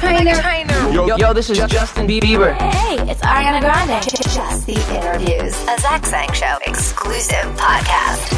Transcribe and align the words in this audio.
Trainer. 0.00 0.32
Yo, 0.94 1.14
yo, 1.18 1.34
this 1.34 1.50
is 1.50 1.58
Justin 1.58 2.06
Bieber. 2.06 2.54
Hey, 2.54 2.96
it's 3.10 3.20
Ariana 3.20 3.60
Grande. 3.60 4.02
Just 4.02 4.66
the 4.66 4.72
interviews, 4.96 5.52
a 5.68 5.78
Zach 5.78 6.06
Sang 6.06 6.32
Show 6.32 6.56
exclusive 6.66 7.44
podcast. 7.56 8.32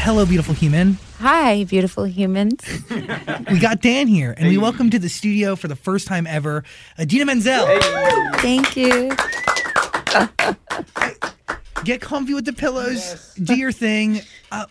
Hello, 0.00 0.26
beautiful 0.26 0.52
human. 0.52 0.98
Hi, 1.20 1.62
beautiful 1.62 2.02
humans. 2.04 2.60
We 3.50 3.60
got 3.60 3.82
Dan 3.82 4.08
here, 4.08 4.34
and 4.36 4.48
we 4.48 4.58
welcome 4.58 4.90
to 4.90 4.98
the 4.98 5.08
studio 5.08 5.54
for 5.54 5.68
the 5.68 5.76
first 5.76 6.08
time 6.08 6.26
ever, 6.26 6.64
Idina 6.98 7.26
Menzel. 7.26 7.66
Thank 8.38 8.76
you. 8.76 9.12
Get 11.84 12.00
comfy 12.00 12.34
with 12.34 12.46
the 12.46 12.52
pillows. 12.52 13.32
Do 13.40 13.54
your 13.54 13.70
thing. 13.70 14.22
Uh, 14.50 14.66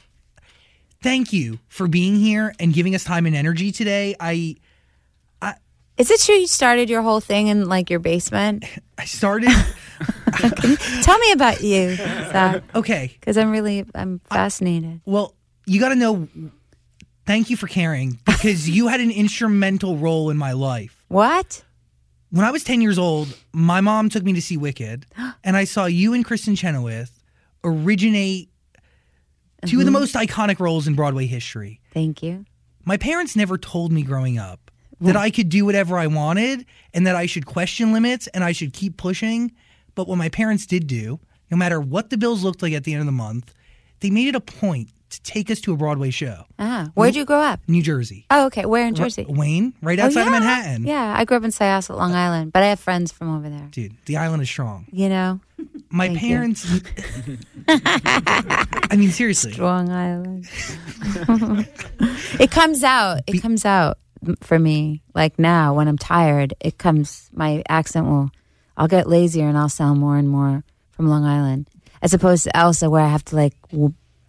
thank 1.01 1.31
you 1.31 1.59
for 1.69 1.87
being 1.87 2.17
here 2.17 2.53
and 2.59 2.73
giving 2.73 2.93
us 2.93 3.05
time 3.05 3.25
and 3.25 3.37
energy 3.37 3.71
today. 3.71 4.15
I 4.19 4.57
Is 5.97 6.11
it 6.11 6.19
true 6.19 6.35
you 6.35 6.47
started 6.47 6.89
your 6.89 7.01
whole 7.01 7.21
thing 7.21 7.47
in 7.47 7.69
like 7.69 7.89
your 7.89 7.99
basement? 7.99 8.65
I 8.97 9.05
started. 9.05 9.49
Tell 11.01 11.17
me 11.17 11.31
about 11.31 11.61
you, 11.61 11.95
Zach, 11.95 12.63
okay. 12.75 13.15
because 13.19 13.37
I'm 13.37 13.51
really 13.51 13.85
I'm 13.95 14.19
fascinated. 14.19 15.01
Well, 15.05 15.33
you 15.65 15.79
got 15.79 15.89
to 15.89 15.95
know. 15.95 16.27
Thank 17.25 17.49
you 17.49 17.57
for 17.57 17.67
caring 17.67 18.19
because 18.25 18.69
you 18.69 18.87
had 18.87 18.99
an 18.99 19.09
instrumental 19.09 19.97
role 19.97 20.29
in 20.29 20.37
my 20.37 20.51
life. 20.51 21.03
What? 21.07 21.63
When 22.29 22.45
I 22.45 22.51
was 22.51 22.63
10 22.63 22.81
years 22.81 22.99
old, 22.99 23.35
my 23.51 23.81
mom 23.81 24.09
took 24.09 24.23
me 24.23 24.33
to 24.33 24.41
see 24.41 24.57
Wicked, 24.57 25.05
and 25.43 25.57
I 25.57 25.63
saw 25.63 25.85
you 25.85 26.13
and 26.13 26.25
Kristin 26.25 26.57
Chenoweth 26.57 27.23
originate 27.63 28.49
2 29.65 29.79
of 29.79 29.85
the 29.85 29.89
mm-hmm. 29.89 29.93
most 29.93 30.13
iconic 30.15 30.59
roles 30.59 30.87
in 30.87 30.95
Broadway 30.95 31.25
history. 31.25 31.79
Thank 31.93 32.21
you. 32.21 32.45
My 32.83 32.97
parents 32.97 33.35
never 33.35 33.57
told 33.57 33.91
me 33.91 34.03
growing 34.03 34.37
up 34.37 34.64
that 35.01 35.15
I 35.15 35.29
could 35.29 35.49
do 35.49 35.65
whatever 35.65 35.97
I 35.97 36.07
wanted 36.07 36.65
and 36.93 37.05
that 37.07 37.15
I 37.15 37.25
should 37.25 37.45
question 37.45 37.91
limits 37.93 38.27
and 38.27 38.43
I 38.43 38.51
should 38.51 38.73
keep 38.73 38.97
pushing. 38.97 39.51
But 39.93 40.07
what 40.07 40.17
my 40.17 40.29
parents 40.29 40.65
did 40.65 40.87
do, 40.87 41.19
no 41.51 41.57
matter 41.57 41.79
what 41.79 42.09
the 42.09 42.17
bills 42.17 42.43
looked 42.43 42.61
like 42.61 42.73
at 42.73 42.83
the 42.83 42.93
end 42.93 43.01
of 43.01 43.05
the 43.05 43.11
month, 43.11 43.53
they 43.99 44.09
made 44.09 44.27
it 44.27 44.35
a 44.35 44.41
point 44.41 44.89
to 45.11 45.21
take 45.21 45.49
us 45.51 45.61
to 45.61 45.71
a 45.71 45.77
Broadway 45.77 46.09
show. 46.09 46.43
Ah, 46.59 46.89
where'd 46.95 47.15
you 47.15 47.23
grow 47.25 47.39
up? 47.39 47.59
New 47.67 47.81
Jersey. 47.83 48.25
Oh, 48.31 48.47
okay. 48.47 48.65
Where 48.65 48.85
in 48.85 48.95
Jersey? 48.95 49.25
Wayne, 49.29 49.73
right 49.81 49.99
Oh, 49.99 50.05
outside 50.05 50.25
of. 50.25 50.31
Manhattan. 50.31 50.85
Yeah, 50.85 51.13
I 51.15 51.23
grew 51.25 51.37
up 51.37 51.43
in 51.43 51.51
Syosset, 51.51 51.95
Long 51.95 52.13
Island, 52.13 52.51
but 52.51 52.63
I 52.63 52.67
have 52.67 52.79
friends 52.79 53.11
from 53.11 53.33
over 53.35 53.47
there. 53.47 53.67
Dude, 53.71 53.93
the 54.07 54.17
island 54.17 54.41
is 54.41 54.49
strong. 54.49 54.87
You 54.91 55.07
know, 55.09 55.39
My 55.89 56.07
Thank 56.07 56.19
parents. 56.19 56.67
I 57.67 58.95
mean, 58.97 59.11
seriously. 59.11 59.53
Long 59.53 59.89
Island. 59.89 60.49
it 62.39 62.51
comes 62.51 62.83
out. 62.83 63.21
It 63.27 63.41
comes 63.41 63.63
out 63.65 63.97
for 64.41 64.57
me. 64.59 65.01
Like 65.13 65.37
now, 65.39 65.73
when 65.73 65.87
I'm 65.87 65.97
tired, 65.97 66.53
it 66.59 66.77
comes. 66.77 67.29
My 67.33 67.63
accent 67.69 68.07
will. 68.07 68.29
I'll 68.77 68.87
get 68.89 69.07
lazier 69.07 69.47
and 69.47 69.57
I'll 69.57 69.69
sound 69.69 69.99
more 69.99 70.17
and 70.17 70.27
more 70.27 70.63
from 70.91 71.07
Long 71.07 71.23
Island, 71.23 71.69
as 72.01 72.13
opposed 72.13 72.43
to 72.43 72.55
Elsa, 72.57 72.89
where 72.89 73.01
I 73.03 73.07
have 73.07 73.25
to 73.25 73.35
like. 73.35 73.53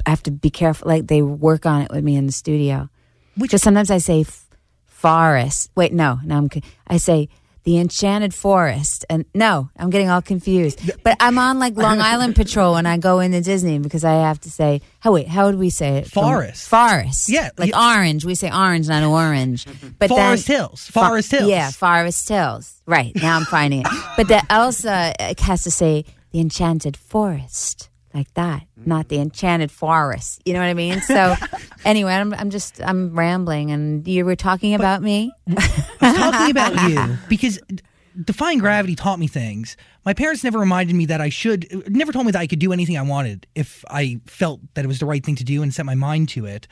I 0.07 0.11
have 0.11 0.23
to 0.25 0.31
be 0.31 0.51
careful. 0.51 0.89
Like 0.89 1.07
they 1.09 1.23
work 1.23 1.67
on 1.67 1.83
it 1.83 1.91
with 1.91 2.05
me 2.05 2.17
in 2.17 2.27
the 2.27 2.33
studio. 2.33 2.89
Which- 3.37 3.51
Because 3.51 3.63
sometimes 3.63 3.91
I 3.91 3.99
say 3.99 4.21
f- 4.21 4.47
forest. 4.87 5.71
Wait, 5.75 5.93
no, 5.93 6.19
no. 6.25 6.37
I'm. 6.37 6.51
I 6.87 6.97
say 6.99 7.29
the 7.67 7.79
enchanted 7.79 8.33
forest, 8.33 9.05
and 9.11 9.25
no, 9.35 9.69
I'm 9.77 9.91
getting 9.91 10.09
all 10.09 10.23
confused. 10.23 10.89
But 11.03 11.17
I'm 11.19 11.37
on 11.37 11.59
like 11.59 11.77
Long 11.77 12.01
Island 12.13 12.37
patrol 12.37 12.75
when 12.75 12.87
I 12.87 12.97
go 12.97 13.19
into 13.19 13.41
Disney 13.41 13.81
because 13.81 14.05
I 14.05 14.13
have 14.13 14.41
to 14.43 14.51
say. 14.51 14.81
How 15.01 15.13
wait? 15.13 15.27
How 15.27 15.47
would 15.47 15.57
we 15.57 15.69
say 15.71 15.99
it? 15.99 16.07
From- 16.11 16.23
Forest. 16.23 16.69
Forest. 16.69 17.29
Yeah, 17.29 17.51
like 17.59 17.71
yeah. 17.71 17.97
orange. 17.97 18.25
We 18.25 18.37
say 18.37 18.51
orange, 18.51 18.89
not 18.89 19.03
orange. 19.03 19.67
But 19.99 20.09
Forest 20.09 20.47
then, 20.47 20.57
Hills. 20.57 20.89
Forest 20.89 21.31
Hills. 21.33 21.51
Yeah, 21.51 21.71
Forest 21.73 22.29
Hills. 22.29 22.83
Right 22.87 23.13
now, 23.17 23.37
I'm 23.37 23.45
finding 23.45 23.81
it. 23.81 23.89
But 24.17 24.29
the 24.29 24.43
Elsa 24.49 25.13
uh, 25.19 25.35
has 25.41 25.65
to 25.65 25.71
say 25.73 26.05
the 26.31 26.39
enchanted 26.41 26.97
forest. 26.97 27.89
Like 28.17 28.33
that, 28.33 28.63
not 28.77 29.11
the 29.11 29.17
mm-hmm. 29.17 29.25
enchanted 29.25 29.71
forest. 29.71 30.41
You 30.47 30.55
know 30.55 30.61
what 30.61 30.69
I 30.69 30.75
mean? 30.75 31.03
So, 31.03 31.35
anyway, 31.85 32.15
I'm, 32.15 32.33
I'm 32.33 32.49
just 32.49 32.81
I'm 32.83 33.15
rambling, 33.15 33.73
and 33.73 34.09
you 34.09 34.25
were 34.25 34.37
talking 34.37 34.73
about 34.73 35.03
me. 35.03 35.35
I 35.47 35.53
was 36.01 36.17
talking 36.17 36.51
about 36.51 36.89
you 36.89 37.19
because 37.29 37.61
Defying 38.25 38.59
Gravity 38.59 38.95
taught 38.95 39.19
me 39.19 39.27
things. 39.27 39.77
My 40.07 40.15
parents 40.15 40.43
never 40.43 40.59
reminded 40.59 40.97
me 40.97 41.05
that 41.07 41.21
I 41.21 41.29
should, 41.29 41.67
never 41.91 42.11
told 42.11 42.25
me 42.25 42.33
that 42.33 42.39
I 42.39 42.47
could 42.47 42.59
do 42.59 42.73
anything 42.73 42.97
I 42.97 43.03
wanted 43.03 43.47
if 43.55 43.85
I 43.91 44.21
felt 44.25 44.61
that 44.73 44.87
it 44.87 44.89
was 44.89 44.99
the 44.99 45.05
right 45.05 45.23
thing 45.23 45.37
to 45.37 45.45
do 45.45 45.63
and 45.63 45.75
set 45.75 45.85
my 45.85 45.95
mind 45.95 46.31
to 46.31 46.47
it. 46.47 46.67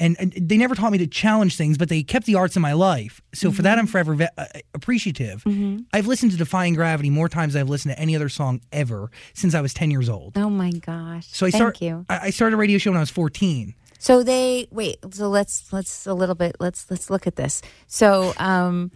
And, 0.00 0.16
and 0.18 0.32
they 0.32 0.56
never 0.56 0.74
taught 0.74 0.90
me 0.90 0.98
to 0.98 1.06
challenge 1.06 1.56
things, 1.56 1.76
but 1.76 1.90
they 1.90 2.02
kept 2.02 2.26
the 2.26 2.34
arts 2.34 2.56
in 2.56 2.62
my 2.62 2.72
life. 2.72 3.20
So 3.34 3.52
for 3.52 3.62
that, 3.62 3.78
I'm 3.78 3.86
forever 3.86 4.14
ve- 4.14 4.28
uh, 4.36 4.46
appreciative. 4.74 5.44
I've 5.92 6.06
listened 6.06 6.32
to 6.32 6.38
Defying 6.38 6.74
Gravity 6.74 7.10
more 7.10 7.28
times 7.28 7.52
than 7.52 7.60
I've 7.60 7.68
listened 7.68 7.94
to 7.94 8.00
any 8.00 8.16
other 8.16 8.30
song 8.30 8.62
ever 8.72 9.10
since 9.34 9.54
I 9.54 9.60
was 9.60 9.74
10 9.74 9.90
years 9.90 10.08
old. 10.08 10.36
Oh 10.36 10.48
my 10.48 10.70
gosh! 10.70 11.28
So 11.28 11.46
I 11.46 11.50
Thank 11.50 11.60
start, 11.60 11.82
you. 11.82 12.06
I 12.08 12.18
I 12.18 12.30
started 12.30 12.54
a 12.54 12.58
radio 12.58 12.78
show 12.78 12.90
when 12.90 12.96
I 12.96 13.00
was 13.00 13.10
14. 13.10 13.74
So 13.98 14.22
they 14.22 14.66
wait. 14.70 14.96
So 15.12 15.28
let's 15.28 15.70
let's 15.72 16.06
a 16.06 16.14
little 16.14 16.34
bit. 16.34 16.56
Let's 16.58 16.90
let's 16.90 17.10
look 17.10 17.26
at 17.26 17.36
this. 17.36 17.60
So 17.86 18.32
um, 18.38 18.90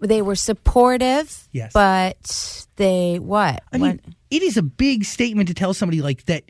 they 0.00 0.20
were 0.20 0.34
supportive. 0.34 1.48
Yes. 1.52 1.72
But 1.72 2.66
they 2.74 3.20
what? 3.20 3.62
I 3.72 3.78
mean, 3.78 4.00
it 4.30 4.42
is 4.42 4.56
a 4.56 4.62
big 4.62 5.04
statement 5.04 5.46
to 5.48 5.54
tell 5.54 5.74
somebody 5.74 6.02
like 6.02 6.24
that 6.24 6.42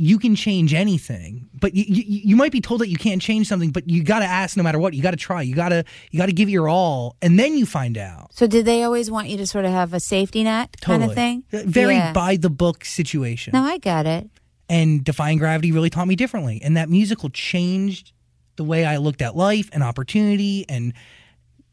you 0.00 0.18
can 0.18 0.34
change 0.34 0.72
anything, 0.72 1.48
but 1.60 1.74
you, 1.74 1.84
you, 1.86 2.04
you 2.30 2.36
might 2.36 2.52
be 2.52 2.60
told 2.60 2.80
that 2.80 2.88
you 2.88 2.96
can't 2.96 3.20
change 3.20 3.46
something, 3.46 3.70
but 3.70 3.88
you 3.88 4.02
got 4.02 4.20
to 4.20 4.24
ask 4.24 4.56
no 4.56 4.62
matter 4.62 4.78
what. 4.78 4.94
You 4.94 5.02
got 5.02 5.10
to 5.10 5.16
try. 5.18 5.42
You 5.42 5.54
got 5.54 5.68
to 5.68 5.84
you 6.10 6.18
got 6.18 6.26
to 6.26 6.32
give 6.32 6.48
it 6.48 6.52
your 6.52 6.68
all, 6.68 7.16
and 7.20 7.38
then 7.38 7.56
you 7.58 7.66
find 7.66 7.98
out. 7.98 8.32
so 8.32 8.46
did 8.46 8.64
they 8.64 8.82
always 8.82 9.10
want 9.10 9.28
you 9.28 9.36
to 9.36 9.46
sort 9.46 9.64
of 9.66 9.72
have 9.72 9.92
a 9.94 10.00
safety 10.00 10.42
net 10.42 10.76
kind 10.80 11.02
Totally. 11.02 11.12
of 11.12 11.14
thing? 11.14 11.44
Uh, 11.52 11.62
Very 11.66 11.96
Yeah. 11.96 12.12
by 12.12 12.36
the 12.36 12.50
book 12.50 12.84
situation. 12.84 13.52
No, 13.52 13.62
I 13.62 13.78
got 13.78 14.06
it. 14.06 14.28
And 14.68 15.04
Defying 15.04 15.38
Gravity 15.38 15.72
really 15.72 15.90
taught 15.90 16.08
me 16.08 16.16
differently, 16.16 16.60
and 16.62 16.76
that 16.76 16.88
musical 16.88 17.28
changed 17.30 18.12
the 18.56 18.64
way 18.64 18.84
I 18.84 18.96
looked 18.98 19.20
at 19.22 19.36
life 19.36 19.68
and 19.72 19.82
opportunity. 19.82 20.64
And 20.68 20.94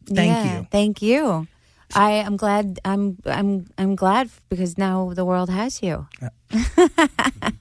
thank 0.06 0.32
Yeah, 0.32 0.60
you. 0.60 0.68
Thank 0.72 1.02
you. 1.02 1.48
I 1.96 2.12
am 2.12 2.36
glad. 2.36 2.80
I'm 2.84 3.18
I'm 3.26 3.68
I'm 3.78 3.96
glad 3.96 4.30
because 4.50 4.78
now 4.78 5.14
the 5.14 5.24
world 5.24 5.50
has 5.50 5.82
you. 5.82 6.08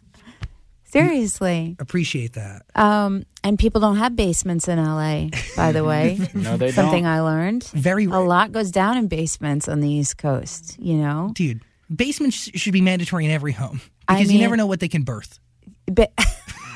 Seriously. 0.96 1.76
Appreciate 1.78 2.34
that. 2.34 2.62
Um, 2.74 3.24
and 3.44 3.58
people 3.58 3.80
don't 3.80 3.96
have 3.96 4.16
basements 4.16 4.68
in 4.68 4.78
LA, 4.82 5.28
by 5.56 5.72
the 5.72 5.84
way. 5.84 6.18
No, 6.34 6.56
they 6.56 6.70
Something 6.70 7.04
don't. 7.04 7.12
I 7.12 7.20
learned. 7.20 7.64
Very 7.64 8.04
A 8.04 8.18
lot 8.18 8.52
goes 8.52 8.70
down 8.70 8.96
in 8.96 9.08
basements 9.08 9.68
on 9.68 9.80
the 9.80 9.88
East 9.88 10.18
Coast, 10.18 10.78
you 10.78 10.94
know? 10.94 11.30
dude. 11.34 11.62
Basements 11.94 12.50
should 12.54 12.72
be 12.72 12.80
mandatory 12.80 13.24
in 13.24 13.30
every 13.30 13.52
home 13.52 13.80
I 14.08 14.16
because 14.16 14.32
you 14.32 14.40
never 14.40 14.56
know 14.56 14.66
what 14.66 14.80
they 14.80 14.88
can 14.88 15.02
birth. 15.02 15.38
But 15.86 16.12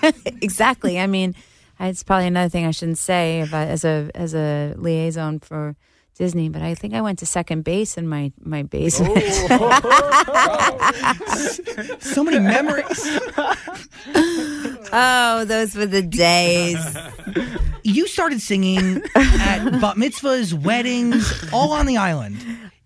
exactly. 0.41 1.01
I 1.01 1.07
mean, 1.07 1.35
it's 1.79 2.03
probably 2.03 2.27
another 2.29 2.49
thing 2.49 2.65
I 2.67 2.71
shouldn't 2.71 2.99
say 2.99 3.41
about 3.41 3.69
as 3.69 3.85
a 3.85 4.11
as 4.15 4.35
a 4.35 4.75
liaison 4.77 5.41
for 5.41 5.77
Disney, 6.15 6.49
but 6.49 6.63
I 6.63 6.75
think 6.75 6.95
I 6.95 7.01
went 7.01 7.19
to 7.21 7.27
second 7.27 7.65
base 7.65 7.97
in 7.97 8.09
my 8.09 8.33
my 8.43 8.63
basement. 8.63 9.19
So 12.01 12.25
many 12.25 12.39
memories. 12.41 12.85
oh, 14.93 15.45
those 15.47 15.75
were 15.75 15.87
the 15.87 16.03
days. 16.03 16.79
you 17.83 18.07
started 18.07 18.41
singing 18.41 19.03
at 19.15 19.81
bat 19.81 19.97
mitzvahs, 19.97 20.53
weddings, 20.53 21.33
all 21.53 21.73
on 21.73 21.87
the 21.87 21.97
island. 21.97 22.37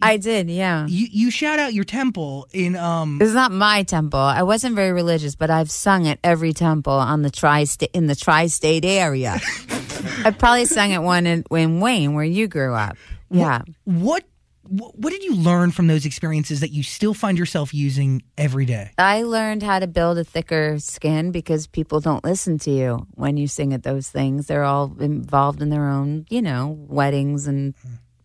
I 0.03 0.19
did, 0.19 0.51
yeah. 0.51 0.87
You 0.87 1.07
you 1.11 1.31
shout 1.31 1.59
out 1.59 1.73
your 1.73 1.85
temple 1.85 2.47
in 2.53 2.77
um 2.77 3.19
It's 3.23 3.33
not 3.33 3.53
my 3.53 3.85
temple. 3.85 4.21
I 4.21 4.43
wasn't 4.43 4.77
very 4.77 4.93
religious, 4.93 5.35
but 5.35 5.51
I've 5.51 5.71
sung 5.71 6.07
at 6.07 6.19
every 6.23 6.53
temple 6.53 6.93
on 6.93 7.23
the 7.23 7.31
tri 7.31 7.65
in 7.95 8.07
the 8.07 8.15
tri-state 8.15 8.85
area. 8.85 9.41
I 10.25 10.31
probably 10.31 10.67
sung 10.67 10.93
at 10.93 11.03
one 11.03 11.27
in, 11.27 11.45
in 11.51 11.81
Wayne, 11.81 12.15
where 12.15 12.25
you 12.25 12.49
grew 12.49 12.75
up. 12.75 12.97
Yeah. 13.35 13.63
what 13.85 14.25
what 14.67 14.99
what 14.99 15.11
did 15.13 15.23
you 15.23 15.35
learn 15.37 15.71
from 15.73 15.87
those 15.89 16.07
experiences 16.07 16.61
that 16.61 16.71
you 16.71 16.83
still 16.83 17.15
find 17.15 17.39
yourself 17.39 17.75
using 17.75 18.23
every 18.39 18.65
day? 18.65 18.91
I 18.97 19.23
learned 19.23 19.63
how 19.63 19.79
to 19.79 19.87
build 19.87 20.19
a 20.19 20.25
thicker 20.25 20.79
skin 20.79 21.31
because 21.31 21.67
people 21.67 22.01
don't 22.01 22.25
listen 22.25 22.59
to 22.61 22.71
you 22.71 23.07
when 23.15 23.37
you 23.37 23.47
sing 23.47 23.75
at 23.75 23.83
those 23.83 24.09
things. 24.09 24.47
They're 24.47 24.65
all 24.65 24.95
involved 25.01 25.61
in 25.61 25.69
their 25.69 25.89
own, 25.89 26.27
you 26.31 26.41
know, 26.41 26.79
weddings 26.89 27.47
and 27.47 27.75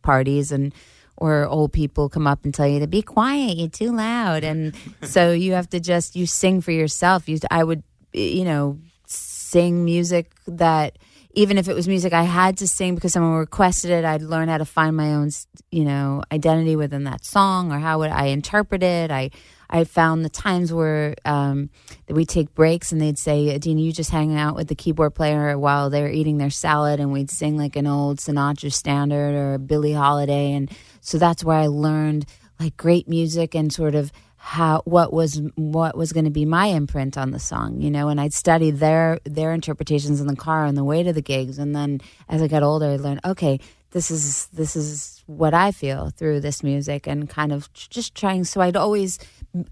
parties 0.01 0.51
and 0.51 0.73
or 1.17 1.45
old 1.45 1.73
people 1.73 2.07
come 2.07 2.25
up 2.25 2.45
and 2.45 2.53
tell 2.53 2.67
you 2.67 2.79
to 2.79 2.87
be 2.87 3.01
quiet, 3.01 3.57
you're 3.57 3.67
too 3.67 3.91
loud. 3.91 4.45
And 4.45 4.73
so 5.03 5.33
you 5.33 5.53
have 5.53 5.69
to 5.71 5.79
just 5.79 6.15
you 6.15 6.25
sing 6.25 6.61
for 6.61 6.71
yourself. 6.71 7.27
You 7.27 7.39
I 7.51 7.63
would 7.63 7.83
you 8.13 8.45
know 8.45 8.79
sing 9.05 9.83
music 9.83 10.31
that 10.47 10.97
even 11.33 11.57
if 11.57 11.67
it 11.67 11.75
was 11.75 11.87
music 11.87 12.11
I 12.11 12.23
had 12.23 12.57
to 12.57 12.67
sing 12.67 12.95
because 12.95 13.13
someone 13.13 13.33
requested 13.33 13.91
it, 13.91 14.03
I'd 14.03 14.21
learn 14.21 14.49
how 14.49 14.57
to 14.57 14.65
find 14.65 14.95
my 14.95 15.13
own, 15.13 15.29
you 15.71 15.85
know, 15.85 16.23
identity 16.31 16.75
within 16.75 17.03
that 17.03 17.23
song 17.23 17.71
or 17.71 17.79
how 17.79 17.99
would 17.99 18.09
I 18.09 18.27
interpret 18.27 18.81
it. 18.81 19.11
I 19.11 19.29
I 19.69 19.83
found 19.83 20.25
the 20.25 20.29
times 20.29 20.73
where 20.73 21.13
um, 21.25 21.69
that 22.07 22.15
we 22.15 22.25
take 22.25 22.55
breaks 22.55 22.91
and 22.91 22.99
they'd 22.99 23.19
say, 23.19 23.53
Idina, 23.53 23.81
you 23.81 23.93
just 23.93 24.09
hang 24.09 24.35
out 24.35 24.55
with 24.55 24.67
the 24.67 24.73
keyboard 24.73 25.13
player 25.13 25.57
while 25.59 25.91
they're 25.91 26.09
eating 26.09 26.39
their 26.39 26.49
salad, 26.49 26.99
and 26.99 27.11
we'd 27.11 27.29
sing 27.29 27.55
like 27.55 27.75
an 27.75 27.85
old 27.85 28.17
Sinatra 28.17 28.73
standard 28.73 29.35
or 29.35 29.59
Billie 29.59 29.93
Holiday, 29.93 30.53
and 30.53 30.71
so 31.01 31.19
that's 31.19 31.43
where 31.43 31.57
I 31.57 31.67
learned 31.67 32.25
like 32.59 32.75
great 32.77 33.07
music 33.07 33.53
and 33.53 33.71
sort 33.71 33.93
of 33.93 34.11
how 34.41 34.81
what 34.85 35.11
was 35.11 35.41
what 35.55 35.97
was 35.97 36.13
going 36.13 36.25
to 36.25 36.31
be 36.31 36.45
my 36.45 36.67
imprint 36.67 37.17
on 37.17 37.31
the 37.31 37.39
song 37.39 37.79
you 37.81 37.91
know? 37.91 38.07
And 38.07 38.19
i'd 38.19 38.33
study 38.33 38.71
their 38.71 39.19
their 39.25 39.53
interpretations 39.53 40.21
in 40.21 40.27
the 40.27 40.35
car 40.35 40.65
on 40.65 40.75
the 40.75 40.83
way 40.83 41.03
to 41.03 41.13
the 41.13 41.21
gigs. 41.21 41.59
And 41.59 41.75
then 41.75 41.99
as 42.27 42.41
i 42.41 42.47
got 42.47 42.63
older 42.63 42.87
i 42.87 42.95
learned 42.95 43.21
okay 43.25 43.59
this 43.91 44.11
is 44.11 44.47
this 44.47 44.75
is 44.75 45.23
what 45.25 45.53
i 45.53 45.71
feel 45.71 46.09
through 46.11 46.39
this 46.39 46.63
music 46.63 47.07
and 47.07 47.29
kind 47.29 47.51
of 47.51 47.71
just 47.73 48.15
trying 48.15 48.43
so 48.43 48.61
i'd 48.61 48.77
always 48.77 49.19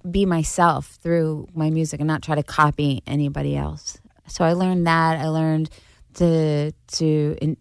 be 0.09 0.25
myself 0.25 0.97
through 1.01 1.47
my 1.53 1.69
music 1.69 1.99
and 1.99 2.07
not 2.07 2.21
try 2.21 2.35
to 2.35 2.43
copy 2.43 3.03
anybody 3.05 3.55
else. 3.55 3.99
So 4.27 4.43
i 4.43 4.53
learned 4.53 4.87
that. 4.87 5.19
I 5.19 5.27
learned 5.27 5.69
to 6.15 6.71
to 6.71 7.37
in, 7.41 7.57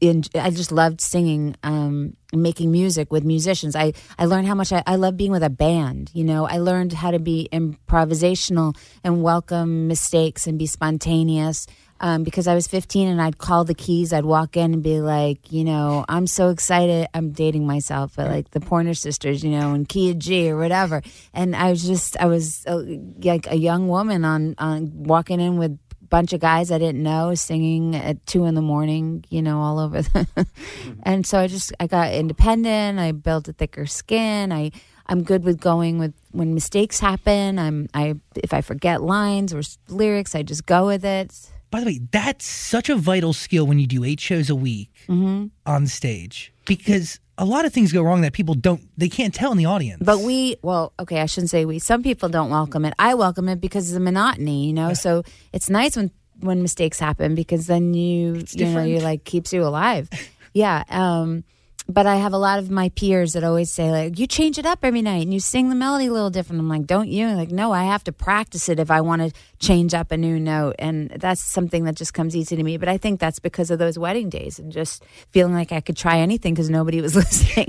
in, 0.00 0.24
I 0.34 0.50
just 0.50 0.72
loved 0.72 1.00
singing 1.00 1.56
um, 1.62 2.16
making 2.32 2.70
music 2.70 3.10
with 3.10 3.24
musicians. 3.24 3.74
I, 3.74 3.94
I 4.18 4.26
learned 4.26 4.46
how 4.46 4.54
much 4.54 4.72
I, 4.72 4.82
I 4.86 4.96
love 4.96 5.16
being 5.16 5.32
with 5.32 5.42
a 5.42 5.50
band 5.50 6.10
you 6.12 6.24
know? 6.24 6.46
I 6.46 6.58
learned 6.58 6.92
how 6.92 7.10
to 7.10 7.18
be 7.18 7.48
improvisational 7.52 8.76
and 9.02 9.22
welcome 9.22 9.88
mistakes 9.88 10.46
and 10.46 10.58
be 10.58 10.66
spontaneous 10.66 11.66
um, 12.00 12.22
because 12.22 12.46
I 12.46 12.54
was 12.54 12.68
15 12.68 13.08
and 13.08 13.20
I'd 13.20 13.38
call 13.38 13.64
the 13.64 13.74
keys. 13.74 14.12
I'd 14.12 14.24
walk 14.24 14.56
in 14.56 14.74
and 14.74 14.82
be 14.82 15.00
like 15.00 15.52
you 15.52 15.64
know 15.64 16.04
I'm 16.08 16.26
so 16.26 16.50
excited. 16.50 17.08
I'm 17.14 17.32
dating 17.32 17.66
myself 17.66 18.14
but 18.16 18.28
like 18.28 18.50
the 18.50 18.60
Pointer 18.60 18.94
Sisters 18.94 19.42
you 19.42 19.50
know 19.50 19.74
and 19.74 19.88
Kia 19.88 20.14
G 20.14 20.50
or 20.50 20.58
whatever. 20.58 21.02
And 21.32 21.56
I 21.56 21.70
was 21.70 21.84
just 21.84 22.16
I 22.18 22.26
was 22.26 22.64
uh, 22.66 22.82
like 23.22 23.50
a 23.50 23.56
young 23.56 23.88
woman 23.88 24.24
on 24.24 24.54
on 24.58 24.90
walking 25.04 25.40
in 25.40 25.58
with 25.58 25.78
bunch 26.10 26.32
of 26.32 26.40
guys 26.40 26.70
I 26.70 26.78
didn't 26.78 27.02
know 27.02 27.34
singing 27.34 27.94
at 27.96 28.24
two 28.26 28.44
in 28.44 28.54
the 28.54 28.62
morning, 28.62 29.24
you 29.28 29.42
know, 29.42 29.60
all 29.60 29.78
over. 29.78 30.02
The 30.02 30.46
and 31.02 31.26
so 31.26 31.38
I 31.38 31.46
just 31.46 31.72
I 31.80 31.86
got 31.86 32.12
independent. 32.12 32.98
I 32.98 33.12
built 33.12 33.48
a 33.48 33.52
thicker 33.52 33.86
skin. 33.86 34.52
I 34.52 34.70
I'm 35.06 35.22
good 35.22 35.44
with 35.44 35.58
going 35.60 35.98
with 35.98 36.12
when 36.32 36.54
mistakes 36.54 37.00
happen. 37.00 37.58
I'm 37.58 37.88
I 37.94 38.14
if 38.36 38.52
I 38.52 38.60
forget 38.60 39.02
lines 39.02 39.52
or 39.54 39.62
lyrics, 39.88 40.34
I 40.34 40.42
just 40.42 40.66
go 40.66 40.86
with 40.86 41.04
it. 41.04 41.32
By 41.70 41.80
the 41.80 41.86
way, 41.86 42.00
that's 42.10 42.46
such 42.46 42.88
a 42.88 42.96
vital 42.96 43.32
skill 43.34 43.66
when 43.66 43.78
you 43.78 43.86
do 43.86 44.02
eight 44.04 44.20
shows 44.20 44.48
a 44.50 44.54
week 44.56 44.90
Mm-hmm. 45.08 45.46
on 45.66 45.86
stage 45.86 46.52
because 46.66 47.18
a 47.38 47.44
lot 47.44 47.64
of 47.64 47.72
things 47.72 47.92
go 47.92 48.02
wrong 48.02 48.20
that 48.22 48.32
people 48.32 48.54
don't 48.54 48.82
they 48.98 49.08
can't 49.08 49.32
tell 49.32 49.52
in 49.52 49.58
the 49.58 49.64
audience. 49.64 50.02
But 50.04 50.18
we, 50.20 50.56
well, 50.60 50.92
okay, 51.00 51.20
I 51.20 51.26
shouldn't 51.26 51.50
say 51.50 51.64
we. 51.64 51.78
Some 51.78 52.02
people 52.02 52.28
don't 52.28 52.50
welcome 52.50 52.84
it. 52.84 52.94
I 52.98 53.14
welcome 53.14 53.48
it 53.48 53.60
because 53.60 53.88
of 53.88 53.94
the 53.94 54.00
monotony, 54.00 54.66
you 54.66 54.72
know. 54.72 54.92
So 54.92 55.22
it's 55.52 55.70
nice 55.70 55.96
when 55.96 56.10
when 56.40 56.62
mistakes 56.62 56.98
happen 56.98 57.34
because 57.34 57.66
then 57.66 57.94
you, 57.94 58.42
you 58.50 58.66
know, 58.66 58.84
you 58.84 59.00
like 59.00 59.24
keeps 59.24 59.52
you 59.52 59.64
alive. 59.64 60.10
Yeah. 60.54 60.82
Um, 60.88 61.44
but 61.90 62.06
I 62.06 62.16
have 62.16 62.34
a 62.34 62.38
lot 62.38 62.58
of 62.58 62.70
my 62.70 62.90
peers 62.90 63.32
that 63.32 63.42
always 63.44 63.72
say 63.72 63.90
like, 63.90 64.18
you 64.18 64.26
change 64.26 64.58
it 64.58 64.66
up 64.66 64.80
every 64.82 65.00
night 65.00 65.22
and 65.22 65.32
you 65.32 65.40
sing 65.40 65.70
the 65.70 65.74
melody 65.74 66.06
a 66.06 66.12
little 66.12 66.28
different. 66.28 66.60
I'm 66.60 66.68
like, 66.68 66.86
don't 66.86 67.08
you? 67.08 67.28
Like, 67.28 67.50
no, 67.50 67.72
I 67.72 67.84
have 67.84 68.04
to 68.04 68.12
practice 68.12 68.68
it 68.68 68.78
if 68.78 68.90
I 68.90 69.00
want 69.00 69.22
to 69.22 69.32
change 69.58 69.94
up 69.94 70.12
a 70.12 70.16
new 70.18 70.38
note, 70.38 70.76
and 70.78 71.08
that's 71.10 71.40
something 71.42 71.84
that 71.84 71.94
just 71.94 72.12
comes 72.12 72.36
easy 72.36 72.56
to 72.56 72.62
me. 72.62 72.76
But 72.76 72.88
I 72.88 72.98
think 72.98 73.20
that's 73.20 73.38
because 73.38 73.70
of 73.70 73.78
those 73.78 73.98
wedding 73.98 74.28
days 74.28 74.58
and 74.58 74.70
just 74.70 75.02
feeling 75.30 75.54
like 75.54 75.72
I 75.72 75.80
could 75.80 75.96
try 75.96 76.18
anything 76.18 76.52
because 76.54 76.68
nobody 76.68 77.00
was 77.00 77.16
listening. 77.22 77.66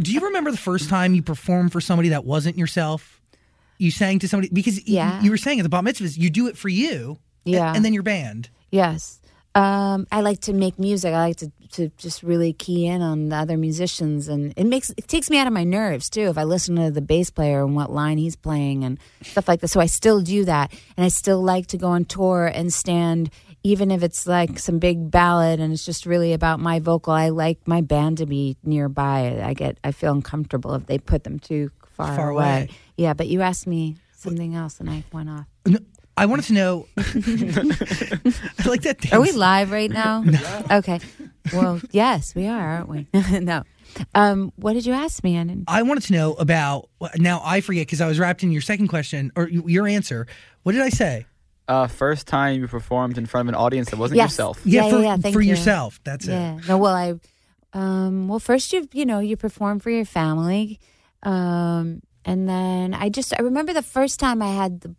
do 0.00 0.12
you 0.12 0.20
remember 0.20 0.50
the 0.50 0.56
first 0.56 0.88
time 0.88 1.14
you 1.14 1.22
performed 1.22 1.72
for 1.72 1.80
somebody 1.82 2.08
that 2.08 2.24
wasn't 2.24 2.56
yourself? 2.56 3.20
You 3.78 3.90
sang 3.90 4.18
to 4.20 4.28
somebody 4.28 4.48
because 4.50 4.88
Yeah. 4.88 5.20
you 5.20 5.30
were 5.30 5.36
saying 5.36 5.60
at 5.60 5.62
the 5.62 5.68
bat 5.68 5.84
mitzvahs, 5.84 6.16
you 6.16 6.30
do 6.30 6.46
it 6.46 6.56
for 6.56 6.70
you, 6.70 7.18
Yeah. 7.44 7.70
and 7.74 7.84
then 7.84 7.92
your 7.92 8.02
band. 8.02 8.48
Yes. 8.70 9.20
Um, 9.54 10.06
I 10.12 10.20
like 10.20 10.40
to 10.42 10.52
make 10.52 10.78
music. 10.78 11.14
I 11.14 11.18
like 11.28 11.36
to, 11.36 11.50
to 11.72 11.88
just 11.98 12.22
really 12.22 12.52
key 12.52 12.86
in 12.86 13.02
on 13.02 13.28
the 13.28 13.36
other 13.36 13.56
musicians, 13.56 14.28
and 14.28 14.52
it 14.56 14.64
makes 14.64 14.90
it 14.96 15.08
takes 15.08 15.30
me 15.30 15.38
out 15.38 15.46
of 15.46 15.52
my 15.52 15.64
nerves 15.64 16.08
too. 16.10 16.22
If 16.28 16.38
I 16.38 16.44
listen 16.44 16.76
to 16.76 16.90
the 16.90 17.00
bass 17.02 17.30
player 17.30 17.64
and 17.64 17.74
what 17.76 17.90
line 17.92 18.18
he's 18.18 18.36
playing 18.36 18.84
and 18.84 18.98
stuff 19.22 19.48
like 19.48 19.60
that, 19.60 19.68
so 19.68 19.80
I 19.80 19.86
still 19.86 20.20
do 20.20 20.44
that, 20.44 20.72
and 20.96 21.04
I 21.04 21.08
still 21.08 21.42
like 21.42 21.66
to 21.68 21.78
go 21.78 21.88
on 21.88 22.04
tour 22.04 22.46
and 22.46 22.72
stand, 22.72 23.30
even 23.62 23.90
if 23.90 24.02
it's 24.02 24.26
like 24.26 24.58
some 24.58 24.78
big 24.78 25.10
ballad 25.10 25.60
and 25.60 25.72
it's 25.72 25.84
just 25.84 26.06
really 26.06 26.32
about 26.32 26.60
my 26.60 26.78
vocal. 26.80 27.12
I 27.12 27.28
like 27.30 27.58
my 27.66 27.80
band 27.80 28.18
to 28.18 28.26
be 28.26 28.56
nearby. 28.62 29.40
I 29.44 29.54
get 29.54 29.78
I 29.84 29.92
feel 29.92 30.12
uncomfortable 30.12 30.74
if 30.74 30.86
they 30.86 30.98
put 30.98 31.24
them 31.24 31.38
too 31.38 31.70
far, 31.96 32.14
Far 32.16 32.30
away. 32.30 32.44
away. 32.44 32.68
Yeah, 32.96 33.14
but 33.14 33.26
you 33.28 33.42
asked 33.42 33.66
me 33.66 33.96
something 34.16 34.54
else, 34.54 34.80
and 34.80 34.88
I 34.90 35.04
went 35.12 35.28
off. 35.30 35.46
No, 35.66 35.78
I 36.16 36.26
wanted 36.26 36.46
to 36.46 36.52
know. 36.54 36.86
I 36.96 38.68
like 38.68 38.82
that. 38.82 39.12
Are 39.12 39.20
we 39.20 39.32
live 39.32 39.70
right 39.70 39.90
now? 39.90 40.24
Okay. 40.70 41.00
Well, 41.52 41.80
yes, 41.90 42.34
we 42.34 42.46
are, 42.46 42.60
aren't 42.60 42.88
we? 42.88 43.06
no. 43.40 43.62
Um, 44.14 44.52
what 44.56 44.72
did 44.74 44.84
you 44.86 44.92
ask 44.92 45.22
me? 45.24 45.38
I 45.38 45.44
didn't. 45.44 45.64
I 45.68 45.82
wanted 45.82 46.04
to 46.04 46.12
know 46.12 46.34
about. 46.34 46.88
Now 47.16 47.40
I 47.44 47.60
forget 47.60 47.86
because 47.86 48.00
I 48.00 48.06
was 48.06 48.18
wrapped 48.18 48.42
in 48.42 48.52
your 48.52 48.62
second 48.62 48.88
question 48.88 49.32
or 49.36 49.48
your 49.48 49.86
answer. 49.86 50.26
What 50.64 50.72
did 50.72 50.82
I 50.82 50.88
say? 50.90 51.26
Uh, 51.68 51.86
first 51.88 52.26
time 52.28 52.60
you 52.60 52.68
performed 52.68 53.18
in 53.18 53.26
front 53.26 53.48
of 53.48 53.54
an 53.54 53.60
audience 53.60 53.90
that 53.90 53.98
wasn't 53.98 54.16
Yes. 54.18 54.30
yourself. 54.32 54.60
Yeah, 54.64 54.88
for, 54.88 54.96
yeah, 54.98 55.02
yeah, 55.02 55.16
thank 55.16 55.34
for 55.34 55.40
you. 55.40 55.50
yourself. 55.50 56.00
That's 56.04 56.28
it. 56.28 56.68
No. 56.68 56.78
Well, 56.78 56.94
I. 56.94 57.14
Um, 57.72 58.28
well, 58.28 58.38
first 58.38 58.72
you 58.72 58.88
you 58.92 59.04
know 59.04 59.18
you 59.18 59.36
perform 59.36 59.80
for 59.80 59.90
your 59.90 60.04
family, 60.04 60.78
um, 61.22 62.02
and 62.24 62.48
then 62.48 62.94
I 62.94 63.08
just 63.08 63.34
I 63.38 63.42
remember 63.42 63.72
the 63.72 63.82
first 63.82 64.20
time 64.20 64.40
I 64.42 64.54
had 64.54 64.80
the 64.80 64.94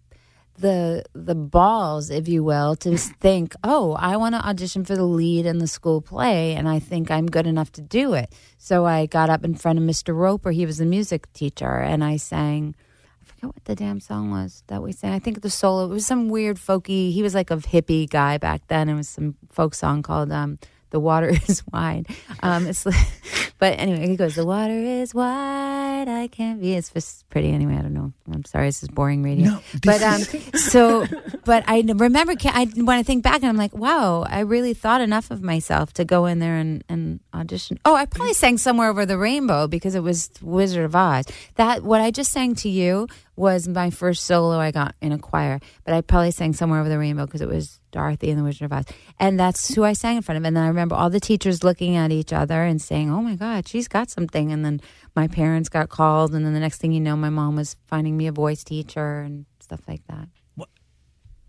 the 0.57 1.03
the 1.13 1.35
balls, 1.35 2.09
if 2.09 2.27
you 2.27 2.43
will, 2.43 2.75
to 2.77 2.97
think, 2.97 3.55
oh, 3.63 3.93
I 3.93 4.17
want 4.17 4.35
to 4.35 4.45
audition 4.45 4.85
for 4.85 4.95
the 4.95 5.03
lead 5.03 5.45
in 5.45 5.59
the 5.59 5.67
school 5.67 6.01
play, 6.01 6.55
and 6.55 6.67
I 6.67 6.79
think 6.79 7.09
I'm 7.09 7.27
good 7.27 7.47
enough 7.47 7.71
to 7.73 7.81
do 7.81 8.13
it. 8.13 8.33
So 8.57 8.85
I 8.85 9.05
got 9.05 9.29
up 9.29 9.43
in 9.43 9.55
front 9.55 9.79
of 9.79 9.85
Mr. 9.85 10.15
Roper. 10.15 10.51
He 10.51 10.65
was 10.65 10.77
the 10.77 10.85
music 10.85 11.31
teacher, 11.33 11.77
and 11.79 12.03
I 12.03 12.17
sang. 12.17 12.75
I 13.21 13.25
forget 13.25 13.55
what 13.55 13.65
the 13.65 13.75
damn 13.75 13.99
song 13.99 14.31
was 14.31 14.63
that 14.67 14.81
we 14.81 14.91
sang. 14.91 15.13
I 15.13 15.19
think 15.19 15.41
the 15.41 15.49
solo. 15.49 15.85
It 15.85 15.89
was 15.89 16.05
some 16.05 16.29
weird 16.29 16.57
folky. 16.57 17.11
He 17.11 17.21
was 17.21 17.35
like 17.35 17.51
a 17.51 17.57
hippie 17.57 18.09
guy 18.09 18.37
back 18.37 18.67
then. 18.67 18.89
It 18.89 18.95
was 18.95 19.09
some 19.09 19.35
folk 19.51 19.75
song 19.75 20.01
called 20.01 20.31
um, 20.31 20.59
"The 20.89 20.99
Water 20.99 21.29
Is 21.47 21.63
Wide." 21.71 22.07
Um, 22.41 22.67
it's, 22.67 22.83
but 23.59 23.79
anyway, 23.79 24.07
he 24.07 24.15
goes, 24.15 24.35
"The 24.35 24.45
water 24.45 24.73
is 24.73 25.13
wide. 25.13 26.07
I 26.07 26.27
can't 26.27 26.61
be." 26.61 26.73
It's 26.73 26.89
just 26.89 27.27
pretty. 27.29 27.51
Anyway, 27.51 27.75
I 27.75 27.81
don't 27.81 27.93
know. 27.93 28.13
I'm 28.31 28.45
sorry. 28.45 28.67
This 28.67 28.83
is 28.83 28.89
boring 28.89 29.23
radio. 29.23 29.51
No, 29.51 29.59
but 29.83 30.01
um, 30.01 30.21
so, 30.53 31.05
but 31.45 31.63
I 31.67 31.81
remember 31.81 32.33
I, 32.45 32.65
when 32.75 32.97
I 32.97 33.03
think 33.03 33.23
back, 33.23 33.37
and 33.37 33.45
I'm 33.45 33.57
like, 33.57 33.75
wow, 33.75 34.23
I 34.27 34.41
really 34.41 34.73
thought 34.73 35.01
enough 35.01 35.31
of 35.31 35.41
myself 35.41 35.93
to 35.93 36.05
go 36.05 36.25
in 36.25 36.39
there 36.39 36.57
and, 36.57 36.83
and 36.89 37.19
audition. 37.33 37.79
Oh, 37.85 37.95
I 37.95 38.05
probably 38.05 38.33
sang 38.33 38.57
somewhere 38.57 38.89
over 38.89 39.05
the 39.05 39.17
rainbow 39.17 39.67
because 39.67 39.95
it 39.95 40.03
was 40.03 40.29
Wizard 40.41 40.85
of 40.85 40.95
Oz. 40.95 41.25
That 41.55 41.83
what 41.83 42.01
I 42.01 42.11
just 42.11 42.31
sang 42.31 42.55
to 42.55 42.69
you 42.69 43.07
was 43.35 43.67
my 43.67 43.89
first 43.89 44.25
solo 44.25 44.57
I 44.57 44.71
got 44.71 44.95
in 45.01 45.11
a 45.11 45.19
choir, 45.19 45.59
but 45.85 45.93
I 45.93 46.01
probably 46.01 46.31
sang 46.31 46.53
somewhere 46.53 46.79
over 46.79 46.89
the 46.89 46.99
rainbow 46.99 47.25
because 47.25 47.41
it 47.41 47.47
was 47.47 47.79
Dorothy 47.97 48.29
and 48.29 48.37
the 48.37 48.43
Wizard 48.43 48.71
of 48.71 48.73
Oz, 48.73 48.85
and 49.19 49.39
that's 49.39 49.73
who 49.73 49.83
I 49.83 49.93
sang 49.93 50.17
in 50.17 50.21
front 50.21 50.37
of. 50.37 50.45
And 50.45 50.55
then 50.55 50.63
I 50.63 50.67
remember 50.67 50.93
all 50.93 51.09
the 51.09 51.19
teachers 51.19 51.63
looking 51.63 51.95
at 51.95 52.11
each 52.11 52.31
other 52.31 52.61
and 52.63 52.79
saying, 52.79 53.09
"Oh 53.09 53.23
my 53.23 53.35
God, 53.35 53.67
she's 53.67 53.87
got 53.87 54.11
something." 54.11 54.51
And 54.51 54.63
then 54.63 54.79
my 55.15 55.27
parents 55.27 55.67
got 55.67 55.89
called, 55.89 56.35
and 56.35 56.45
then 56.45 56.53
the 56.53 56.59
next 56.59 56.77
thing 56.77 56.91
you 56.91 56.99
know, 56.99 57.15
my 57.15 57.31
mom 57.31 57.55
was 57.55 57.75
finding 57.87 58.15
me 58.15 58.27
a 58.27 58.31
voice 58.31 58.63
teacher 58.63 59.21
and 59.21 59.45
stuff 59.59 59.81
like 59.87 60.05
that. 60.07 60.29
What? 60.53 60.69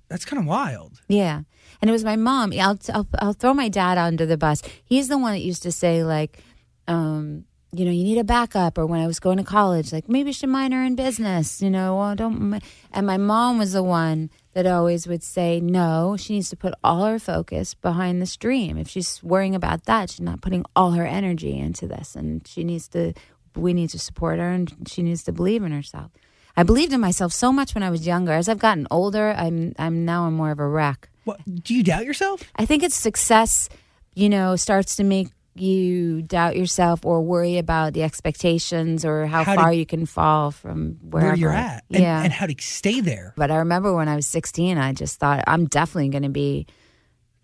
That's 0.09 0.25
kind 0.25 0.41
of 0.41 0.47
wild. 0.47 1.03
Yeah, 1.09 1.43
and 1.83 1.91
it 1.91 1.93
was 1.93 2.05
my 2.05 2.17
mom. 2.17 2.55
I'll, 2.59 2.79
I'll 2.95 3.07
I'll 3.19 3.35
throw 3.35 3.53
my 3.53 3.69
dad 3.69 3.99
under 3.99 4.25
the 4.25 4.39
bus. 4.39 4.63
He's 4.85 5.09
the 5.09 5.19
one 5.19 5.33
that 5.35 5.41
used 5.41 5.63
to 5.65 5.73
say 5.73 6.03
like, 6.03 6.43
um, 6.87 7.45
you 7.73 7.85
know, 7.85 7.91
you 7.91 8.05
need 8.05 8.19
a 8.19 8.25
backup. 8.25 8.79
Or 8.79 8.87
when 8.87 9.01
I 9.01 9.07
was 9.07 9.21
going 9.21 9.37
to 9.37 9.45
college, 9.45 9.93
like 9.93 10.09
maybe 10.09 10.31
you 10.31 10.33
should 10.33 10.49
minor 10.49 10.83
in 10.83 10.95
business. 10.97 11.61
You 11.61 11.69
know, 11.69 11.97
well, 11.97 12.15
don't. 12.17 12.63
And 12.93 13.07
my 13.07 13.19
mom 13.19 13.59
was 13.59 13.75
the 13.75 13.83
one 13.83 14.31
that 14.59 14.67
always 14.67 15.07
would 15.07 15.23
say, 15.23 15.61
no, 15.61 16.17
she 16.19 16.33
needs 16.33 16.51
to 16.51 16.57
put 16.57 16.75
all 16.83 17.05
her 17.05 17.21
focus 17.21 17.75
behind 17.75 18.21
this 18.21 18.37
dream. 18.37 18.77
If 18.77 18.89
she's 18.89 19.23
worrying 19.23 19.55
about 19.55 19.85
that, 19.85 20.11
she's 20.11 20.21
not 20.21 20.41
putting 20.41 20.65
all 20.75 20.91
her 20.93 21.07
energy 21.07 21.57
into 21.57 21.87
this, 21.87 22.17
and 22.17 22.45
she 22.45 22.65
needs 22.65 22.89
to. 22.89 23.13
We 23.55 23.73
need 23.73 23.91
to 23.91 24.01
support 24.01 24.41
her, 24.41 24.51
and 24.51 24.89
she 24.89 25.05
needs 25.05 25.23
to 25.25 25.33
believe 25.33 25.63
in 25.63 25.71
herself. 25.71 26.11
I 26.57 26.65
believed 26.65 26.93
in 26.93 27.01
myself 27.01 27.33
so 27.33 27.53
much 27.53 27.77
when 27.77 27.85
I 27.85 27.91
was 27.91 28.05
younger. 28.05 28.33
As 28.33 28.49
I've 28.49 28.59
gotten 28.59 28.89
older, 28.91 29.33
I'm 29.39 29.75
I'm 29.79 30.05
now 30.05 30.25
I'm 30.25 30.35
more 30.35 30.51
of 30.51 30.59
a 30.59 30.67
wreck. 30.67 31.09
What, 31.23 31.39
do 31.63 31.73
you 31.73 31.85
doubt 31.85 32.05
yourself? 32.05 32.43
I 32.57 32.67
think 32.67 32.83
it's 32.83 32.97
success, 32.97 33.69
you 34.15 34.29
know, 34.29 34.57
starts 34.57 34.97
to 34.97 35.05
make 35.05 35.29
you 35.61 36.23
doubt 36.23 36.57
yourself 36.57 37.05
or 37.05 37.21
worry 37.23 37.59
about 37.59 37.93
the 37.93 38.03
expectations 38.03 39.05
or 39.05 39.27
how, 39.27 39.45
How 39.45 39.55
far 39.55 39.71
to- 39.71 39.77
you 39.77 39.87
can 39.87 40.07
fall 40.07 40.51
from 40.51 40.99
wherever 41.03 41.29
Where 41.31 41.37
you're 41.37 41.53
at, 41.53 41.85
and, 41.91 42.03
yeah. 42.03 42.23
and 42.23 42.33
how 42.33 42.47
to 42.47 42.55
stay 42.59 43.01
there. 43.01 43.35
but 43.37 43.51
I 43.51 43.57
remember 43.59 43.95
when 43.95 44.09
I 44.09 44.17
was 44.17 44.27
16, 44.27 44.79
I 44.79 44.93
just 44.93 45.19
thought 45.19 45.45
I'm 45.47 45.67
definitely 45.67 46.09
going 46.11 46.23
to 46.25 46.29
be, 46.29 46.67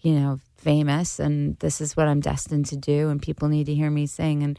you 0.00 0.14
know, 0.14 0.40
famous 0.56 1.18
and 1.20 1.58
this 1.58 1.80
is 1.82 1.94
what 1.96 2.08
I'm 2.08 2.20
destined 2.20 2.66
to 2.66 2.76
do 2.76 3.10
and 3.10 3.20
people 3.20 3.48
need 3.48 3.66
to 3.66 3.74
hear 3.74 3.90
me 3.90 4.06
sing 4.06 4.42
and 4.42 4.58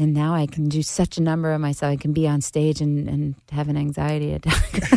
and 0.00 0.14
now 0.14 0.34
I 0.34 0.46
can 0.46 0.70
do 0.70 0.82
such 0.82 1.18
a 1.18 1.22
number 1.22 1.52
of 1.52 1.60
myself. 1.60 1.92
I 1.92 1.96
can 1.96 2.14
be 2.14 2.26
on 2.26 2.40
stage 2.40 2.80
and, 2.80 3.06
and 3.06 3.34
have 3.52 3.68
an 3.68 3.76
anxiety 3.76 4.32
attack. 4.40 4.70
Zach 4.74 4.88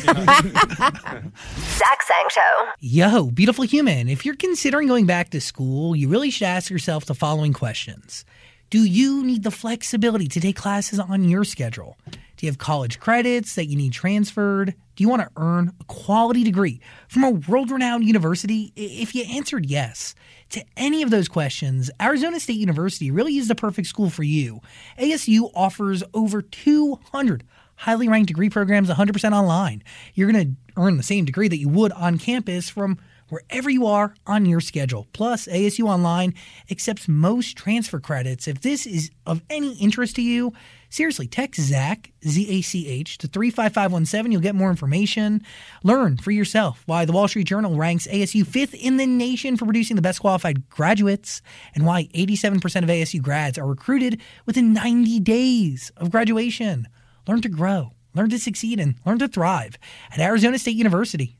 Sang 2.01 2.29
Show. 2.29 2.69
Yo, 2.79 3.29
beautiful 3.29 3.65
human. 3.65 4.07
If 4.07 4.25
you're 4.25 4.37
considering 4.37 4.87
going 4.87 5.05
back 5.05 5.31
to 5.31 5.41
school, 5.41 5.93
you 5.93 6.07
really 6.07 6.29
should 6.29 6.45
ask 6.45 6.69
yourself 6.69 7.05
the 7.05 7.13
following 7.13 7.51
questions 7.51 8.23
Do 8.69 8.85
you 8.85 9.25
need 9.25 9.43
the 9.43 9.51
flexibility 9.51 10.29
to 10.29 10.39
take 10.39 10.55
classes 10.55 10.99
on 10.99 11.25
your 11.25 11.43
schedule? 11.43 11.97
Do 12.37 12.45
you 12.45 12.49
have 12.49 12.57
college 12.57 13.01
credits 13.01 13.55
that 13.55 13.65
you 13.65 13.75
need 13.75 13.91
transferred? 13.91 14.73
Do 14.95 15.03
you 15.03 15.09
want 15.09 15.23
to 15.23 15.29
earn 15.37 15.73
a 15.79 15.83
quality 15.85 16.43
degree 16.43 16.79
from 17.07 17.23
a 17.23 17.31
world 17.31 17.71
renowned 17.71 18.03
university? 18.03 18.71
If 18.75 19.15
you 19.15 19.23
answered 19.23 19.65
yes 19.65 20.13
to 20.49 20.63
any 20.77 21.01
of 21.01 21.09
those 21.09 21.27
questions, 21.27 21.89
Arizona 22.01 22.39
State 22.39 22.59
University 22.59 23.09
really 23.09 23.37
is 23.37 23.47
the 23.47 23.55
perfect 23.55 23.87
school 23.87 24.09
for 24.09 24.23
you. 24.23 24.61
ASU 24.99 25.49
offers 25.55 26.03
over 26.13 26.41
200 26.41 27.43
highly 27.75 28.07
ranked 28.07 28.27
degree 28.27 28.49
programs 28.49 28.89
100% 28.89 29.31
online. 29.33 29.83
You're 30.13 30.31
going 30.31 30.55
to 30.55 30.81
earn 30.81 30.97
the 30.97 31.03
same 31.03 31.25
degree 31.25 31.47
that 31.47 31.57
you 31.57 31.69
would 31.69 31.91
on 31.93 32.17
campus 32.17 32.69
from 32.69 32.99
wherever 33.29 33.69
you 33.69 33.85
are 33.85 34.13
on 34.27 34.45
your 34.45 34.61
schedule. 34.61 35.07
Plus, 35.13 35.47
ASU 35.47 35.87
Online 35.87 36.33
accepts 36.69 37.07
most 37.07 37.57
transfer 37.57 37.99
credits. 37.99 38.47
If 38.47 38.61
this 38.61 38.85
is 38.85 39.11
of 39.25 39.41
any 39.49 39.73
interest 39.75 40.15
to 40.17 40.21
you, 40.21 40.53
seriously, 40.89 41.27
text 41.27 41.59
Zach, 41.61 42.11
Z 42.27 42.47
A 42.49 42.61
C 42.61 42.87
H, 42.87 43.17
to 43.19 43.27
35517. 43.27 44.31
You'll 44.31 44.41
get 44.41 44.55
more 44.55 44.69
information. 44.69 45.41
Learn 45.83 46.17
for 46.17 46.31
yourself 46.31 46.83
why 46.85 47.05
the 47.05 47.11
Wall 47.11 47.27
Street 47.27 47.47
Journal 47.47 47.75
ranks 47.75 48.07
ASU 48.07 48.45
fifth 48.45 48.73
in 48.73 48.97
the 48.97 49.05
nation 49.05 49.57
for 49.57 49.65
producing 49.65 49.95
the 49.95 50.01
best 50.01 50.21
qualified 50.21 50.69
graduates 50.69 51.41
and 51.75 51.85
why 51.85 52.05
87% 52.13 52.55
of 52.83 52.89
ASU 52.89 53.21
grads 53.21 53.57
are 53.57 53.65
recruited 53.65 54.21
within 54.45 54.73
90 54.73 55.19
days 55.21 55.91
of 55.97 56.11
graduation. 56.11 56.87
Learn 57.27 57.41
to 57.41 57.49
grow, 57.49 57.93
learn 58.13 58.29
to 58.29 58.39
succeed, 58.39 58.79
and 58.79 58.95
learn 59.05 59.19
to 59.19 59.27
thrive 59.27 59.77
at 60.11 60.19
Arizona 60.19 60.59
State 60.59 60.75
University. 60.75 61.37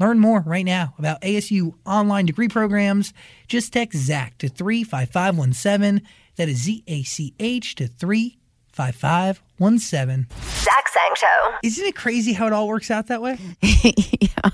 Learn 0.00 0.18
more 0.18 0.40
right 0.40 0.64
now 0.64 0.94
about 0.98 1.20
ASU 1.22 1.74
online 1.86 2.26
degree 2.26 2.48
programs. 2.48 3.12
Just 3.46 3.72
text 3.72 3.96
ZACH 3.98 4.36
to 4.38 4.48
35517. 4.48 6.04
That 6.36 6.48
is 6.48 6.62
Z 6.62 6.82
A 6.88 7.04
C 7.04 7.32
H 7.38 7.76
to 7.76 7.86
35517. 7.86 10.26
Zach 10.40 10.88
Sang 10.88 11.14
Show. 11.16 11.54
Isn't 11.62 11.86
it 11.86 11.94
crazy 11.94 12.32
how 12.32 12.48
it 12.48 12.52
all 12.52 12.66
works 12.66 12.90
out 12.90 13.06
that 13.06 13.22
way? 13.22 13.38
yeah. 13.62 14.50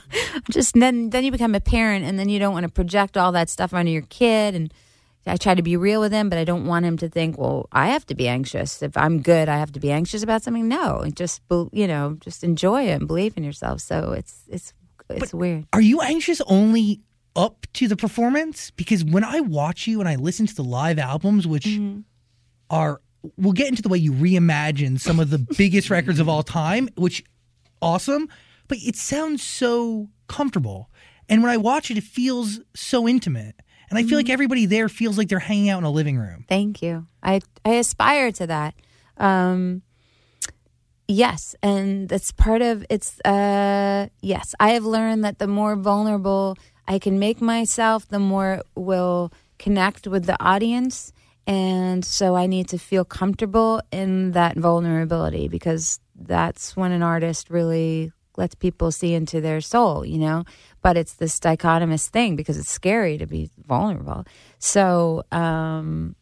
Just 0.50 0.75
then 0.75 1.09
then 1.11 1.25
you 1.25 1.32
become 1.32 1.54
a 1.54 1.61
parent 1.61 2.04
and 2.04 2.18
then 2.18 2.28
you 2.28 2.38
don't 2.38 2.52
want 2.52 2.64
to 2.64 2.70
project 2.70 3.16
all 3.16 3.32
that 3.32 3.49
stuff 3.49 3.73
onto 3.73 3.90
your 3.90 4.02
kid 4.02 4.54
and 4.54 4.75
I 5.26 5.37
try 5.37 5.54
to 5.54 5.62
be 5.62 5.76
real 5.76 6.00
with 6.00 6.12
him, 6.12 6.30
but 6.30 6.38
I 6.38 6.44
don't 6.44 6.64
want 6.64 6.87
him 6.87 6.97
to 6.99 7.09
think, 7.09 7.37
well, 7.37 7.68
I 7.73 7.88
have 7.88 8.06
to 8.06 8.14
be 8.14 8.26
anxious. 8.26 8.82
If 8.82 8.97
I'm 8.97 9.20
good, 9.20 9.50
I 9.50 9.59
have 9.59 9.70
to 9.73 9.80
be 9.80 9.92
anxious 9.92 10.23
about 10.23 10.42
something. 10.42 10.66
No, 10.66 11.04
just 11.14 11.42
you 11.73 11.87
know, 11.87 12.16
just 12.20 12.42
enjoy 12.42 12.85
it 12.85 12.92
and 12.92 13.06
believe 13.06 13.37
in 13.37 13.44
yourself. 13.44 13.80
So 13.80 14.12
it's 14.12 14.44
it's 14.49 14.73
it's 15.17 15.35
weird. 15.35 15.67
Are 15.73 15.81
you 15.81 16.00
anxious 16.00 16.40
only 16.43 17.00
up 17.37 17.67
to 17.75 17.88
the 17.88 17.97
performance? 17.97 18.71
Because 18.73 19.05
when 19.05 19.25
I 19.25 19.40
watch 19.40 19.87
you 19.87 20.00
and 20.00 20.09
I 20.09 20.17
listen 20.17 20.47
to 20.47 20.55
the 20.55 20.64
live 20.64 20.99
albums, 20.99 21.47
which 21.47 21.79
are, 22.71 23.00
we'll 23.37 23.52
get 23.52 23.69
into 23.69 23.83
the 23.83 23.88
way 23.88 23.99
you 23.99 24.12
reimagine 24.12 24.99
some 25.00 25.21
of 25.21 25.31
the 25.31 25.38
biggest 25.57 25.90
records 25.90 26.21
of 26.21 26.29
all 26.29 26.43
time, 26.43 26.88
which 26.97 27.25
awesome, 27.83 28.29
but 28.69 28.79
it 28.79 28.97
sounds 28.97 29.43
so 29.43 30.09
comfortable. 30.29 30.90
And 31.29 31.43
when 31.43 31.50
I 31.50 31.57
watch 31.57 31.90
it, 31.90 31.99
it 31.99 32.05
feels 32.05 32.61
so 32.75 33.09
intimate. 33.09 33.55
And 33.88 33.99
I 33.99 34.05
feel 34.05 34.17
like 34.17 34.29
everybody 34.29 34.67
there 34.67 34.88
feels 34.88 35.19
like 35.19 35.29
they're 35.29 35.40
hanging 35.40 35.69
out 35.69 35.79
in 35.79 35.85
a 35.85 35.90
living 35.90 36.17
room. 36.17 36.45
Thank 36.49 36.81
you. 36.81 37.07
I 37.23 37.40
I 37.64 37.71
aspire 37.75 38.31
to 38.33 38.47
that. 38.47 38.75
Um, 39.17 39.83
yes, 41.11 41.55
and 41.62 42.09
that's 42.09 42.33
part 42.33 42.62
of 42.62 42.85
it's. 42.88 43.21
Uh, 43.21 44.09
yes, 44.23 44.55
I 44.61 44.71
have 44.71 44.85
learned 44.85 45.25
that 45.25 45.38
the 45.38 45.47
more 45.47 45.76
vulnerable 45.76 46.57
I 46.87 46.99
can 46.99 47.19
make 47.19 47.40
myself, 47.40 48.09
the 48.09 48.19
more 48.19 48.62
will 48.75 49.33
connect 49.59 50.07
with 50.07 50.25
the 50.25 50.43
audience. 50.43 51.12
And 51.47 52.05
so 52.05 52.37
I 52.37 52.47
need 52.47 52.69
to 52.69 52.79
feel 52.79 53.05
comfortable 53.05 53.83
in 53.90 54.33
that 54.33 54.57
vulnerability 54.57 55.49
because 55.49 56.00
that's 56.14 56.76
when 56.76 56.93
an 56.93 57.02
artist 57.02 57.50
really 57.50 58.12
lets 58.37 58.55
people 58.55 58.90
see 58.90 59.14
into 59.14 59.40
their 59.40 59.61
soul, 59.61 60.05
you 60.05 60.19
know? 60.19 60.45
But 60.83 60.97
it's 60.97 61.14
this 61.14 61.38
dichotomous 61.38 62.09
thing 62.09 62.37
because 62.37 62.57
it's 62.57 62.71
scary 62.71 63.19
to 63.19 63.26
be 63.26 63.50
vulnerable. 63.67 64.25
So, 64.59 65.25
um, 65.33 66.14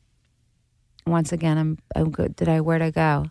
once 1.06 1.32
again, 1.32 1.58
I'm, 1.58 1.78
I'm 1.94 2.10
good. 2.10 2.36
Did 2.36 2.48
I, 2.48 2.60
where 2.60 2.78
to 2.78 2.90
go? 2.90 3.26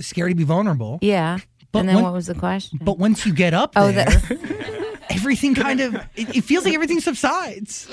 Scary 0.00 0.30
to 0.32 0.36
be 0.36 0.44
vulnerable. 0.44 0.98
Yeah. 1.02 1.38
But 1.72 1.80
and 1.80 1.88
then 1.88 1.94
when- 1.96 2.04
what 2.04 2.12
was 2.12 2.26
the 2.26 2.34
question? 2.34 2.78
But 2.82 2.98
once 2.98 3.24
you 3.26 3.32
get 3.32 3.54
up 3.54 3.72
Oh, 3.76 3.90
there, 3.92 4.04
the- 4.04 4.98
everything 5.10 5.54
kind 5.54 5.80
of, 5.80 5.94
it, 6.14 6.36
it 6.36 6.44
feels 6.44 6.64
like 6.64 6.74
everything 6.74 7.00
subsides. 7.00 7.88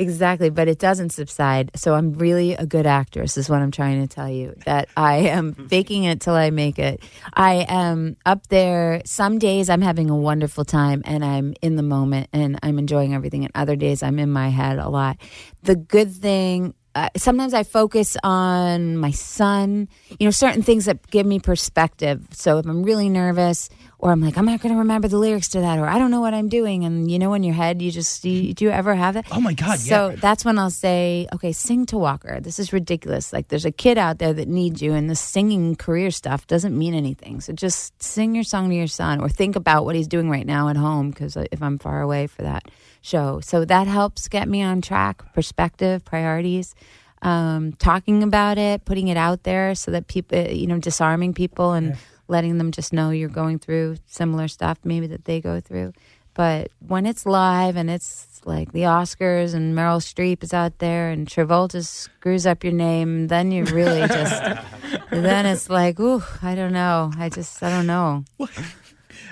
Exactly, 0.00 0.48
but 0.48 0.68
it 0.68 0.78
doesn't 0.78 1.10
subside. 1.10 1.72
So 1.74 1.94
I'm 1.94 2.12
really 2.12 2.52
a 2.52 2.64
good 2.64 2.86
actress, 2.86 3.36
is 3.36 3.50
what 3.50 3.60
I'm 3.60 3.72
trying 3.72 4.00
to 4.00 4.06
tell 4.06 4.30
you. 4.30 4.54
That 4.64 4.88
I 4.96 5.16
am 5.16 5.54
faking 5.54 6.04
it 6.04 6.20
till 6.20 6.34
I 6.34 6.50
make 6.50 6.78
it. 6.78 7.02
I 7.34 7.66
am 7.68 8.16
up 8.24 8.46
there. 8.46 9.02
Some 9.04 9.40
days 9.40 9.68
I'm 9.68 9.82
having 9.82 10.08
a 10.08 10.16
wonderful 10.16 10.64
time 10.64 11.02
and 11.04 11.24
I'm 11.24 11.52
in 11.62 11.74
the 11.74 11.82
moment 11.82 12.28
and 12.32 12.60
I'm 12.62 12.78
enjoying 12.78 13.12
everything. 13.12 13.42
And 13.44 13.50
other 13.56 13.74
days 13.74 14.04
I'm 14.04 14.20
in 14.20 14.30
my 14.30 14.50
head 14.50 14.78
a 14.78 14.88
lot. 14.88 15.16
The 15.64 15.74
good 15.74 16.12
thing. 16.12 16.74
Uh, 16.98 17.08
sometimes 17.16 17.54
I 17.54 17.62
focus 17.62 18.16
on 18.24 18.96
my 18.96 19.12
son, 19.12 19.88
you 20.18 20.26
know, 20.26 20.32
certain 20.32 20.62
things 20.62 20.86
that 20.86 21.08
give 21.12 21.26
me 21.26 21.38
perspective. 21.38 22.26
So 22.32 22.58
if 22.58 22.66
I'm 22.66 22.82
really 22.82 23.08
nervous, 23.08 23.70
or 24.00 24.12
I'm 24.12 24.20
like, 24.20 24.38
I'm 24.38 24.44
not 24.44 24.60
going 24.60 24.72
to 24.72 24.78
remember 24.78 25.08
the 25.08 25.18
lyrics 25.18 25.48
to 25.48 25.60
that, 25.60 25.78
or 25.78 25.86
I 25.86 25.98
don't 25.98 26.12
know 26.12 26.20
what 26.20 26.32
I'm 26.32 26.48
doing, 26.48 26.84
and 26.84 27.10
you 27.10 27.18
know, 27.18 27.34
in 27.34 27.42
your 27.42 27.54
head, 27.54 27.82
you 27.82 27.90
just, 27.90 28.24
you, 28.24 28.54
do 28.54 28.64
you 28.64 28.70
ever 28.70 28.94
have 28.94 29.14
that? 29.14 29.26
Oh 29.32 29.40
my 29.40 29.54
God, 29.54 29.78
So 29.78 30.10
yeah. 30.10 30.16
that's 30.16 30.44
when 30.44 30.58
I'll 30.58 30.70
say, 30.70 31.26
okay, 31.34 31.50
sing 31.52 31.84
to 31.86 31.98
Walker. 31.98 32.38
This 32.40 32.58
is 32.58 32.72
ridiculous. 32.72 33.32
Like, 33.32 33.48
there's 33.48 33.64
a 33.64 33.72
kid 33.72 33.98
out 33.98 34.18
there 34.18 34.32
that 34.32 34.46
needs 34.46 34.80
you, 34.80 34.94
and 34.94 35.10
the 35.10 35.16
singing 35.16 35.74
career 35.74 36.10
stuff 36.10 36.46
doesn't 36.46 36.76
mean 36.78 36.94
anything. 36.94 37.40
So 37.40 37.52
just 37.52 38.00
sing 38.00 38.34
your 38.34 38.44
song 38.44 38.68
to 38.70 38.74
your 38.76 38.86
son, 38.86 39.20
or 39.20 39.28
think 39.28 39.56
about 39.56 39.84
what 39.84 39.96
he's 39.96 40.08
doing 40.08 40.30
right 40.30 40.46
now 40.46 40.68
at 40.68 40.76
home, 40.76 41.10
because 41.10 41.36
if 41.36 41.60
I'm 41.60 41.78
far 41.78 42.00
away 42.00 42.28
for 42.28 42.42
that 42.42 42.68
show. 43.00 43.40
So 43.40 43.64
that 43.64 43.86
helps 43.86 44.28
get 44.28 44.48
me 44.48 44.62
on 44.62 44.80
track, 44.80 45.32
perspective, 45.34 46.04
priorities. 46.04 46.74
Um, 47.20 47.72
talking 47.72 48.22
about 48.22 48.58
it, 48.58 48.84
putting 48.84 49.08
it 49.08 49.16
out 49.16 49.42
there 49.42 49.74
so 49.74 49.90
that 49.90 50.06
people, 50.06 50.38
you 50.38 50.68
know, 50.68 50.78
disarming 50.78 51.34
people 51.34 51.72
and 51.72 51.96
letting 52.28 52.58
them 52.58 52.70
just 52.70 52.92
know 52.92 53.10
you're 53.10 53.28
going 53.28 53.58
through 53.58 53.96
similar 54.06 54.48
stuff, 54.48 54.78
maybe 54.84 55.06
that 55.08 55.24
they 55.24 55.40
go 55.40 55.60
through. 55.60 55.92
But 56.34 56.70
when 56.78 57.04
it's 57.04 57.26
live 57.26 57.74
and 57.74 57.90
it's 57.90 58.40
like 58.44 58.70
the 58.70 58.82
Oscars 58.82 59.54
and 59.54 59.76
Meryl 59.76 60.00
Streep 60.00 60.44
is 60.44 60.54
out 60.54 60.78
there 60.78 61.10
and 61.10 61.26
Travolta 61.26 61.84
screws 61.84 62.46
up 62.46 62.62
your 62.62 62.72
name, 62.72 63.26
then 63.26 63.50
you 63.50 63.64
really 63.64 64.06
just, 64.06 64.40
then 65.10 65.46
it's 65.46 65.68
like, 65.68 65.98
ooh, 65.98 66.22
I 66.40 66.54
don't 66.54 66.72
know. 66.72 67.10
I 67.18 67.28
just, 67.28 67.60
I 67.60 67.70
don't 67.70 67.88
know. 67.88 68.24
What? 68.36 68.50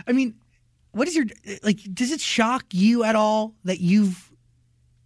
I 0.08 0.12
mean, 0.12 0.34
what 0.90 1.06
is 1.06 1.14
your 1.14 1.26
like? 1.62 1.78
Does 1.92 2.10
it 2.10 2.20
shock 2.20 2.64
you 2.72 3.04
at 3.04 3.14
all 3.14 3.54
that 3.64 3.80
you've 3.80 4.32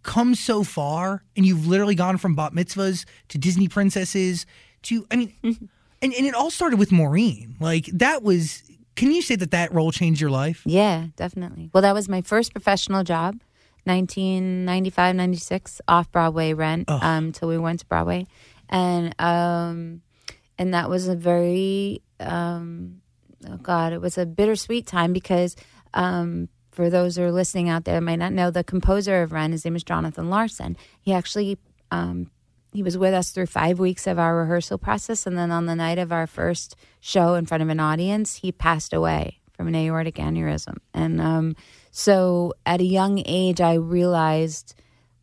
come 0.03 0.33
so 0.35 0.63
far 0.63 1.23
and 1.35 1.45
you've 1.45 1.67
literally 1.67 1.95
gone 1.95 2.17
from 2.17 2.33
bat 2.33 2.53
mitzvahs 2.53 3.05
to 3.27 3.37
Disney 3.37 3.67
princesses 3.67 4.45
to? 4.83 5.05
I 5.11 5.17
mean, 5.17 5.33
and 6.01 6.13
and 6.13 6.25
it 6.25 6.33
all 6.33 6.51
started 6.51 6.79
with 6.79 6.91
Maureen. 6.91 7.55
Like 7.59 7.85
that 7.93 8.23
was. 8.23 8.63
Can 8.95 9.11
you 9.11 9.21
say 9.21 9.37
that 9.37 9.51
that 9.51 9.73
role 9.73 9.91
changed 9.91 10.19
your 10.19 10.29
life? 10.29 10.61
Yeah, 10.65 11.07
definitely. 11.15 11.69
Well, 11.73 11.81
that 11.81 11.93
was 11.93 12.09
my 12.09 12.21
first 12.21 12.51
professional 12.51 13.05
job, 13.05 13.39
1995, 13.85 15.15
96, 15.15 15.81
off 15.87 16.11
Broadway 16.11 16.53
rent, 16.53 16.89
um, 16.89 17.31
till 17.31 17.47
we 17.47 17.57
went 17.57 17.79
to 17.79 17.85
Broadway. 17.85 18.27
And, 18.69 19.15
um, 19.19 20.01
and 20.57 20.73
that 20.73 20.89
was 20.89 21.07
a 21.07 21.15
very, 21.15 22.01
um, 22.19 23.01
oh 23.49 23.57
God, 23.57 23.93
it 23.93 24.01
was 24.01 24.17
a 24.17 24.25
bittersweet 24.25 24.85
time 24.87 25.13
because, 25.13 25.55
um, 25.93 26.49
for 26.71 26.89
those 26.89 27.15
who 27.15 27.23
are 27.23 27.31
listening 27.31 27.69
out 27.69 27.85
there, 27.85 27.99
might 28.01 28.19
not 28.19 28.33
know 28.33 28.51
the 28.51 28.63
composer 28.63 29.23
of 29.23 29.31
Rent. 29.31 29.53
His 29.53 29.65
name 29.65 29.75
is 29.75 29.83
Jonathan 29.83 30.29
Larson. 30.29 30.77
He 30.99 31.13
actually, 31.13 31.57
um, 31.91 32.29
he 32.71 32.83
was 32.83 32.97
with 32.97 33.13
us 33.13 33.31
through 33.31 33.47
five 33.47 33.79
weeks 33.79 34.07
of 34.07 34.17
our 34.17 34.35
rehearsal 34.35 34.77
process, 34.77 35.27
and 35.27 35.37
then 35.37 35.51
on 35.51 35.65
the 35.65 35.75
night 35.75 35.97
of 35.97 36.11
our 36.11 36.27
first 36.27 36.75
show 36.99 37.35
in 37.35 37.45
front 37.45 37.63
of 37.63 37.69
an 37.69 37.79
audience, 37.79 38.37
he 38.37 38.51
passed 38.51 38.93
away 38.93 39.39
from 39.51 39.67
an 39.67 39.75
aortic 39.75 40.15
aneurysm. 40.15 40.77
And 40.93 41.19
um, 41.21 41.55
so, 41.91 42.53
at 42.65 42.79
a 42.81 42.85
young 42.85 43.21
age, 43.25 43.59
I 43.61 43.73
realized 43.73 44.75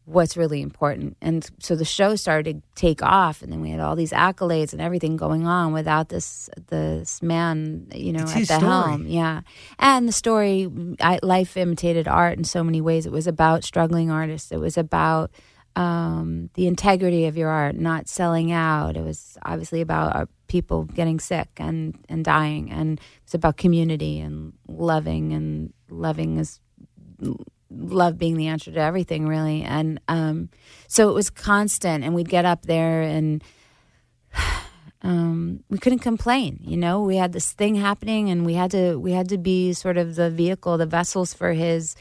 what's 0.05 0.39
really 0.39 0.63
important. 0.63 1.17
And 1.21 1.47
so 1.59 1.77
the 1.77 1.85
show 1.85 2.17
started 2.17 2.63
to 2.63 2.81
take 2.81 3.03
off, 3.03 3.43
and 3.43 3.53
then 3.53 3.61
we 3.61 3.71
had 3.71 3.81
all 3.81 3.95
these 3.95 4.13
accolades 4.13 4.73
and 4.73 4.81
everything 4.81 5.17
going 5.17 5.47
on 5.47 5.73
without 5.73 6.09
this 6.09 6.49
this 6.69 7.21
man, 7.23 7.89
you 7.95 8.13
know, 8.13 8.23
It's 8.23 8.33
at 8.33 8.39
the 8.39 8.45
story. 8.59 8.61
helm. 8.61 9.07
Yeah, 9.07 9.41
and 9.79 10.09
the 10.09 10.13
story, 10.13 10.69
I, 11.01 11.19
life 11.23 11.57
imitated 11.57 12.09
art 12.09 12.39
in 12.39 12.45
so 12.45 12.65
many 12.65 12.81
ways. 12.81 13.05
It 13.07 13.13
was 13.13 13.27
about 13.27 13.65
struggling 13.65 14.11
artists. 14.11 14.51
It 14.51 14.61
was 14.61 14.79
about 14.79 15.31
um, 15.79 16.51
the 16.55 16.67
integrity 16.67 17.27
of 17.27 17.37
your 17.37 17.51
art, 17.51 17.77
not 17.77 18.09
selling 18.09 18.51
out. 18.51 18.97
It 18.97 19.05
was 19.05 19.39
obviously 19.45 19.81
about 19.81 20.17
our 20.17 20.29
people 20.49 20.85
getting 20.85 21.21
sick 21.21 21.49
and, 21.57 21.97
and 22.09 22.25
dying, 22.25 22.73
and 22.73 23.01
it's 23.23 23.35
about 23.35 23.59
community 23.59 24.19
and 24.19 24.55
loving 24.67 25.33
and 25.33 25.73
loving 25.89 26.39
is 26.39 26.59
love 27.71 28.19
being 28.19 28.37
the 28.37 28.49
answer 28.49 28.73
to 28.73 28.81
everything, 28.81 29.29
really. 29.29 29.63
And 29.63 30.01
um, 30.09 30.49
so 30.89 31.11
it 31.11 31.15
was 31.15 31.31
constant, 31.31 32.03
and 32.03 32.13
we'd 32.13 32.29
get 32.29 32.45
up 32.45 32.63
there 32.63 33.03
and 33.03 33.45
um, 35.03 35.63
we 35.71 35.79
couldn't 35.79 36.01
complain. 36.01 36.59
You 36.61 36.77
know, 36.77 37.03
we 37.03 37.19
had 37.19 37.33
this 37.33 37.53
thing 37.53 37.77
happening, 37.77 38.31
and 38.31 38.45
we 38.45 38.55
had 38.55 38.73
to 38.73 38.97
we 38.97 39.13
had 39.13 39.29
to 39.29 39.39
be 39.39 39.75
sort 39.75 39.97
of 39.97 40.17
the 40.17 40.29
vehicle, 40.29 40.77
the 40.77 40.87
vessels 40.87 41.33
for 41.33 41.53
his 41.53 41.95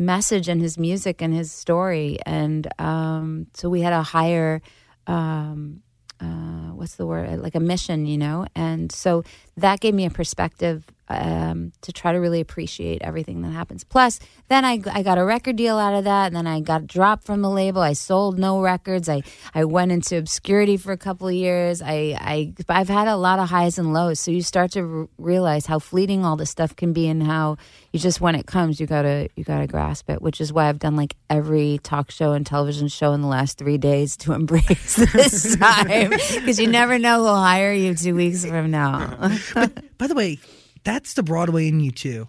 message 0.00 0.48
and 0.48 0.60
his 0.60 0.78
music 0.78 1.22
and 1.22 1.32
his 1.32 1.52
story. 1.52 2.18
And 2.26 2.66
um, 2.80 3.46
so 3.54 3.68
we 3.68 3.82
had 3.82 3.92
a 3.92 4.02
higher, 4.02 4.62
um, 5.06 5.82
uh, 6.20 6.72
what's 6.74 6.96
the 6.96 7.06
word, 7.06 7.40
like 7.40 7.54
a 7.54 7.60
mission, 7.60 8.06
you 8.06 8.18
know. 8.18 8.46
And 8.54 8.90
so 8.90 9.22
that 9.56 9.80
gave 9.80 9.94
me 9.94 10.06
a 10.06 10.10
perspective 10.10 10.90
um, 11.10 11.72
to 11.82 11.92
try 11.92 12.12
to 12.12 12.18
really 12.18 12.40
appreciate 12.40 13.02
everything 13.02 13.42
that 13.42 13.50
happens. 13.50 13.82
Plus, 13.82 14.20
then 14.48 14.64
I, 14.64 14.80
I 14.92 15.02
got 15.02 15.18
a 15.18 15.24
record 15.24 15.56
deal 15.56 15.76
out 15.76 15.94
of 15.94 16.04
that, 16.04 16.28
and 16.28 16.36
then 16.36 16.46
I 16.46 16.60
got 16.60 16.86
dropped 16.86 17.24
from 17.24 17.42
the 17.42 17.50
label. 17.50 17.82
I 17.82 17.94
sold 17.94 18.38
no 18.38 18.60
records. 18.60 19.08
I, 19.08 19.22
I 19.52 19.64
went 19.64 19.90
into 19.90 20.16
obscurity 20.16 20.76
for 20.76 20.92
a 20.92 20.96
couple 20.96 21.26
of 21.26 21.34
years. 21.34 21.82
I, 21.82 22.16
I 22.18 22.54
I've 22.68 22.88
had 22.88 23.08
a 23.08 23.16
lot 23.16 23.40
of 23.40 23.48
highs 23.48 23.76
and 23.76 23.92
lows. 23.92 24.20
So 24.20 24.30
you 24.30 24.42
start 24.42 24.70
to 24.72 25.00
r- 25.00 25.08
realize 25.18 25.66
how 25.66 25.80
fleeting 25.80 26.24
all 26.24 26.36
this 26.36 26.50
stuff 26.50 26.76
can 26.76 26.92
be, 26.92 27.08
and 27.08 27.22
how 27.22 27.56
you 27.92 27.98
just 27.98 28.20
when 28.20 28.36
it 28.36 28.46
comes, 28.46 28.78
you 28.78 28.86
gotta 28.86 29.28
you 29.34 29.42
gotta 29.42 29.66
grasp 29.66 30.08
it. 30.10 30.22
Which 30.22 30.40
is 30.40 30.52
why 30.52 30.68
I've 30.68 30.78
done 30.78 30.94
like 30.94 31.16
every 31.28 31.80
talk 31.82 32.12
show 32.12 32.32
and 32.32 32.46
television 32.46 32.86
show 32.86 33.12
in 33.14 33.20
the 33.20 33.26
last 33.28 33.58
three 33.58 33.78
days 33.78 34.16
to 34.18 34.32
embrace 34.40 34.94
this 34.94 35.56
time, 35.60 36.10
because 36.10 36.60
you 36.60 36.68
never 36.68 36.98
know 37.00 37.18
who'll 37.18 37.34
hire 37.34 37.72
you 37.72 37.96
two 37.96 38.14
weeks 38.14 38.44
from 38.44 38.70
now. 38.70 39.16
By 39.98 40.06
the 40.06 40.14
way, 40.14 40.38
that's 40.84 41.14
the 41.14 41.22
Broadway 41.22 41.68
in 41.68 41.80
you 41.80 41.90
too. 41.90 42.28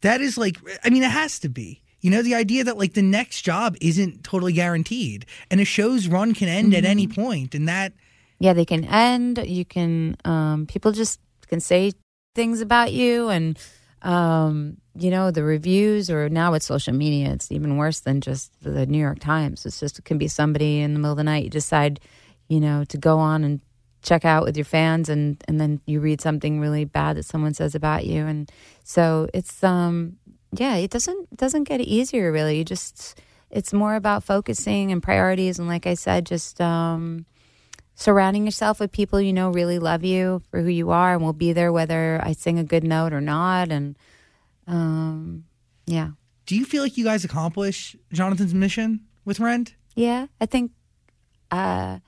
That 0.00 0.20
is 0.20 0.36
like, 0.36 0.56
I 0.84 0.90
mean, 0.90 1.02
it 1.02 1.10
has 1.10 1.38
to 1.40 1.48
be. 1.48 1.82
You 2.00 2.10
know, 2.10 2.22
the 2.22 2.34
idea 2.34 2.64
that 2.64 2.76
like 2.76 2.94
the 2.94 3.02
next 3.02 3.42
job 3.42 3.76
isn't 3.80 4.24
totally 4.24 4.52
guaranteed, 4.52 5.24
and 5.50 5.60
a 5.60 5.64
show's 5.64 6.08
run 6.08 6.34
can 6.34 6.48
end 6.48 6.74
at 6.74 6.84
any 6.84 7.06
point, 7.06 7.54
and 7.54 7.68
that 7.68 7.92
Yeah, 8.40 8.54
they 8.54 8.64
can 8.64 8.84
end. 8.84 9.38
You 9.46 9.64
can 9.64 10.16
um, 10.24 10.66
people 10.66 10.90
just 10.90 11.20
can 11.46 11.60
say 11.60 11.92
things 12.34 12.60
about 12.60 12.92
you, 12.92 13.28
and 13.28 13.56
um, 14.02 14.78
you 14.96 15.12
know 15.12 15.30
the 15.30 15.44
reviews. 15.44 16.10
Or 16.10 16.28
now 16.28 16.50
with 16.50 16.64
social 16.64 16.92
media, 16.92 17.30
it's 17.30 17.52
even 17.52 17.76
worse 17.76 18.00
than 18.00 18.20
just 18.20 18.50
the 18.64 18.84
New 18.84 18.98
York 18.98 19.20
Times. 19.20 19.64
It's 19.64 19.78
just 19.78 20.00
it 20.00 20.04
can 20.04 20.18
be 20.18 20.26
somebody 20.26 20.80
in 20.80 20.94
the 20.94 20.98
middle 20.98 21.12
of 21.12 21.18
the 21.18 21.22
night. 21.22 21.44
You 21.44 21.50
decide, 21.50 22.00
you 22.48 22.58
know, 22.58 22.82
to 22.86 22.98
go 22.98 23.20
on 23.20 23.44
and 23.44 23.60
check 24.02 24.24
out 24.24 24.44
with 24.44 24.56
your 24.56 24.64
fans, 24.64 25.08
and 25.08 25.42
and 25.48 25.60
then 25.60 25.80
you 25.86 26.00
read 26.00 26.20
something 26.20 26.60
really 26.60 26.84
bad 26.84 27.16
that 27.16 27.24
someone 27.24 27.54
says 27.54 27.74
about 27.74 28.06
you, 28.06 28.26
and 28.26 28.50
so 28.84 29.28
it's 29.32 29.62
um 29.62 30.16
yeah, 30.52 30.76
it 30.76 30.90
doesn't 30.90 31.36
doesn't 31.36 31.64
get 31.64 31.80
easier 31.80 32.32
really. 32.32 32.58
You 32.58 32.64
just 32.64 33.20
it's 33.50 33.72
more 33.72 33.94
about 33.94 34.24
focusing 34.24 34.92
and 34.92 35.02
priorities, 35.02 35.58
and 35.58 35.68
like 35.68 35.86
I 35.86 35.94
said, 35.94 36.26
just 36.26 36.60
um 36.60 37.26
surrounding 37.94 38.44
yourself 38.44 38.80
with 38.80 38.90
people 38.90 39.20
you 39.20 39.32
know 39.32 39.50
really 39.50 39.78
love 39.78 40.02
you 40.02 40.42
for 40.50 40.60
who 40.60 40.68
you 40.68 40.90
are 40.90 41.12
and 41.12 41.22
will 41.22 41.34
be 41.34 41.52
there 41.52 41.70
whether 41.70 42.18
I 42.24 42.32
sing 42.32 42.58
a 42.58 42.64
good 42.64 42.84
note 42.84 43.12
or 43.12 43.20
not. 43.20 43.70
And 43.70 43.96
um, 44.66 45.44
yeah, 45.86 46.10
do 46.46 46.56
you 46.56 46.64
feel 46.64 46.82
like 46.82 46.96
you 46.96 47.04
guys 47.04 47.24
accomplish 47.24 47.96
Jonathan's 48.12 48.54
mission 48.54 49.00
with 49.24 49.40
Rent? 49.40 49.74
yeah, 49.94 50.26
I 50.40 50.46
think, 50.46 50.72
uh, 51.50 51.98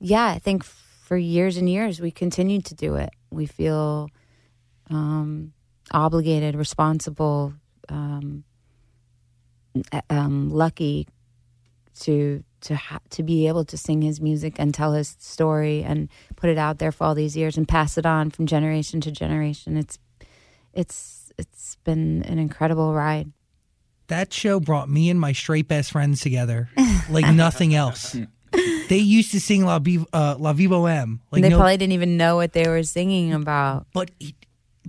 yeah, 0.00 0.26
I 0.26 0.38
think 0.38 0.64
for 1.06 1.16
years 1.16 1.56
and 1.56 1.70
years 1.70 2.00
we 2.00 2.10
continued 2.10 2.64
to 2.64 2.74
do 2.74 2.96
it. 2.96 3.10
We 3.30 3.46
feel 3.46 4.10
um, 4.90 5.52
obligated, 5.92 6.56
responsible, 6.56 7.54
um, 7.88 8.42
um, 10.10 10.50
lucky 10.50 11.06
to 12.00 12.42
to 12.62 12.74
ha- 12.74 12.98
to 13.10 13.22
be 13.22 13.46
able 13.46 13.64
to 13.66 13.76
sing 13.76 14.02
his 14.02 14.20
music 14.20 14.56
and 14.58 14.74
tell 14.74 14.94
his 14.94 15.16
story 15.20 15.84
and 15.84 16.08
put 16.34 16.50
it 16.50 16.58
out 16.58 16.78
there 16.78 16.90
for 16.90 17.04
all 17.04 17.14
these 17.14 17.36
years 17.36 17.56
and 17.56 17.68
pass 17.68 17.96
it 17.96 18.04
on 18.04 18.30
from 18.30 18.46
generation 18.46 19.00
to 19.02 19.12
generation. 19.12 19.76
It's 19.76 20.00
it's 20.72 21.30
it's 21.38 21.76
been 21.84 22.24
an 22.24 22.40
incredible 22.40 22.92
ride. 22.94 23.30
That 24.08 24.32
show 24.32 24.58
brought 24.58 24.88
me 24.88 25.08
and 25.10 25.20
my 25.20 25.32
straight 25.32 25.68
best 25.68 25.92
friends 25.92 26.20
together 26.20 26.68
like 27.08 27.26
nothing 27.34 27.76
else. 27.76 28.16
They 28.88 28.98
used 28.98 29.30
to 29.32 29.40
sing 29.40 29.64
La, 29.64 29.78
Viv- 29.78 30.06
uh, 30.12 30.36
La 30.38 30.52
Vie 30.52 30.66
Bohème. 30.68 31.20
Like 31.30 31.42
they 31.42 31.48
no, 31.48 31.56
probably 31.56 31.76
didn't 31.76 31.92
even 31.92 32.16
know 32.16 32.36
what 32.36 32.52
they 32.52 32.68
were 32.68 32.82
singing 32.82 33.32
about. 33.32 33.86
but 33.92 34.10
it, 34.20 34.34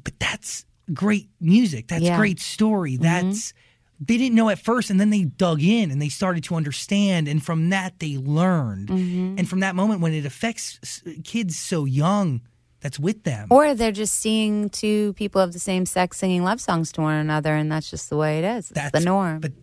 but 0.03 0.13
that's 0.19 0.65
great 0.93 1.29
music. 1.39 1.87
That's 1.87 2.03
Yeah. 2.03 2.11
Mm-hmm. 2.11 2.19
great 2.19 2.39
story. 2.39 2.97
That's 2.97 3.53
they 3.99 4.17
didn't 4.17 4.35
know 4.35 4.49
at 4.49 4.59
first, 4.59 4.91
and 4.91 4.99
then 4.99 5.09
they 5.09 5.23
dug 5.23 5.61
in 5.63 5.89
and 5.89 5.99
they 5.99 6.09
started 6.09 6.43
to 6.45 6.55
understand, 6.55 7.27
and 7.27 7.43
from 7.43 7.69
that 7.69 7.97
they 7.99 8.17
learned. 8.17 8.89
Mm-hmm. 8.89 9.39
And 9.39 9.49
from 9.49 9.61
that 9.61 9.75
moment, 9.75 10.01
when 10.01 10.13
it 10.13 10.23
affects 10.25 11.01
kids 11.23 11.57
so 11.57 11.85
young, 11.85 12.41
that's 12.79 12.99
with 12.99 13.23
them. 13.23 13.47
Or 13.49 13.73
they're 13.73 13.91
just 13.91 14.13
seeing 14.13 14.69
two 14.69 15.13
people 15.13 15.41
of 15.41 15.51
the 15.51 15.59
same 15.59 15.87
sex 15.87 16.17
singing 16.17 16.43
love 16.43 16.61
songs 16.61 16.91
to 16.93 17.01
one 17.01 17.15
another, 17.15 17.55
and 17.55 17.71
that's 17.71 17.89
just 17.89 18.11
the 18.11 18.17
way 18.17 18.37
it 18.37 18.43
is. 18.45 18.69
It's 18.69 18.79
That's 18.79 18.91
the 18.99 19.03
norm. 19.03 19.39
But 19.39 19.53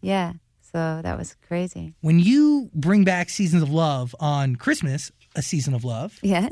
yeah. 0.00 0.32
So 0.76 1.00
that 1.02 1.16
was 1.16 1.34
crazy. 1.48 1.94
when 2.02 2.18
you 2.18 2.68
bring 2.74 3.02
back 3.02 3.30
Seasons 3.30 3.62
of 3.62 3.70
Love 3.70 4.14
on 4.20 4.56
Christmas, 4.56 5.10
a 5.34 5.40
season 5.40 5.72
of 5.72 5.84
love, 5.84 6.18
Yeah. 6.22 6.50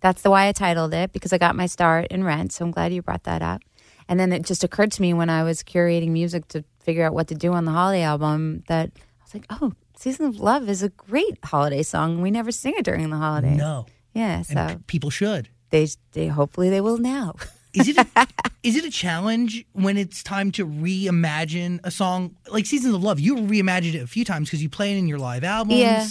That's 0.00 0.22
the 0.22 0.30
why 0.30 0.48
I 0.48 0.52
titled 0.52 0.92
it 0.92 1.12
because 1.12 1.32
I 1.32 1.38
got 1.38 1.54
my 1.54 1.66
start 1.66 2.08
in 2.10 2.24
Rent. 2.24 2.52
So 2.52 2.64
I'm 2.64 2.72
glad 2.72 2.92
you 2.92 3.00
brought 3.02 3.22
that 3.24 3.42
up. 3.42 3.62
And 4.08 4.18
then 4.18 4.32
it 4.32 4.44
just 4.44 4.64
occurred 4.64 4.90
to 4.92 5.02
me 5.02 5.12
when 5.14 5.28
I 5.30 5.42
was 5.44 5.62
curating 5.62 6.10
music 6.10 6.48
to 6.48 6.64
figure 6.80 7.04
out 7.04 7.14
what 7.14 7.28
to 7.28 7.34
do 7.36 7.52
on 7.52 7.64
the 7.64 7.70
holiday 7.72 8.02
album 8.02 8.64
that 8.68 8.90
I 8.96 9.22
was 9.24 9.34
like, 9.34 9.46
oh, 9.50 9.72
Season 9.96 10.26
of 10.26 10.40
Love 10.40 10.68
is 10.68 10.82
a 10.82 10.88
great 10.90 11.38
holiday 11.44 11.82
song. 11.84 12.20
We 12.22 12.30
never 12.32 12.50
sing 12.52 12.74
it 12.76 12.84
during 12.84 13.10
the 13.10 13.16
holidays. 13.18 13.56
no, 13.56 13.86
Yeah. 14.14 14.36
and 14.38 14.46
So 14.46 14.66
p- 14.68 14.82
people 14.88 15.10
should. 15.10 15.48
they, 15.70 15.86
they 16.12 16.26
hopefully 16.28 16.70
they 16.70 16.80
will 16.80 16.98
now. 16.98 17.34
Is 17.78 17.88
it 17.88 17.98
a, 17.98 18.26
is 18.62 18.76
it 18.76 18.84
a 18.84 18.90
challenge 18.90 19.64
when 19.72 19.96
it's 19.96 20.22
time 20.22 20.52
to 20.52 20.66
reimagine 20.66 21.80
a 21.84 21.90
song 21.90 22.36
like 22.50 22.66
Seasons 22.66 22.94
of 22.94 23.02
Love? 23.02 23.20
You 23.20 23.36
reimagined 23.36 23.94
it 23.94 24.02
a 24.02 24.06
few 24.06 24.24
times 24.24 24.48
because 24.48 24.62
you 24.62 24.68
play 24.68 24.92
it 24.92 24.98
in 24.98 25.08
your 25.08 25.18
live 25.18 25.44
albums. 25.44 25.78
Yeah. 25.78 26.06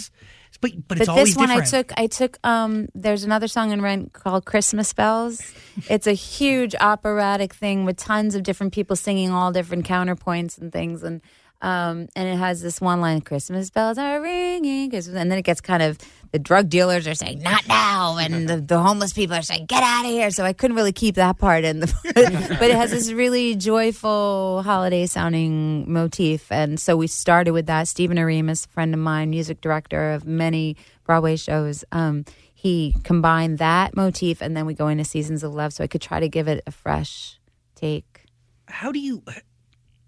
But 0.60 0.88
but 0.88 0.98
it's 0.98 1.06
but 1.06 1.12
always 1.12 1.28
this 1.28 1.36
one 1.36 1.48
different. 1.48 1.74
I 1.74 1.76
took 1.76 1.92
I 1.98 2.06
took 2.06 2.38
um 2.44 2.88
there's 2.94 3.22
another 3.22 3.46
song 3.46 3.70
in 3.70 3.80
Rent 3.80 4.12
called 4.12 4.44
Christmas 4.44 4.92
Bells. 4.92 5.40
It's 5.88 6.06
a 6.06 6.12
huge 6.12 6.74
operatic 6.80 7.54
thing 7.54 7.84
with 7.84 7.96
tons 7.96 8.34
of 8.34 8.42
different 8.42 8.72
people 8.72 8.96
singing 8.96 9.30
all 9.30 9.52
different 9.52 9.86
counterpoints 9.86 10.58
and 10.58 10.72
things 10.72 11.02
and 11.02 11.20
um 11.60 12.08
and 12.14 12.28
it 12.28 12.36
has 12.36 12.62
this 12.62 12.80
one 12.80 13.00
line 13.00 13.20
Christmas 13.20 13.70
bells 13.70 13.98
are 13.98 14.20
ringing 14.20 14.94
and 14.94 15.16
then 15.16 15.32
it 15.32 15.42
gets 15.42 15.60
kind 15.60 15.82
of 15.82 15.98
the 16.32 16.38
drug 16.38 16.68
dealers 16.68 17.06
are 17.06 17.14
saying 17.14 17.40
not 17.40 17.66
now 17.66 18.18
and 18.18 18.48
the, 18.48 18.60
the 18.60 18.78
homeless 18.78 19.12
people 19.12 19.36
are 19.36 19.42
saying 19.42 19.66
get 19.66 19.82
out 19.82 20.04
of 20.04 20.10
here. 20.10 20.30
So 20.30 20.44
I 20.44 20.52
couldn't 20.52 20.76
really 20.76 20.92
keep 20.92 21.14
that 21.16 21.38
part 21.38 21.64
in 21.64 21.80
the 21.80 21.86
but 22.60 22.70
it 22.70 22.76
has 22.76 22.90
this 22.90 23.12
really 23.12 23.54
joyful 23.56 24.62
holiday 24.62 25.06
sounding 25.06 25.90
motif. 25.90 26.50
And 26.52 26.78
so 26.78 26.96
we 26.96 27.06
started 27.06 27.52
with 27.52 27.66
that. 27.66 27.88
Stephen 27.88 28.16
Oremus 28.18 28.66
a 28.66 28.68
friend 28.68 28.94
of 28.94 29.00
mine 29.00 29.30
music 29.30 29.60
director 29.60 30.12
of 30.12 30.26
many 30.26 30.76
Broadway 31.04 31.36
shows 31.36 31.84
um, 31.92 32.24
he 32.54 32.94
combined 33.04 33.58
that 33.58 33.96
motif 33.96 34.42
and 34.42 34.56
then 34.56 34.66
we 34.66 34.74
go 34.74 34.88
into 34.88 35.04
seasons 35.04 35.42
of 35.42 35.54
love. 35.54 35.72
So 35.72 35.84
I 35.84 35.86
could 35.86 36.02
try 36.02 36.20
to 36.20 36.28
give 36.28 36.48
it 36.48 36.62
a 36.66 36.70
fresh 36.70 37.38
take. 37.74 38.24
How 38.66 38.92
do 38.92 38.98
you 38.98 39.22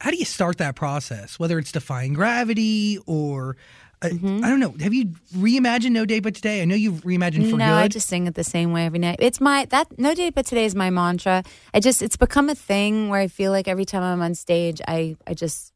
how 0.00 0.10
do 0.10 0.16
you 0.16 0.24
start 0.24 0.58
that 0.58 0.74
process? 0.76 1.38
Whether 1.38 1.58
it's 1.58 1.72
defying 1.72 2.14
gravity 2.14 2.98
or 3.06 3.56
uh, 4.02 4.08
Mm-hmm. 4.08 4.42
I 4.42 4.48
don't 4.48 4.60
know. 4.60 4.74
Have 4.80 4.94
you 4.94 5.06
reimagined 5.36 5.90
No 5.90 6.06
Day 6.06 6.20
But 6.20 6.34
Today? 6.34 6.62
I 6.62 6.64
know 6.64 6.74
you've 6.74 7.02
reimagined 7.02 7.50
for 7.50 7.58
no, 7.58 7.66
good. 7.66 7.74
I 7.74 7.88
just 7.88 8.08
sing 8.08 8.26
it 8.26 8.34
the 8.34 8.42
same 8.42 8.72
way 8.72 8.86
every 8.86 8.98
night. 8.98 9.18
It's 9.20 9.42
my 9.42 9.66
that 9.66 9.98
no 9.98 10.14
day 10.14 10.30
but 10.30 10.46
today 10.46 10.64
is 10.64 10.74
my 10.74 10.88
mantra. 10.88 11.42
I 11.74 11.80
just 11.80 12.00
it's 12.00 12.16
become 12.16 12.48
a 12.48 12.54
thing 12.54 13.10
where 13.10 13.20
I 13.20 13.28
feel 13.28 13.52
like 13.52 13.68
every 13.68 13.84
time 13.84 14.02
I'm 14.02 14.22
on 14.22 14.34
stage, 14.34 14.80
I 14.88 15.16
I 15.26 15.34
just 15.34 15.74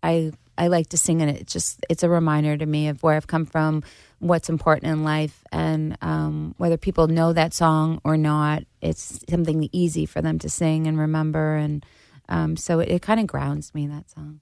I 0.00 0.30
I 0.56 0.68
like 0.68 0.88
to 0.90 0.98
sing 0.98 1.20
it. 1.20 1.28
It's 1.40 1.52
just 1.52 1.84
it's 1.90 2.04
a 2.04 2.08
reminder 2.08 2.56
to 2.56 2.66
me 2.66 2.86
of 2.86 3.02
where 3.02 3.16
I've 3.16 3.26
come 3.26 3.46
from, 3.46 3.82
what's 4.20 4.48
important 4.48 4.92
in 4.92 5.02
life, 5.02 5.42
and 5.50 5.98
um, 6.02 6.54
whether 6.58 6.76
people 6.76 7.08
know 7.08 7.32
that 7.32 7.52
song 7.52 8.00
or 8.04 8.16
not. 8.16 8.62
It's 8.80 9.24
something 9.28 9.68
easy 9.72 10.06
for 10.06 10.22
them 10.22 10.38
to 10.38 10.48
sing 10.48 10.86
and 10.86 10.98
remember, 10.98 11.56
and 11.56 11.84
um, 12.28 12.56
so 12.56 12.80
it, 12.80 12.88
it 12.88 13.02
kind 13.02 13.20
of 13.20 13.26
grounds 13.26 13.74
me 13.74 13.86
that 13.86 14.10
song. 14.10 14.40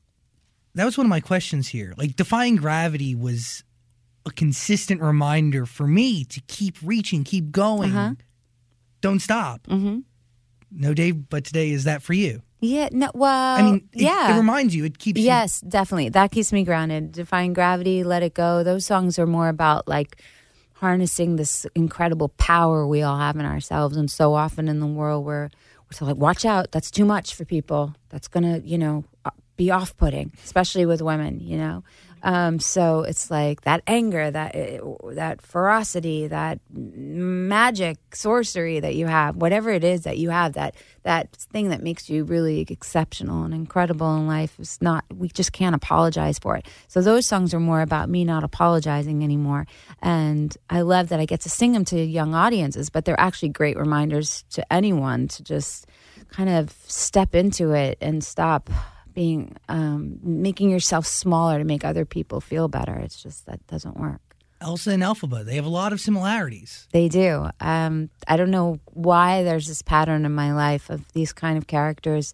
that 0.75 0.85
was 0.85 0.97
one 0.99 1.07
of 1.07 1.11
my 1.11 1.21
questions 1.21 1.69
here. 1.69 1.95
Like 1.97 2.17
defying 2.17 2.57
gravity 2.57 3.15
was 3.15 3.63
a 4.27 4.31
consistent 4.31 5.01
reminder 5.03 5.67
for 5.67 5.87
me 5.87 6.25
to 6.25 6.41
keep 6.49 6.77
reaching, 6.83 7.25
keep 7.25 7.51
going, 7.53 7.91
Uh-huh. 7.95 8.15
don't 9.01 9.21
stop. 9.21 9.63
Mm-hmm. 9.69 9.99
No 10.73 10.95
day 10.95 11.13
but 11.13 11.45
today 11.45 11.71
is 11.71 11.85
that 11.85 12.03
for 12.03 12.15
you? 12.15 12.43
Yeah. 12.61 12.89
No. 12.91 13.11
Well. 13.15 13.57
I 13.59 13.63
mean, 13.63 13.89
it, 13.93 14.01
yeah. 14.03 14.35
it 14.35 14.39
reminds 14.39 14.75
you. 14.75 14.85
It 14.85 14.99
keeps 14.99 15.21
you. 15.21 15.27
Yes, 15.27 15.61
definitely. 15.61 16.09
That 16.09 16.31
keeps 16.33 16.51
me 16.53 16.65
grounded. 16.65 17.13
Defying 17.13 17.53
Gravity, 17.53 18.03
Let 18.03 18.23
It 18.23 18.33
Go. 18.35 18.65
Those 18.65 18.87
songs 18.87 19.19
are 19.19 19.27
more 19.27 19.49
about 19.49 19.87
like 19.87 20.21
harnessing 20.75 21.37
this 21.37 21.67
incredible 21.75 22.31
power 22.31 22.87
we 22.87 23.03
all 23.03 23.19
have 23.19 23.37
in 23.37 23.45
ourselves. 23.45 23.97
And 23.97 24.11
so 24.11 24.35
often 24.35 24.69
in 24.69 24.81
the 24.81 24.87
world, 24.87 25.25
we're 25.25 25.51
so 25.95 26.05
like, 26.05 26.17
watch 26.17 26.45
out. 26.45 26.73
That's 26.73 26.91
too 26.91 27.05
much 27.05 27.35
for 27.35 27.45
people. 27.45 27.95
That's 28.09 28.29
to, 28.45 28.67
you 28.67 28.79
know, 28.79 29.05
uh, 29.25 29.31
be 29.57 29.71
off 29.71 29.97
putting, 29.97 30.33
especially 30.45 30.87
with 30.87 31.01
women, 31.01 31.41
you 31.41 31.57
know? 31.57 31.85
Um, 32.23 32.59
so 32.59 33.03
it's 33.03 33.31
like 33.31 33.61
that 33.63 33.83
anger, 33.87 34.31
that 34.31 34.57
uh, 34.57 35.13
that 35.13 35.43
ferocity, 35.43 36.27
that 36.27 36.59
magic, 37.15 37.99
sorcery 38.15 38.81
that 38.81 38.95
you 38.95 39.07
have, 39.07 39.37
whatever 39.37 39.71
it 39.71 39.85
is 39.85 40.03
that 40.03 40.19
you 40.19 40.31
have, 40.31 40.55
that 40.55 40.75
that 41.03 41.33
thing 41.33 41.69
that 41.69 41.83
makes 41.83 42.09
you 42.09 42.25
really 42.25 42.67
exceptional 42.69 43.45
and 43.45 43.55
incredible 43.55 44.17
in 44.17 44.27
life 44.27 44.59
is 44.59 44.81
not. 44.81 45.05
We 45.13 45.29
just 45.29 45.53
can't 45.53 45.75
apologize 45.75 46.39
for 46.39 46.57
it. 46.57 46.67
So 46.89 47.01
those 47.01 47.27
songs 47.27 47.55
are 47.55 47.61
more 47.61 47.81
about 47.81 48.09
me 48.09 48.25
not 48.25 48.45
apologizing 48.45 49.23
anymore, 49.23 49.67
and 50.03 50.57
I 50.69 50.81
love 50.83 51.09
that 51.09 51.21
I 51.21 51.27
get 51.27 51.41
to 51.43 51.51
sing 51.51 51.73
them 51.73 51.85
to 51.87 52.03
young 52.03 52.35
audiences. 52.35 52.91
But 52.91 53.05
they're 53.05 53.21
actually 53.21 53.51
great 53.51 53.77
reminders 53.77 54.45
to 54.51 54.73
anyone 54.73 55.29
to 55.29 55.43
just 55.43 55.87
kind 56.31 56.51
of 56.51 56.75
step 56.87 57.35
into 57.35 57.73
it 57.73 57.99
and 58.01 58.25
stop 58.25 58.71
being 59.15 59.57
um, 59.69 60.19
making 60.23 60.71
yourself 60.71 61.07
smaller 61.07 61.59
to 61.59 61.65
make 61.65 61.85
other 61.85 62.05
people 62.05 62.41
feel 62.41 62.69
better. 62.69 62.95
It's 62.95 63.23
just 63.23 63.47
that 63.47 63.65
doesn't 63.69 63.97
work. 63.97 64.21
Elsa 64.65 64.93
and 64.93 65.03
Elphaba, 65.03 65.45
they 65.45 65.57
have 65.57 65.67
a 65.67 65.69
lot 65.69 65.93
of 65.93 66.01
similarities. 66.01 66.89
They 66.93 67.09
do. 67.09 67.51
Um, 67.61 68.09
I 68.27 68.37
don't 68.37 68.51
know 68.51 68.81
why 68.87 69.43
there's 69.43 69.69
this 69.69 69.83
pattern 69.83 70.25
in 70.25 70.33
my 70.33 70.55
life 70.55 70.89
of 70.89 71.05
these 71.13 71.33
kind 71.33 71.59
of 71.59 71.67
characters. 71.67 72.33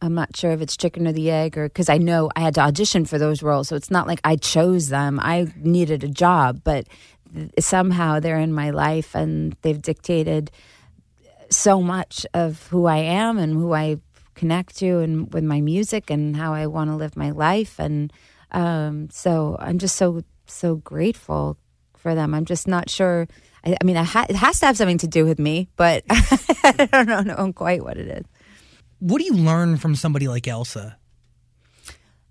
I'm 0.00 0.14
not 0.14 0.36
sure 0.36 0.52
if 0.52 0.60
it's 0.60 0.76
chicken 0.76 1.08
or 1.08 1.12
the 1.12 1.30
egg, 1.30 1.58
or 1.58 1.68
because 1.68 1.88
I 1.88 1.98
know 1.98 2.30
I 2.36 2.40
had 2.40 2.54
to 2.54 2.60
audition 2.60 3.04
for 3.06 3.18
those 3.18 3.42
roles, 3.42 3.68
so 3.68 3.76
it's 3.76 3.90
not 3.90 4.06
like 4.06 4.20
I 4.22 4.36
chose 4.36 4.88
them. 4.88 5.18
I 5.20 5.52
needed 5.56 6.04
a 6.04 6.08
job, 6.08 6.60
but 6.62 6.86
th- 7.34 7.50
somehow 7.58 8.20
they're 8.20 8.38
in 8.38 8.52
my 8.52 8.70
life 8.70 9.14
and 9.14 9.56
they've 9.62 9.80
dictated 9.82 10.52
so 11.50 11.80
much 11.80 12.24
of 12.34 12.68
who 12.68 12.86
I 12.86 12.98
am 12.98 13.38
and 13.38 13.54
who 13.54 13.74
I 13.74 13.98
connect 14.34 14.76
to 14.78 14.98
and 14.98 15.32
with 15.32 15.44
my 15.44 15.60
music 15.60 16.10
and 16.10 16.36
how 16.36 16.52
I 16.54 16.66
want 16.66 16.90
to 16.90 16.96
live 16.96 17.16
my 17.16 17.30
life. 17.30 17.78
And 17.78 18.12
um, 18.52 19.08
so 19.10 19.56
I'm 19.58 19.78
just 19.78 19.96
so, 19.96 20.22
so 20.46 20.76
grateful 20.76 21.56
for 22.04 22.14
them. 22.14 22.34
I'm 22.34 22.44
just 22.44 22.68
not 22.68 22.90
sure. 22.90 23.26
I, 23.64 23.76
I 23.80 23.84
mean, 23.84 23.96
I 23.96 24.04
ha- 24.04 24.26
it 24.28 24.36
has 24.36 24.60
to 24.60 24.66
have 24.66 24.76
something 24.76 24.98
to 24.98 25.08
do 25.08 25.24
with 25.24 25.38
me, 25.38 25.68
but 25.74 26.04
I 26.10 26.88
don't 26.92 27.08
know, 27.08 27.20
know 27.22 27.52
quite 27.52 27.82
what 27.82 27.96
it 27.96 28.06
is. 28.06 28.24
What 29.00 29.18
do 29.18 29.24
you 29.24 29.32
learn 29.34 29.78
from 29.78 29.96
somebody 29.96 30.28
like 30.28 30.46
Elsa? 30.46 30.98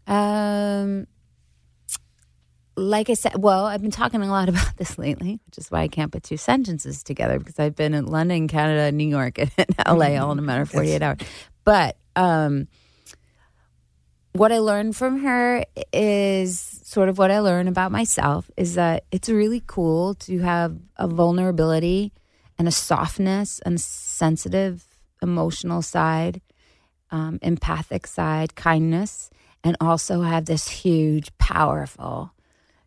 Um, 0.05 1.07
like 2.75 3.09
I 3.09 3.15
said, 3.15 3.41
well, 3.41 3.65
I've 3.65 3.81
been 3.81 3.91
talking 3.91 4.21
a 4.21 4.27
lot 4.27 4.47
about 4.53 4.77
this 4.77 4.97
lately, 4.99 5.39
which 5.47 5.57
is 5.57 5.71
why 5.71 5.81
I 5.81 5.87
can't 5.87 6.11
put 6.11 6.21
two 6.23 6.37
sentences 6.37 7.03
together 7.03 7.39
because 7.39 7.57
I've 7.59 7.75
been 7.75 7.95
in 7.95 8.05
London, 8.05 8.47
Canada, 8.47 8.91
New 8.95 9.07
York, 9.07 9.39
and 9.57 9.75
LA 9.87 10.17
all 10.21 10.31
in 10.31 10.39
a 10.39 10.43
matter 10.43 10.61
of 10.61 10.69
48 10.69 11.01
hours. 11.01 11.17
But 11.63 11.97
um, 12.15 12.67
what 14.33 14.51
I 14.51 14.59
learned 14.59 14.95
from 14.95 15.23
her 15.23 15.65
is 15.91 16.72
sort 16.93 17.09
of 17.09 17.17
what 17.17 17.31
I 17.31 17.39
learned 17.39 17.69
about 17.69 17.91
myself 17.91 18.51
is 18.55 18.75
that 18.75 19.05
it's 19.11 19.27
really 19.27 19.63
cool 19.65 20.13
to 20.13 20.39
have 20.41 20.77
a 20.95 21.07
vulnerability 21.07 22.13
and 22.59 22.67
a 22.67 22.71
softness 22.71 23.59
and 23.65 23.81
sensitive 23.81 24.85
emotional 25.19 25.81
side, 25.81 26.39
um, 27.09 27.39
empathic 27.41 28.05
side, 28.05 28.53
kindness, 28.53 29.31
and 29.63 29.75
also 29.81 30.21
have 30.21 30.45
this 30.45 30.67
huge, 30.67 31.35
powerful 31.39 32.31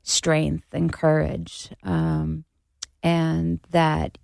strength 0.04 0.68
and 0.72 0.92
courage. 0.92 1.70
Um, 1.82 2.44
and 3.02 3.58
that 3.70 4.18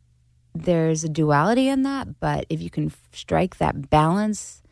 there's 0.55 1.03
a 1.03 1.09
duality 1.09 1.66
in 1.66 1.83
that, 1.83 2.21
but 2.21 2.47
if 2.49 2.62
you 2.62 2.71
can 2.71 2.92
strike 3.12 3.57
that 3.57 3.90
balance, 3.90 4.62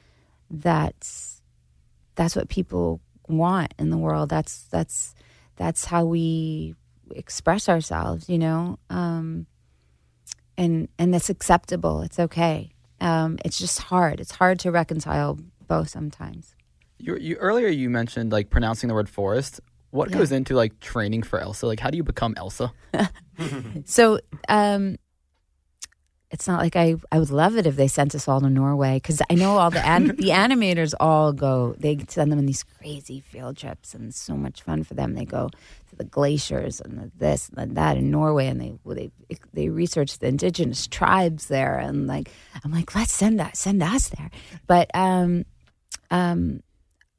that's 0.48 1.42
that's 2.14 2.36
what 2.36 2.48
people 2.48 3.00
want 3.32 3.74
in 3.78 3.90
the 3.90 3.98
world. 3.98 4.28
That's 4.28 4.64
that's 4.70 5.14
that's 5.56 5.84
how 5.86 6.04
we 6.04 6.74
express 7.10 7.68
ourselves, 7.68 8.28
you 8.28 8.38
know. 8.38 8.78
Um, 8.88 9.46
and 10.58 10.88
and 10.98 11.12
that's 11.14 11.30
acceptable. 11.30 12.02
It's 12.02 12.18
okay. 12.18 12.72
Um, 13.00 13.38
it's 13.44 13.58
just 13.58 13.78
hard. 13.80 14.20
It's 14.20 14.32
hard 14.32 14.58
to 14.60 14.70
reconcile 14.70 15.38
both 15.66 15.88
sometimes. 15.88 16.54
You, 16.98 17.16
you 17.16 17.36
earlier 17.36 17.68
you 17.68 17.88
mentioned 17.88 18.30
like 18.32 18.50
pronouncing 18.50 18.88
the 18.88 18.94
word 18.94 19.08
forest. 19.08 19.60
What 19.90 20.10
Yeah. 20.10 20.18
goes 20.18 20.30
into 20.32 20.54
like 20.54 20.78
training 20.80 21.22
for 21.24 21.40
Elsa? 21.40 21.66
Like, 21.66 21.80
how 21.80 21.90
do 21.90 21.96
you 21.96 22.04
become 22.04 22.34
Elsa? 22.36 22.72
So 23.86 24.20
um, 24.50 24.96
it's 26.30 26.46
not 26.46 26.60
like 26.60 26.76
I, 26.76 26.94
I 27.10 27.18
would 27.18 27.30
love 27.30 27.56
it 27.56 27.66
if 27.66 27.74
they 27.74 27.88
sent 27.88 28.14
us 28.14 28.28
all 28.28 28.40
to 28.40 28.48
Norway 28.48 28.96
because 28.96 29.20
I 29.28 29.34
know 29.34 29.58
all 29.58 29.70
the 29.70 29.84
an- 29.84 30.06
the 30.16 30.28
animators 30.28 30.94
all 31.00 31.32
go. 31.32 31.74
They 31.78 31.98
send 32.08 32.30
them 32.30 32.38
on 32.38 32.46
these 32.46 32.62
crazy 32.62 33.20
field 33.20 33.56
trips 33.56 33.94
and 33.94 34.14
so 34.14 34.36
much 34.36 34.62
fun 34.62 34.84
for 34.84 34.94
them. 34.94 35.14
They 35.14 35.24
go 35.24 35.48
to 35.48 35.96
the 35.96 36.04
glaciers 36.04 36.80
and 36.80 36.98
the 36.98 37.10
this 37.16 37.50
and 37.56 37.76
that 37.76 37.96
in 37.96 38.12
Norway 38.12 38.46
and 38.46 38.60
they 38.60 38.78
they 38.86 39.10
they 39.52 39.68
research 39.68 40.18
the 40.18 40.28
indigenous 40.28 40.86
tribes 40.86 41.46
there 41.46 41.78
and 41.78 42.06
like 42.06 42.30
I'm 42.64 42.70
like 42.70 42.94
let's 42.94 43.12
send 43.12 43.40
us 43.40 43.58
send 43.58 43.82
us 43.82 44.08
there. 44.10 44.30
But 44.68 44.88
um, 44.94 45.44
um, 46.12 46.62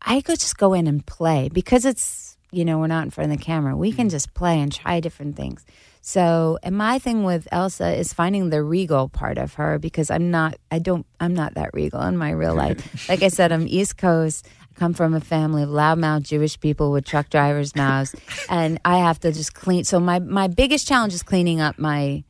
I 0.02 0.22
could 0.22 0.40
just 0.40 0.58
go 0.58 0.74
in 0.74 0.88
and 0.88 1.06
play 1.06 1.50
because 1.52 1.84
it's 1.84 2.38
you 2.52 2.64
know 2.64 2.80
we're 2.80 2.88
not 2.88 3.04
in 3.04 3.10
front 3.10 3.32
of 3.34 3.38
the 3.38 3.44
camera. 3.44 3.76
We 3.76 3.92
can 3.92 4.08
just 4.08 4.34
play 4.34 4.62
and 4.62 4.72
try 4.72 5.02
different 5.02 5.36
things. 5.36 5.66
So, 6.02 6.58
and 6.64 6.76
my 6.76 6.98
thing 6.98 7.24
with 7.24 7.48
Elsa 7.52 7.96
is 7.96 8.12
finding 8.12 8.50
the 8.50 8.64
regal 8.64 9.08
part 9.08 9.38
of 9.38 9.54
her 9.54 9.78
because 9.78 10.10
I'm 10.10 10.32
not, 10.32 10.58
I 10.72 10.80
don't, 10.80 11.06
I'm 11.20 11.36
not 11.36 11.54
that 11.54 11.70
regal 11.74 12.02
in 12.02 12.18
my 12.18 12.32
real 12.32 12.56
life. 12.56 13.08
like 13.10 13.22
I 13.22 13.28
said, 13.28 13.52
I'm 13.52 13.68
East 13.68 13.98
Coast. 13.98 14.48
I 14.62 14.80
come 14.80 14.94
from 14.94 15.14
a 15.14 15.22
family 15.22 15.62
of 15.62 15.70
loudmouth 15.70 16.24
Jewish 16.24 16.60
people 16.60 16.92
with 16.92 17.06
truck 17.06 17.30
drivers' 17.30 17.76
mouths, 17.76 18.16
and 18.50 18.80
I 18.84 18.98
have 18.98 19.20
to 19.20 19.32
just 19.32 19.54
clean. 19.54 19.84
So 19.84 20.00
my 20.00 20.20
my 20.20 20.48
biggest 20.48 20.88
challenge 20.88 21.14
is 21.14 21.22
cleaning 21.22 21.62
up 21.62 21.78
my 21.78 22.24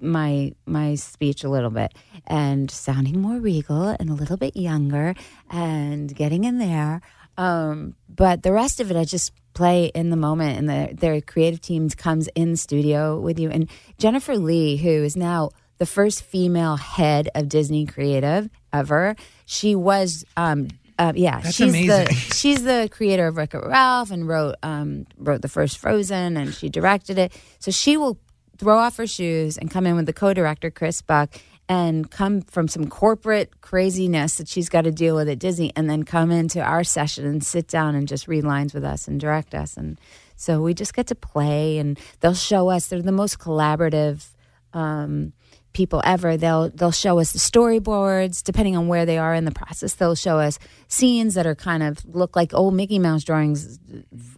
my 0.00 0.52
my 0.66 0.94
speech 0.94 1.42
a 1.42 1.48
little 1.48 1.70
bit 1.70 1.94
and 2.26 2.70
sounding 2.70 3.20
more 3.20 3.38
regal 3.38 3.88
and 3.98 4.10
a 4.10 4.14
little 4.14 4.36
bit 4.36 4.56
younger 4.56 5.14
and 5.50 6.14
getting 6.14 6.44
in 6.44 6.58
there. 6.58 7.00
Um, 7.38 7.96
but 8.08 8.42
the 8.42 8.52
rest 8.52 8.80
of 8.80 8.90
it, 8.90 8.96
I 8.96 9.04
just 9.04 9.32
play 9.56 9.86
in 9.86 10.10
the 10.10 10.16
moment, 10.16 10.58
and 10.58 10.68
the, 10.68 10.94
their 10.94 11.20
creative 11.20 11.60
teams 11.60 11.94
comes 11.96 12.28
in 12.36 12.52
the 12.52 12.56
studio 12.56 13.18
with 13.18 13.40
you. 13.40 13.50
And 13.50 13.68
Jennifer 13.98 14.36
Lee, 14.36 14.76
who 14.76 14.90
is 14.90 15.16
now 15.16 15.50
the 15.78 15.86
first 15.86 16.22
female 16.22 16.76
head 16.76 17.28
of 17.34 17.48
Disney 17.48 17.86
Creative 17.86 18.48
ever, 18.72 19.16
she 19.46 19.74
was. 19.74 20.24
Um, 20.36 20.68
uh, 20.98 21.12
yeah, 21.14 21.40
That's 21.40 21.56
she's 21.56 21.68
amazing. 21.68 22.04
the 22.06 22.12
she's 22.34 22.62
the 22.62 22.88
creator 22.90 23.26
of 23.26 23.36
Wreck 23.36 23.52
It 23.52 23.62
Ralph 23.66 24.10
and 24.10 24.26
wrote 24.26 24.54
um, 24.62 25.06
wrote 25.18 25.42
the 25.42 25.48
first 25.48 25.76
Frozen, 25.76 26.36
and 26.38 26.54
she 26.54 26.70
directed 26.70 27.18
it. 27.18 27.32
So 27.58 27.70
she 27.70 27.96
will 27.98 28.18
throw 28.56 28.78
off 28.78 28.96
her 28.96 29.06
shoes 29.06 29.58
and 29.58 29.70
come 29.70 29.86
in 29.86 29.96
with 29.96 30.06
the 30.06 30.14
co-director 30.14 30.70
Chris 30.70 31.02
Buck 31.02 31.34
and 31.68 32.10
come 32.10 32.42
from 32.42 32.68
some 32.68 32.88
corporate 32.88 33.60
craziness 33.60 34.36
that 34.36 34.48
she's 34.48 34.68
got 34.68 34.82
to 34.82 34.92
deal 34.92 35.16
with 35.16 35.28
at 35.28 35.38
Disney 35.38 35.72
and 35.74 35.90
then 35.90 36.04
come 36.04 36.30
into 36.30 36.60
our 36.60 36.84
session 36.84 37.26
and 37.26 37.44
sit 37.44 37.66
down 37.66 37.94
and 37.94 38.06
just 38.06 38.28
read 38.28 38.44
lines 38.44 38.72
with 38.72 38.84
us 38.84 39.08
and 39.08 39.18
direct 39.18 39.54
us. 39.54 39.76
And 39.76 39.98
so 40.36 40.60
we 40.60 40.74
just 40.74 40.94
get 40.94 41.08
to 41.08 41.14
play 41.14 41.78
and 41.78 41.98
they'll 42.20 42.34
show 42.34 42.68
us. 42.68 42.86
They're 42.86 43.02
the 43.02 43.10
most 43.10 43.38
collaborative 43.38 44.28
um, 44.72 45.32
people 45.76 46.00
ever 46.04 46.38
they'll 46.38 46.70
they'll 46.70 46.90
show 46.90 47.18
us 47.18 47.32
the 47.32 47.38
storyboards 47.38 48.42
depending 48.42 48.74
on 48.78 48.88
where 48.88 49.04
they 49.04 49.18
are 49.18 49.34
in 49.34 49.44
the 49.44 49.50
process 49.50 49.92
they'll 49.92 50.14
show 50.14 50.38
us 50.38 50.58
scenes 50.88 51.34
that 51.34 51.46
are 51.46 51.54
kind 51.54 51.82
of 51.82 52.02
look 52.06 52.34
like 52.34 52.54
old 52.54 52.72
Mickey 52.72 52.98
Mouse 52.98 53.24
drawings 53.24 53.78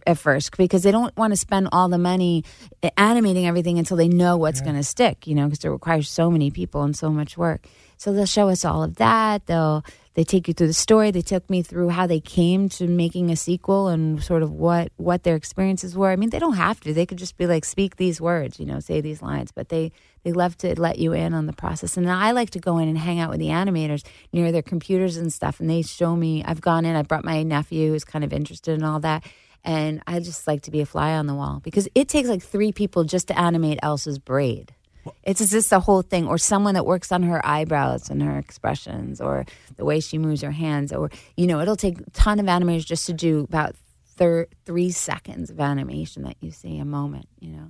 at 0.05 0.17
first 0.17 0.57
because 0.57 0.83
they 0.83 0.91
don't 0.91 1.15
want 1.15 1.31
to 1.31 1.37
spend 1.37 1.69
all 1.71 1.87
the 1.87 1.97
money 1.97 2.43
eh, 2.83 2.89
animating 2.97 3.47
everything 3.47 3.79
until 3.79 3.95
they 3.95 4.09
know 4.09 4.35
what's 4.35 4.59
going 4.59 4.75
to 4.75 4.83
stick 4.83 5.27
you 5.27 5.33
know 5.33 5.45
because 5.45 5.63
it 5.63 5.69
requires 5.69 6.09
so 6.09 6.29
many 6.29 6.51
people 6.51 6.83
and 6.83 6.93
so 6.93 7.09
much 7.09 7.37
work. 7.37 7.65
So 7.95 8.11
they'll 8.11 8.25
show 8.25 8.49
us 8.49 8.65
all 8.65 8.83
of 8.83 8.97
that 8.97 9.45
they'll 9.45 9.85
they 10.19 10.25
take 10.25 10.49
you 10.49 10.53
through 10.53 10.67
the 10.67 10.73
story. 10.73 11.11
They 11.11 11.21
took 11.21 11.49
me 11.49 11.61
through 11.61 11.87
how 11.87 12.05
they 12.05 12.19
came 12.19 12.67
to 12.71 12.87
making 12.87 13.31
a 13.31 13.37
sequel 13.37 13.87
and 13.87 14.21
sort 14.21 14.43
of 14.43 14.51
what 14.51 14.91
what 14.97 15.23
their 15.23 15.37
experiences 15.37 15.95
were. 15.95 16.11
I 16.11 16.17
mean, 16.17 16.29
they 16.29 16.39
don't 16.39 16.57
have 16.57 16.81
to. 16.81 16.93
They 16.93 17.05
could 17.05 17.17
just 17.17 17.37
be 17.37 17.47
like, 17.47 17.63
speak 17.63 17.95
these 17.95 18.19
words, 18.19 18.59
you 18.59 18.65
know, 18.65 18.81
say 18.81 18.99
these 18.99 19.21
lines. 19.21 19.53
But 19.53 19.69
they 19.69 19.93
they 20.23 20.33
love 20.33 20.57
to 20.57 20.77
let 20.77 20.99
you 20.99 21.13
in 21.13 21.33
on 21.33 21.45
the 21.45 21.53
process. 21.53 21.95
And 21.95 22.11
I 22.11 22.31
like 22.31 22.49
to 22.49 22.59
go 22.59 22.79
in 22.79 22.89
and 22.89 22.97
hang 22.97 23.21
out 23.21 23.29
with 23.29 23.39
the 23.39 23.47
animators 23.47 24.05
near 24.33 24.51
their 24.51 24.61
computers 24.61 25.15
and 25.15 25.31
stuff. 25.31 25.61
And 25.61 25.69
they 25.69 25.83
show 25.83 26.17
me. 26.17 26.43
I've 26.43 26.59
gone 26.59 26.83
in. 26.83 26.97
I 26.97 27.03
brought 27.03 27.23
my 27.23 27.41
nephew 27.43 27.91
who's 27.91 28.03
kind 28.03 28.25
of 28.25 28.33
interested 28.33 28.73
in 28.73 28.83
all 28.83 28.99
that. 28.99 29.23
And 29.63 30.03
I 30.05 30.19
just 30.19 30.47
like 30.47 30.63
to 30.63 30.71
be 30.71 30.81
a 30.81 30.85
fly 30.85 31.13
on 31.13 31.27
the 31.27 31.33
wall 31.33 31.61
because 31.63 31.87
it 31.95 32.09
takes 32.09 32.27
like 32.27 32.43
three 32.43 32.73
people 32.73 33.05
just 33.05 33.29
to 33.29 33.39
animate 33.39 33.79
Elsa's 33.81 34.19
braid. 34.19 34.75
It's 35.23 35.49
just 35.49 35.69
the 35.69 35.79
whole 35.79 36.01
thing, 36.01 36.27
or 36.27 36.37
someone 36.37 36.73
that 36.75 36.85
works 36.85 37.11
on 37.11 37.23
her 37.23 37.45
eyebrows 37.45 38.09
and 38.09 38.21
her 38.21 38.37
expressions, 38.37 39.21
or 39.21 39.45
the 39.77 39.85
way 39.85 39.99
she 39.99 40.17
moves 40.17 40.41
her 40.41 40.51
hands, 40.51 40.91
or 40.91 41.09
you 41.37 41.47
know, 41.47 41.59
it'll 41.61 41.75
take 41.75 41.99
a 41.99 42.09
ton 42.11 42.39
of 42.39 42.45
animators 42.45 42.85
just 42.85 43.05
to 43.07 43.13
do 43.13 43.41
about 43.41 43.75
thir- 44.17 44.47
three 44.65 44.91
seconds 44.91 45.49
of 45.49 45.59
animation 45.59 46.23
that 46.23 46.35
you 46.41 46.51
see 46.51 46.77
a 46.77 46.85
moment. 46.85 47.27
You 47.39 47.51
know, 47.51 47.67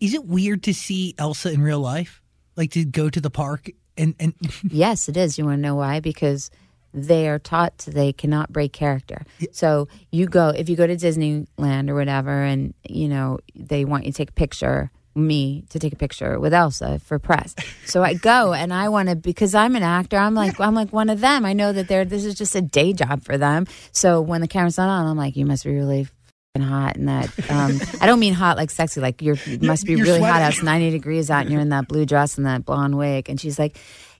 Is 0.00 0.14
it 0.14 0.24
weird 0.26 0.62
to 0.64 0.74
see 0.74 1.14
Elsa 1.18 1.52
in 1.52 1.62
real 1.62 1.80
life? 1.80 2.20
Like 2.56 2.70
to 2.72 2.84
go 2.84 3.08
to 3.10 3.20
the 3.20 3.30
park 3.30 3.70
and 3.96 4.14
and 4.20 4.34
yes, 4.70 5.08
it 5.08 5.16
is. 5.16 5.38
You 5.38 5.44
want 5.46 5.58
to 5.58 5.62
know 5.62 5.76
why? 5.76 6.00
Because 6.00 6.50
they 6.92 7.28
are 7.28 7.40
taught 7.40 7.76
to, 7.78 7.90
they 7.90 8.12
cannot 8.12 8.52
break 8.52 8.72
character. 8.72 9.24
So 9.50 9.88
you 10.12 10.26
go 10.26 10.48
if 10.50 10.68
you 10.68 10.76
go 10.76 10.86
to 10.86 10.96
Disneyland 10.96 11.88
or 11.90 11.94
whatever, 11.94 12.42
and 12.42 12.74
you 12.88 13.08
know 13.08 13.38
they 13.54 13.84
want 13.84 14.04
you 14.06 14.12
to 14.12 14.16
take 14.16 14.30
a 14.30 14.34
picture. 14.34 14.90
Me 15.16 15.64
to 15.70 15.78
take 15.78 15.92
a 15.92 15.96
picture 15.96 16.40
with 16.40 16.52
Elsa 16.52 16.98
for 16.98 17.18
press. 17.20 17.54
So 17.86 18.02
I 18.02 18.14
go 18.14 18.52
and 18.52 18.72
I 18.74 18.88
want 18.88 19.08
to 19.08 19.14
because 19.16 19.54
I'm 19.54 19.76
an 19.76 19.82
actor. 19.84 20.16
I'm 20.16 20.34
like 20.34 20.58
I'm 20.60 20.74
like 20.74 20.92
one 20.92 21.08
of 21.08 21.20
them. 21.20 21.44
I 21.44 21.52
know 21.52 21.72
that 21.72 21.86
they're 21.86 22.04
this 22.04 22.24
is 22.24 22.34
just 22.34 22.54
a 22.56 22.60
day 22.60 22.92
job 22.92 23.22
for 23.22 23.38
them. 23.38 23.66
So 23.92 24.20
when 24.20 24.40
the 24.40 24.48
camera's 24.48 24.76
not 24.76 24.88
on, 24.88 25.06
I'm 25.06 25.16
like 25.16 25.36
you 25.36 25.46
must 25.46 25.64
be 25.64 25.74
really 25.74 26.08
hot 26.56 26.96
and 26.96 27.08
that 27.08 27.30
um, 27.50 27.80
I 28.00 28.06
don't 28.06 28.20
mean 28.20 28.32
hot 28.34 28.56
like 28.56 28.70
sexy 28.70 29.00
like 29.00 29.20
you're 29.22 29.36
you 29.46 29.58
must 29.60 29.86
be 29.86 29.92
You're 29.94 30.04
really 30.06 30.20
hot 30.20 30.26
sweating. 30.28 30.42
out. 30.46 30.52
It's 30.54 30.62
90 30.62 30.90
degrees 30.90 31.30
out 31.30 31.42
and 31.42 31.50
you're 31.50 31.60
in 31.60 31.70
that 31.70 31.88
blue 31.88 32.06
dress 32.06 32.36
and 32.36 32.46
that 32.46 32.64
blonde 32.64 32.96
wig. 32.98 33.28
And 33.28 33.40
she's 33.40 33.58
like, 33.58 33.76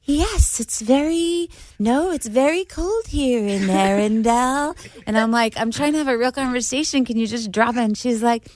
Yes, 0.06 0.60
it's 0.60 0.80
very 0.82 1.48
no, 1.78 2.10
it's 2.12 2.26
very 2.26 2.64
cold 2.64 3.06
here 3.08 3.46
in 3.46 3.62
Arendelle. 3.62 4.76
and 5.06 5.16
I'm 5.18 5.30
like, 5.30 5.56
I'm 5.58 5.70
trying 5.70 5.92
to 5.92 5.98
have 5.98 6.08
a 6.08 6.18
real 6.18 6.32
conversation. 6.32 7.04
Can 7.04 7.16
you 7.16 7.26
just 7.26 7.50
drop 7.50 7.74
it? 7.76 7.80
And 7.82 7.96
she's 7.96 8.22
like, 8.22 8.46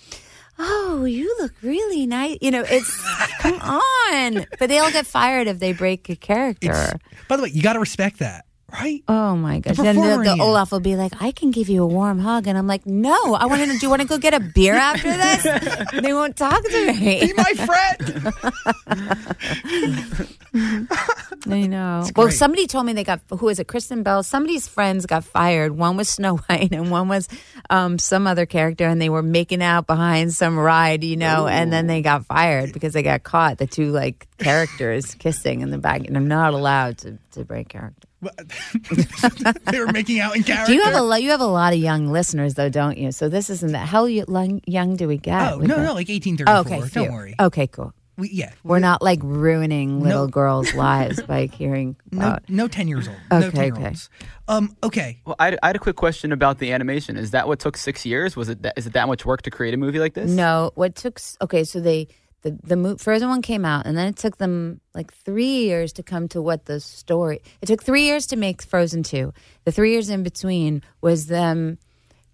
Oh, 0.59 1.05
you 1.05 1.35
look 1.41 1.53
really 1.63 2.07
nice. 2.07 2.39
You 2.41 2.51
know, 2.51 2.65
it's 2.67 2.97
come 3.41 3.61
on. 3.61 4.47
But 4.59 4.69
they 4.69 4.79
all 4.79 4.91
get 4.91 5.07
fired 5.07 5.47
if 5.47 5.59
they 5.61 5.73
break 5.73 6.09
a 6.09 6.17
character. 6.17 6.71
it's, 6.73 6.95
by 7.29 7.37
the 7.37 7.45
way, 7.45 7.51
you 7.51 7.63
got 7.63 7.75
to 7.75 7.81
respect 7.81 8.19
that, 8.19 8.45
right? 8.73 9.03
Oh 9.07 9.37
my 9.37 9.61
gosh! 9.61 9.77
The 9.77 9.83
Then 9.85 9.97
the, 9.97 10.35
the. 10.37 10.43
Olaf 10.43 10.73
will 10.73 10.81
be 10.81 10.97
like, 10.97 11.13
"I 11.23 11.31
can 11.31 11.51
give 11.53 11.69
you 11.69 11.83
a 11.85 11.87
warm 11.87 12.19
hug," 12.19 12.47
and 12.49 12.59
I'm 12.59 12.67
like, 12.67 12.87
"No, 12.87 13.35
I 13.35 13.47
want 13.47 13.63
to. 13.63 13.79
Do 13.79 13.79
you 13.87 13.91
want 13.91 14.03
to 14.03 14.09
go 14.09 14.19
get 14.19 14.35
a 14.35 14.41
beer 14.41 14.75
after 14.75 15.11
this?" 15.17 15.43
they 16.03 16.13
won't 16.13 16.37
talk 16.37 16.63
to 16.65 16.93
me. 16.93 17.21
Be 17.21 17.33
my 17.35 17.55
friend. 17.55 18.33
I 21.55 21.67
know. 21.67 22.07
Well, 22.17 22.31
somebody 22.31 22.67
told 22.67 22.87
me 22.87 22.93
they 22.93 23.05
got 23.05 23.21
who 23.31 23.49
is 23.49 23.59
it? 23.59 23.67
Kristen 23.69 24.03
Bell. 24.03 24.23
Somebody's 24.23 24.69
friends 24.69 25.07
got 25.07 25.25
fired. 25.25 25.77
One 25.77 25.97
was 25.97 26.09
Snow 26.09 26.37
White, 26.49 26.73
and 26.73 26.91
one 26.91 27.09
was 27.09 27.29
um, 27.71 27.99
some 27.99 28.27
other 28.27 28.47
character, 28.47 28.87
and 28.87 29.01
they 29.01 29.09
were 29.09 29.23
making 29.23 29.63
out 29.63 29.87
behind 29.87 30.33
some 30.33 30.59
ride, 30.59 31.05
you 31.05 31.17
know, 31.17 31.47
and 31.47 31.73
then 31.73 31.87
they 31.87 32.03
got 32.03 32.27
fired 32.27 32.73
because 32.73 32.93
they 32.93 33.03
got 33.03 33.23
caught. 33.23 33.59
The 33.59 33.67
two 33.67 33.91
like 33.91 34.27
characters 34.39 35.15
kissing 35.19 35.61
in 35.61 35.71
the 35.71 35.79
back, 35.79 36.07
and 36.07 36.17
I'm 36.17 36.29
not 36.29 36.55
allowed 36.55 36.99
to 36.99 37.19
to 37.33 37.45
break 37.45 37.69
character. 37.69 38.09
they 39.71 39.79
were 39.79 39.93
making 39.93 40.19
out 40.21 40.35
in 40.37 40.43
character. 40.43 40.73
Do 40.73 40.75
you 40.75 40.83
have 40.85 40.95
a 40.95 41.03
lo- 41.03 41.17
you 41.17 41.31
have 41.31 41.41
a 41.41 41.47
lot 41.47 41.73
of 41.73 41.79
young 41.79 42.09
listeners 42.09 42.55
though, 42.55 42.69
don't 42.69 42.99
you? 42.99 43.13
So 43.13 43.29
this 43.29 43.49
isn't 43.49 43.73
that. 43.73 43.87
How 43.87 44.07
young 44.07 44.97
do 44.97 45.07
we 45.07 45.19
get? 45.19 45.53
Oh 45.53 45.59
no, 45.59 45.77
no, 45.77 45.95
like 45.95 46.09
1834. 46.09 46.47
Oh, 46.49 46.61
okay, 46.61 46.79
Don't 46.81 46.89
phew. 46.89 47.13
worry. 47.13 47.35
Okay, 47.39 47.67
cool. 47.69 47.93
We, 48.19 48.29
yeah, 48.31 48.53
We're 48.65 48.81
not 48.81 49.01
like 49.01 49.21
ruining 49.23 50.01
little 50.01 50.25
No. 50.27 50.31
girls' 50.31 50.75
lives 50.87 51.23
by 51.23 51.47
hearing 51.47 51.97
no, 52.11 52.19
about. 52.19 52.43
no, 52.51 52.69
10 52.69 52.89
years 52.89 53.07
old. 53.09 53.17
no 53.31 53.39
Okay, 53.47 53.71
10 53.71 53.77
year 53.77 53.87
olds. 53.89 54.11
Um, 54.49 54.77
okay. 54.83 55.21
Well, 55.25 55.37
I, 55.39 55.45
had- 55.47 55.59
I 55.63 55.67
had 55.69 55.77
a 55.77 55.79
quick 55.79 55.97
question 55.97 56.33
about 56.33 56.59
the 56.59 56.73
animation. 56.73 57.17
Is 57.17 57.31
that 57.31 57.47
what 57.49 57.61
took 57.61 57.77
six 57.77 58.05
years? 58.05 58.37
Was 58.37 58.49
it 58.49 58.63
that, 58.63 58.75
is 58.77 58.87
it 58.87 58.93
that 58.95 59.07
much 59.09 59.25
work 59.25 59.43
to 59.43 59.51
create 59.51 59.73
a 59.73 59.77
movie 59.77 60.01
like 60.01 60.15
this? 60.15 60.31
No, 60.31 60.73
what 60.75 60.95
took 60.97 61.21
okay, 61.41 61.63
so 61.65 61.81
they 61.81 62.09
the 62.43 62.57
the 62.63 62.77
mo- 62.77 62.97
Frozen 62.97 63.29
one 63.29 63.43
came 63.43 63.65
out, 63.65 63.85
and 63.87 63.97
then 63.97 64.07
it 64.09 64.17
took 64.17 64.39
them 64.39 64.81
like 64.95 65.13
three 65.13 65.65
years 65.65 65.93
to 65.95 66.03
come 66.03 66.29
to 66.29 66.41
what 66.43 66.67
the 66.67 66.79
story. 66.81 67.41
It 67.61 67.67
took 67.67 67.83
three 67.83 68.03
years 68.05 68.27
to 68.29 68.37
make 68.37 68.63
Frozen 68.63 69.03
two. 69.05 69.33
The 69.65 69.73
three 69.73 69.93
years 69.93 70.09
in 70.09 70.23
between 70.23 70.83
was 71.01 71.27
them 71.27 71.79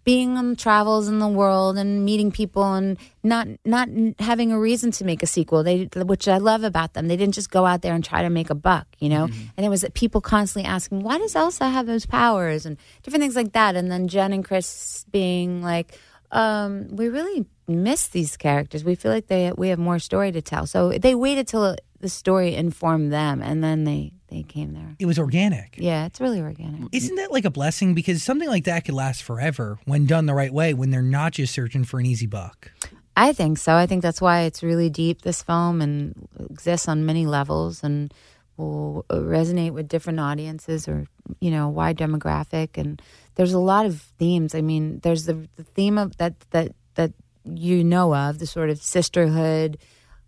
being 0.04 0.36
on 0.36 0.54
travels 0.54 1.08
in 1.08 1.18
the 1.18 1.28
world 1.28 1.78
and 1.78 2.04
meeting 2.04 2.30
people 2.30 2.74
and 2.74 2.98
not 3.22 3.48
not 3.64 3.88
having 4.18 4.52
a 4.52 4.58
reason 4.58 4.90
to 4.92 5.04
make 5.04 5.22
a 5.22 5.26
sequel. 5.26 5.62
They 5.62 5.88
which 5.96 6.28
I 6.28 6.38
love 6.38 6.62
about 6.62 6.92
them. 6.92 7.08
They 7.08 7.16
didn't 7.16 7.34
just 7.34 7.50
go 7.50 7.64
out 7.64 7.82
there 7.82 7.94
and 7.94 8.04
try 8.04 8.22
to 8.22 8.30
make 8.30 8.50
a 8.50 8.54
buck, 8.54 8.86
you 8.98 9.08
know. 9.08 9.24
And 9.56 9.64
it 9.64 9.70
was 9.70 9.80
that 9.80 9.94
people 9.94 10.20
constantly 10.20 10.68
asking, 10.68 11.00
"Why 11.00 11.18
does 11.18 11.34
Elsa 11.34 11.68
have 11.68 11.86
those 11.86 12.06
powers?" 12.06 12.66
and 12.66 12.76
different 13.02 13.22
things 13.22 13.36
like 13.36 13.52
that. 13.52 13.76
And 13.76 13.90
then 13.90 14.08
Jen 14.08 14.32
and 14.32 14.44
Chris 14.44 15.04
being 15.10 15.62
like, 15.62 15.98
um, 16.30 16.88
"We 16.90 17.08
really 17.08 17.46
miss 17.66 18.08
these 18.08 18.36
characters. 18.36 18.84
We 18.84 18.94
feel 18.94 19.10
like 19.10 19.28
they 19.28 19.52
we 19.56 19.68
have 19.70 19.78
more 19.78 19.98
story 19.98 20.32
to 20.32 20.42
tell." 20.42 20.66
So 20.66 20.90
they 20.90 21.14
waited 21.14 21.48
till 21.48 21.76
the 22.00 22.08
story 22.10 22.54
informed 22.54 23.10
them, 23.10 23.40
and 23.40 23.64
then 23.64 23.84
they 23.84 24.12
they 24.34 24.42
came 24.42 24.74
there. 24.74 24.96
It 24.98 25.06
was 25.06 25.18
organic. 25.18 25.76
Yeah, 25.78 26.06
it's 26.06 26.20
really 26.20 26.40
organic. 26.40 26.80
Mm, 26.80 26.88
Isn't 26.92 27.16
that 27.16 27.30
like 27.30 27.44
a 27.44 27.50
blessing? 27.50 27.94
Because 27.94 28.22
something 28.22 28.48
like 28.48 28.64
that 28.64 28.84
could 28.84 28.94
last 28.94 29.22
forever 29.22 29.78
when 29.84 30.06
done 30.06 30.26
the 30.26 30.34
right 30.34 30.52
way, 30.52 30.74
when 30.74 30.90
they're 30.90 31.02
not 31.02 31.32
just 31.32 31.54
searching 31.54 31.84
for 31.84 32.00
an 32.00 32.06
easy 32.06 32.26
buck. 32.26 32.72
I 33.16 33.32
think 33.32 33.58
so. 33.58 33.74
I 33.76 33.86
think 33.86 34.02
that's 34.02 34.20
why 34.20 34.40
it's 34.40 34.62
really 34.62 34.90
deep, 34.90 35.22
this 35.22 35.42
film, 35.42 35.80
and 35.80 36.28
exists 36.50 36.88
on 36.88 37.06
many 37.06 37.26
levels 37.26 37.84
and 37.84 38.12
will 38.56 39.04
resonate 39.08 39.70
with 39.70 39.88
different 39.88 40.18
audiences 40.18 40.88
or, 40.88 41.06
you 41.40 41.50
know, 41.50 41.68
wide 41.68 41.96
demographic. 41.96 42.76
And 42.76 43.00
there's 43.36 43.52
a 43.52 43.58
lot 43.58 43.86
of 43.86 44.00
themes. 44.18 44.54
I 44.54 44.62
mean, 44.62 44.98
there's 45.04 45.26
the, 45.26 45.48
the 45.56 45.64
theme 45.64 45.96
of 45.96 46.16
that, 46.16 46.38
that, 46.50 46.72
that 46.96 47.12
you 47.44 47.84
know 47.84 48.14
of, 48.14 48.40
the 48.40 48.46
sort 48.46 48.70
of 48.70 48.82
sisterhood, 48.82 49.78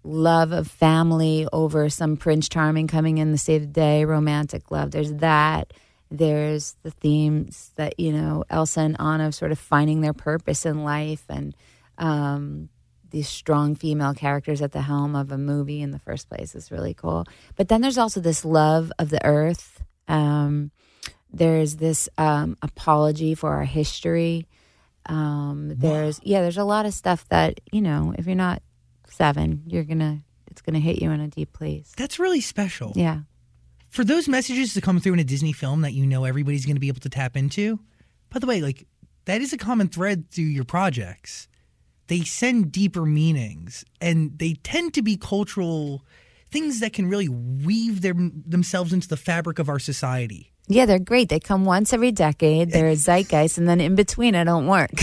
love 0.06 0.52
of 0.52 0.68
family 0.68 1.46
over 1.52 1.88
some 1.88 2.16
Prince 2.16 2.48
Charming 2.48 2.86
coming 2.86 3.18
in 3.18 3.32
to 3.32 3.38
save 3.38 3.62
the 3.62 3.66
day, 3.66 4.04
romantic 4.04 4.70
love. 4.70 4.90
There's 4.90 5.12
that. 5.14 5.72
There's 6.10 6.76
the 6.82 6.92
themes 6.92 7.72
that, 7.76 7.98
you 7.98 8.12
know, 8.12 8.44
Elsa 8.48 8.80
and 8.80 9.00
Anna 9.00 9.32
sort 9.32 9.52
of 9.52 9.58
finding 9.58 10.00
their 10.00 10.12
purpose 10.12 10.64
in 10.64 10.84
life 10.84 11.24
and, 11.28 11.54
um, 11.98 12.68
these 13.10 13.28
strong 13.28 13.74
female 13.74 14.14
characters 14.14 14.60
at 14.60 14.72
the 14.72 14.82
helm 14.82 15.14
of 15.14 15.30
a 15.32 15.38
movie 15.38 15.80
in 15.80 15.90
the 15.90 15.98
first 15.98 16.28
place 16.28 16.54
is 16.54 16.70
really 16.70 16.92
cool. 16.92 17.24
But 17.56 17.68
then 17.68 17.80
there's 17.80 17.98
also 17.98 18.20
this 18.20 18.44
love 18.44 18.92
of 18.98 19.10
the 19.10 19.24
earth. 19.24 19.82
Um, 20.08 20.70
there's 21.32 21.76
this 21.76 22.08
um, 22.18 22.56
apology 22.62 23.34
for 23.34 23.54
our 23.54 23.64
history. 23.64 24.48
Um, 25.06 25.72
there's 25.76 26.20
yeah, 26.24 26.42
there's 26.42 26.58
a 26.58 26.64
lot 26.64 26.86
of 26.86 26.94
stuff 26.94 27.26
that 27.28 27.60
you 27.70 27.80
know. 27.80 28.12
If 28.18 28.26
you're 28.26 28.34
not 28.34 28.62
seven, 29.16 29.62
you're 29.66 29.84
gonna 29.84 30.22
it's 30.50 30.62
gonna 30.62 30.78
hit 30.78 31.00
you 31.02 31.10
in 31.10 31.20
a 31.20 31.28
deep 31.28 31.52
place. 31.52 31.92
That's 31.96 32.18
really 32.18 32.40
special. 32.40 32.92
Yeah. 32.94 33.20
For 33.88 34.04
those 34.04 34.28
messages 34.28 34.74
to 34.74 34.80
come 34.80 35.00
through 35.00 35.14
in 35.14 35.20
a 35.20 35.24
Disney 35.24 35.52
film 35.52 35.82
that 35.82 35.92
you 35.92 36.06
know 36.06 36.24
everybody's 36.24 36.66
to 36.66 36.74
be 36.74 36.88
able 36.88 37.00
to 37.00 37.08
tap 37.08 37.36
into, 37.36 37.80
by 38.30 38.38
the 38.38 38.46
way, 38.46 38.60
like 38.60 38.86
that 39.24 39.40
is 39.40 39.52
a 39.52 39.58
common 39.58 39.88
thread 39.88 40.30
through 40.30 40.44
your 40.44 40.64
projects. 40.64 41.48
They 42.08 42.20
send 42.20 42.72
deeper 42.72 43.04
meanings 43.04 43.84
and 44.00 44.38
they 44.38 44.54
tend 44.62 44.94
to 44.94 45.02
be 45.02 45.16
cultural 45.16 46.02
things 46.50 46.80
that 46.80 46.92
can 46.92 47.08
really 47.08 47.28
weave 47.28 48.02
them 48.02 48.44
themselves 48.46 48.92
into 48.92 49.08
the 49.08 49.16
fabric 49.16 49.58
of 49.58 49.68
our 49.68 49.78
society. 49.78 50.52
Yeah, 50.68 50.86
they're 50.86 50.98
great. 50.98 51.28
They 51.28 51.40
come 51.40 51.64
once 51.64 51.92
every 51.92 52.12
decade. 52.12 52.70
They're 52.72 52.88
a 52.90 52.96
zeitgeist, 52.96 53.58
and 53.58 53.68
then 53.68 53.80
in 53.80 53.94
between, 53.94 54.34
I 54.34 54.44
don't 54.44 54.66
work. 54.66 54.90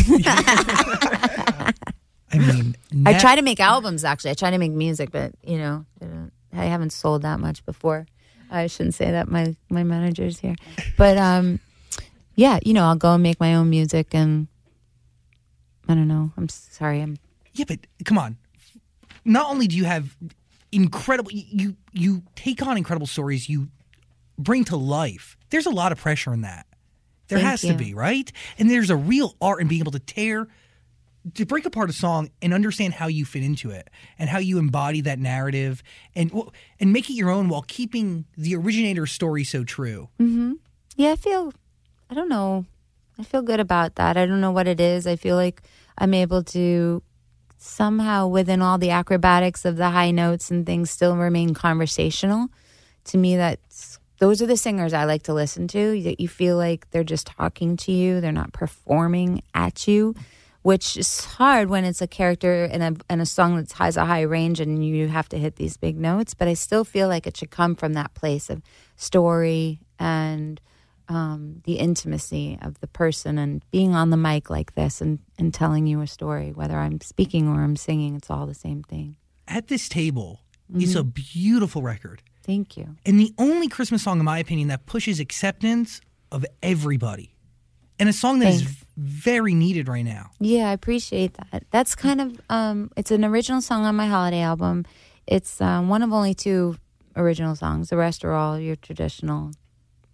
I 2.34 2.38
mean, 2.38 2.76
I 3.06 3.18
try 3.20 3.36
to 3.36 3.42
make 3.42 3.60
albums. 3.60 4.04
Actually, 4.04 4.32
I 4.32 4.34
try 4.36 4.52
to 4.52 4.58
make 4.58 4.72
music, 4.72 5.12
but 5.12 5.34
you 5.44 5.58
know, 5.58 5.86
I 6.52 6.66
haven't 6.66 6.92
sold 6.92 7.22
that 7.22 7.40
much 7.40 7.66
before. 7.66 8.08
I 8.50 8.68
shouldn't 8.68 8.96
say 8.96 9.12
that. 9.12 9.28
My 9.28 9.56
my 9.70 9.84
manager's 9.84 10.40
here, 10.40 10.56
but 10.98 11.18
um, 11.18 11.60
yeah, 12.36 12.60
you 12.64 12.74
know, 12.74 12.86
I'll 12.86 12.96
go 12.96 13.14
and 13.14 13.24
make 13.24 13.40
my 13.40 13.56
own 13.56 13.70
music, 13.70 14.14
and 14.14 14.48
I 15.88 15.94
don't 15.96 16.08
know. 16.08 16.32
I'm 16.38 16.50
sorry. 16.50 17.02
I'm 17.02 17.18
Yeah, 17.54 17.66
but 17.68 17.80
come 18.06 18.18
on. 18.18 18.38
Not 19.26 19.50
only 19.50 19.68
do 19.68 19.78
you 19.78 19.86
have 19.86 20.16
incredible 20.72 21.32
you 21.32 21.76
you 21.92 22.24
take 22.36 22.66
on 22.66 22.78
incredible 22.78 23.08
stories 23.08 23.48
you 23.48 23.70
bring 24.38 24.64
to 24.66 24.76
life. 24.76 25.38
There's 25.50 25.66
a 25.68 25.72
lot 25.72 25.92
of 25.92 26.00
pressure 26.00 26.34
in 26.34 26.42
that. 26.42 26.66
There 27.28 27.38
Thank 27.38 27.50
has 27.50 27.62
to 27.62 27.74
be, 27.74 27.94
right? 27.94 28.32
And 28.60 28.70
there's 28.70 28.90
a 28.90 28.96
real 28.96 29.36
art 29.42 29.62
in 29.62 29.68
being 29.68 29.82
able 29.82 29.94
to 29.94 30.00
tear 30.00 30.48
to 31.36 31.46
break 31.46 31.66
apart 31.66 31.90
a 31.90 31.94
song 31.94 32.30
and 32.42 32.54
understand 32.54 32.94
how 32.94 33.08
you 33.08 33.26
fit 33.26 33.44
into 33.44 33.70
it 33.70 33.90
and 34.20 34.30
how 34.30 34.40
you 34.40 34.58
embody 34.58 35.02
that 35.02 35.20
narrative 35.20 35.82
and 36.16 36.32
and 36.80 36.92
make 36.92 37.10
it 37.10 37.14
your 37.14 37.30
own 37.30 37.48
while 37.50 37.64
keeping 37.68 38.26
the 38.38 38.56
originator's 38.56 39.12
story 39.12 39.44
so 39.44 39.64
true. 39.64 40.10
Mm-hmm. 40.20 40.54
Yeah, 40.96 41.12
I 41.12 41.16
feel, 41.16 41.54
I 42.10 42.14
don't 42.14 42.30
know. 42.30 42.66
I 43.18 43.24
feel 43.24 43.42
good 43.42 43.60
about 43.60 43.96
that. 43.96 44.18
I 44.18 44.26
don't 44.26 44.42
know 44.42 44.52
what 44.52 44.68
it 44.68 44.80
is. 44.80 45.08
I 45.08 45.16
feel 45.16 45.36
like 45.36 45.62
I'm 45.98 46.14
able 46.14 46.44
to 46.46 47.02
somehow, 47.58 48.28
within 48.28 48.62
all 48.62 48.78
the 48.78 48.90
acrobatics 48.90 49.66
of 49.66 49.78
the 49.78 49.90
high 49.90 50.12
notes 50.12 50.52
and 50.52 50.66
things, 50.66 50.92
still 50.92 51.16
remain 51.16 51.54
conversational. 51.54 52.50
To 53.06 53.18
me, 53.18 53.38
that's 53.38 54.00
those 54.20 54.42
are 54.42 54.46
the 54.46 54.58
singers 54.58 54.94
I 54.94 55.06
like 55.06 55.24
to 55.24 55.34
listen 55.34 55.68
to. 55.70 56.02
That 56.04 56.20
you 56.20 56.28
feel 56.28 56.58
like 56.58 56.90
they're 56.92 57.04
just 57.04 57.28
talking 57.28 57.78
to 57.78 57.92
you, 57.92 58.22
they're 58.22 58.32
not 58.32 58.54
performing 58.54 59.42
at 59.54 59.88
you, 59.88 60.16
which 60.64 60.98
is 60.98 61.26
hard 61.26 61.70
when 61.70 61.86
it's 61.86 62.02
a 62.02 62.08
character 62.08 62.66
in 62.66 62.82
a 62.82 62.96
in 63.10 63.22
a 63.22 63.26
song 63.26 63.58
that 63.58 63.72
has 63.74 63.96
a 63.96 64.06
high 64.06 64.22
range 64.22 64.60
and 64.60 64.86
you 64.86 65.08
have 65.08 65.30
to 65.30 65.38
hit 65.38 65.58
these 65.58 65.78
big 65.78 65.98
notes. 65.98 66.34
But 66.34 66.48
I 66.48 66.56
still 66.56 66.84
feel 66.84 67.08
like 67.08 67.28
it 67.28 67.38
should 67.38 67.52
come 67.52 67.76
from 67.76 67.94
that 67.94 68.14
place 68.16 68.50
of 68.50 68.62
story 68.96 69.80
and 70.00 70.60
um, 71.10 71.62
the 71.66 71.74
intimacy 71.74 72.58
of 72.62 72.80
the 72.80 72.88
person 72.88 73.38
and 73.38 73.64
being 73.72 73.94
on 73.94 74.10
the 74.10 74.18
mic 74.18 74.50
like 74.50 74.76
this 74.76 75.02
and, 75.02 75.20
and 75.38 75.54
telling 75.54 75.86
you 75.86 76.02
a 76.02 76.08
story, 76.08 76.52
whether 76.52 76.78
I'm 76.78 77.02
speaking 77.02 77.48
or 77.48 77.62
I'm 77.62 77.76
singing, 77.76 78.16
it's 78.16 78.30
all 78.30 78.48
the 78.48 78.54
same 78.54 78.84
thing. 78.84 79.18
At 79.48 79.68
this 79.68 79.90
table 79.90 80.40
is 80.74 80.96
a 80.96 81.04
beautiful 81.04 81.82
record. 81.82 82.24
Thank 82.44 82.78
you. 82.78 82.96
And 83.06 83.20
the 83.20 83.34
only 83.38 83.68
Christmas 83.68 84.04
song, 84.04 84.20
in 84.20 84.26
my 84.26 84.40
opinion, 84.40 84.70
that 84.70 84.86
pushes 84.86 85.20
acceptance 85.20 86.02
of 86.32 86.46
everybody. 86.62 87.33
And 88.04 88.10
a 88.10 88.12
song 88.12 88.40
that 88.40 88.50
is 88.50 88.64
Thanks. 88.64 88.86
very 88.98 89.54
needed 89.54 89.88
right 89.88 90.04
now. 90.04 90.32
Yeah, 90.42 90.70
I 90.70 90.74
appreciate 90.74 91.36
that. 91.36 91.64
That's 91.72 91.96
kind 91.96 92.20
of 92.20 92.42
um, 92.50 92.92
it's 92.98 93.12
an 93.12 93.24
original 93.24 93.62
song 93.62 93.86
on 93.86 93.96
my 93.96 94.08
holiday 94.08 94.42
album. 94.42 94.84
It's 95.26 95.62
um, 95.62 95.88
one 95.88 96.04
of 96.04 96.12
only 96.12 96.34
two 96.34 96.76
original 97.16 97.56
songs. 97.56 97.92
The 97.92 97.96
rest 97.96 98.26
are 98.26 98.34
all 98.34 98.60
your 98.60 98.76
traditional 98.76 99.52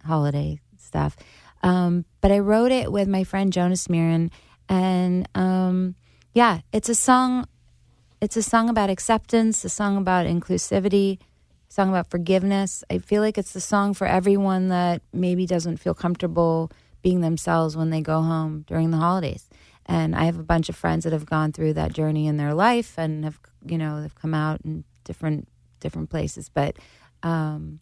holiday 0.06 0.60
stuff. 0.78 1.16
Um, 1.64 2.04
but 2.20 2.30
I 2.30 2.38
wrote 2.38 2.70
it 2.70 2.92
with 2.92 3.08
my 3.08 3.24
friend 3.24 3.52
Jonas 3.52 3.88
Myrin, 3.88 4.30
and 4.68 5.28
um, 5.34 5.96
yeah, 6.32 6.60
it's 6.72 6.88
a 6.88 6.94
song. 6.94 7.48
It's 8.20 8.36
a 8.36 8.42
song 8.44 8.68
about 8.68 8.88
acceptance, 8.88 9.64
a 9.64 9.68
song 9.68 9.96
about 9.96 10.26
inclusivity, 10.26 11.18
a 11.18 11.72
song 11.72 11.88
about 11.88 12.08
forgiveness. 12.08 12.84
I 12.88 12.98
feel 12.98 13.20
like 13.20 13.36
it's 13.36 13.52
the 13.52 13.60
song 13.60 13.94
for 13.94 14.06
everyone 14.06 14.68
that 14.68 15.02
maybe 15.12 15.44
doesn't 15.44 15.78
feel 15.78 15.92
comfortable 15.92 16.70
being 17.02 17.20
themselves 17.20 17.76
when 17.76 17.90
they 17.90 18.00
go 18.00 18.22
home 18.22 18.64
during 18.66 18.90
the 18.90 18.96
holidays. 18.96 19.48
And 19.86 20.14
I 20.14 20.24
have 20.24 20.38
a 20.38 20.44
bunch 20.44 20.68
of 20.68 20.76
friends 20.76 21.04
that 21.04 21.12
have 21.12 21.26
gone 21.26 21.52
through 21.52 21.74
that 21.74 21.92
journey 21.92 22.26
in 22.26 22.36
their 22.36 22.54
life 22.54 22.94
and 22.96 23.24
have, 23.24 23.38
you 23.66 23.78
know, 23.78 24.00
they've 24.00 24.14
come 24.14 24.34
out 24.34 24.60
in 24.64 24.84
different 25.04 25.48
different 25.80 26.10
places. 26.10 26.48
But 26.48 26.76
um, 27.22 27.80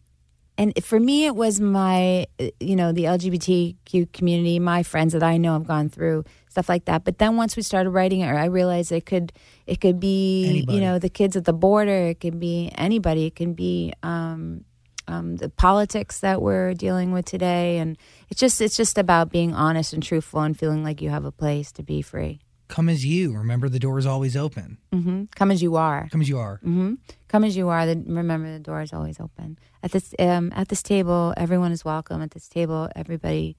and 0.59 0.83
for 0.83 0.99
me 0.99 1.25
it 1.25 1.35
was 1.35 1.59
my 1.59 2.27
you 2.59 2.75
know 2.75 2.91
the 2.91 3.05
lgbtq 3.05 4.11
community 4.11 4.59
my 4.59 4.83
friends 4.83 5.13
that 5.13 5.23
i 5.23 5.37
know 5.37 5.53
have 5.53 5.65
gone 5.65 5.89
through 5.89 6.23
stuff 6.49 6.69
like 6.69 6.85
that 6.85 7.03
but 7.03 7.17
then 7.17 7.37
once 7.37 7.55
we 7.55 7.63
started 7.63 7.89
writing 7.89 8.19
it 8.19 8.27
i 8.27 8.45
realized 8.45 8.91
it 8.91 9.05
could 9.05 9.31
it 9.65 9.79
could 9.79 9.99
be 9.99 10.45
Anybody. 10.49 10.75
you 10.77 10.81
know 10.81 10.99
the 10.99 11.09
kids 11.09 11.35
at 11.35 11.45
the 11.45 11.53
border 11.53 12.09
it 12.09 12.19
could 12.19 12.39
be 12.39 12.71
anybody 12.75 13.25
it 13.25 13.35
can 13.35 13.53
be 13.53 13.93
um, 14.03 14.65
um, 15.11 15.35
the 15.37 15.49
politics 15.49 16.19
that 16.19 16.37
we're 16.41 16.73
dealing 16.73 17.11
with 17.11 17.25
today 17.25 17.79
and 17.79 17.97
it's 18.29 18.39
just 18.39 18.61
it's 18.61 18.77
just 18.77 18.97
about 18.97 19.31
being 19.31 19.53
honest 19.55 19.91
and 19.93 20.03
truthful 20.03 20.41
and 20.41 20.57
feeling 20.57 20.83
like 20.83 21.01
you 21.01 21.09
have 21.09 21.25
a 21.25 21.31
place 21.31 21.71
to 21.73 21.83
be 21.83 22.01
free 22.01 22.39
Come 22.69 22.87
as 22.87 23.03
you. 23.03 23.33
Remember, 23.33 23.67
the 23.67 23.79
door 23.79 23.97
is 23.97 24.05
always 24.05 24.37
open. 24.37 24.77
hmm 24.93 25.23
come 25.35 25.49
as 25.49 25.59
you 25.63 25.75
are 25.75 26.07
Come 26.11 26.21
as 26.21 26.29
you 26.29 26.37
are. 26.37 26.59
hmm 26.63 26.93
Come 27.27 27.43
as 27.43 27.57
you 27.57 27.67
are. 27.69 27.85
The, 27.87 27.95
remember, 28.05 28.51
the 28.53 28.59
door 28.59 28.81
is 28.81 28.93
always 28.93 29.19
open. 29.19 29.57
At 29.81 29.91
this 29.91 30.13
um, 30.19 30.51
at 30.55 30.67
this 30.69 30.83
table, 30.83 31.33
everyone 31.35 31.71
is 31.71 31.83
welcome. 31.83 32.21
At 32.21 32.31
this 32.31 32.47
table, 32.47 32.87
everybody 32.95 33.57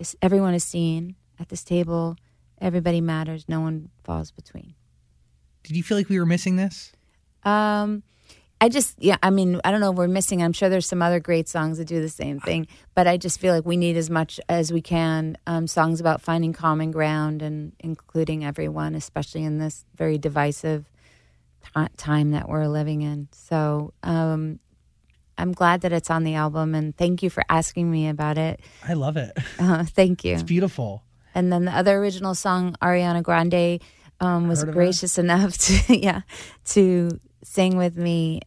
is 0.00 0.16
everyone 0.20 0.54
is 0.54 0.64
seen. 0.64 1.14
At 1.38 1.48
this 1.50 1.62
table, 1.64 2.16
everybody 2.60 3.00
matters. 3.00 3.44
No 3.48 3.60
one 3.60 3.90
falls 4.02 4.32
between. 4.32 4.74
Did 5.62 5.76
you 5.76 5.82
feel 5.84 5.96
like 5.96 6.08
we 6.08 6.18
were 6.18 6.26
missing 6.26 6.56
this? 6.56 6.90
Um, 7.44 8.02
I 8.62 8.68
just 8.68 8.94
yeah. 9.02 9.16
I 9.24 9.30
mean, 9.30 9.60
I 9.64 9.72
don't 9.72 9.80
know. 9.80 9.90
if 9.90 9.96
We're 9.96 10.06
missing. 10.06 10.40
I'm 10.40 10.52
sure 10.52 10.68
there's 10.68 10.86
some 10.86 11.02
other 11.02 11.18
great 11.18 11.48
songs 11.48 11.78
that 11.78 11.86
do 11.86 12.00
the 12.00 12.08
same 12.08 12.38
thing, 12.38 12.68
but 12.94 13.08
I 13.08 13.16
just 13.16 13.40
feel 13.40 13.52
like 13.52 13.66
we 13.66 13.76
need 13.76 13.96
as 13.96 14.08
much 14.08 14.38
as 14.48 14.72
we 14.72 14.80
can 14.80 15.36
um, 15.48 15.66
songs 15.66 15.98
about 16.00 16.20
finding 16.20 16.52
common 16.52 16.92
ground 16.92 17.42
and 17.42 17.72
including 17.80 18.44
everyone, 18.44 18.94
especially 18.94 19.42
in 19.42 19.58
this 19.58 19.84
very 19.96 20.16
divisive 20.16 20.88
ti 21.74 21.86
time 21.96 22.30
that 22.30 22.48
we're 22.48 22.68
living 22.68 23.02
in. 23.02 23.26
So 23.32 23.94
um, 24.04 24.60
I'm 25.36 25.50
glad 25.50 25.80
that 25.80 25.92
it's 25.92 26.08
on 26.08 26.22
the 26.22 26.34
album, 26.36 26.76
and 26.76 26.96
thank 26.96 27.24
you 27.24 27.30
for 27.30 27.42
asking 27.48 27.90
me 27.90 28.08
about 28.08 28.38
it. 28.38 28.60
I 28.86 28.92
love 28.94 29.16
it. 29.16 29.36
Uh, 29.58 29.82
thank 29.82 30.24
you. 30.24 30.34
It's 30.34 30.44
beautiful. 30.44 31.02
And 31.34 31.52
then 31.52 31.64
the 31.64 31.72
other 31.72 31.96
original 31.98 32.36
song, 32.36 32.76
Ariana 32.80 33.24
Grande, 33.24 33.82
um, 34.20 34.46
was 34.46 34.60
Heard 34.60 34.68
of 34.68 34.74
her? 34.74 34.80
gracious 34.80 35.18
enough 35.18 35.58
to 35.66 35.98
yeah 35.98 36.20
to 36.66 37.18
sing 37.42 37.76
with 37.76 37.96
me, 37.96 38.40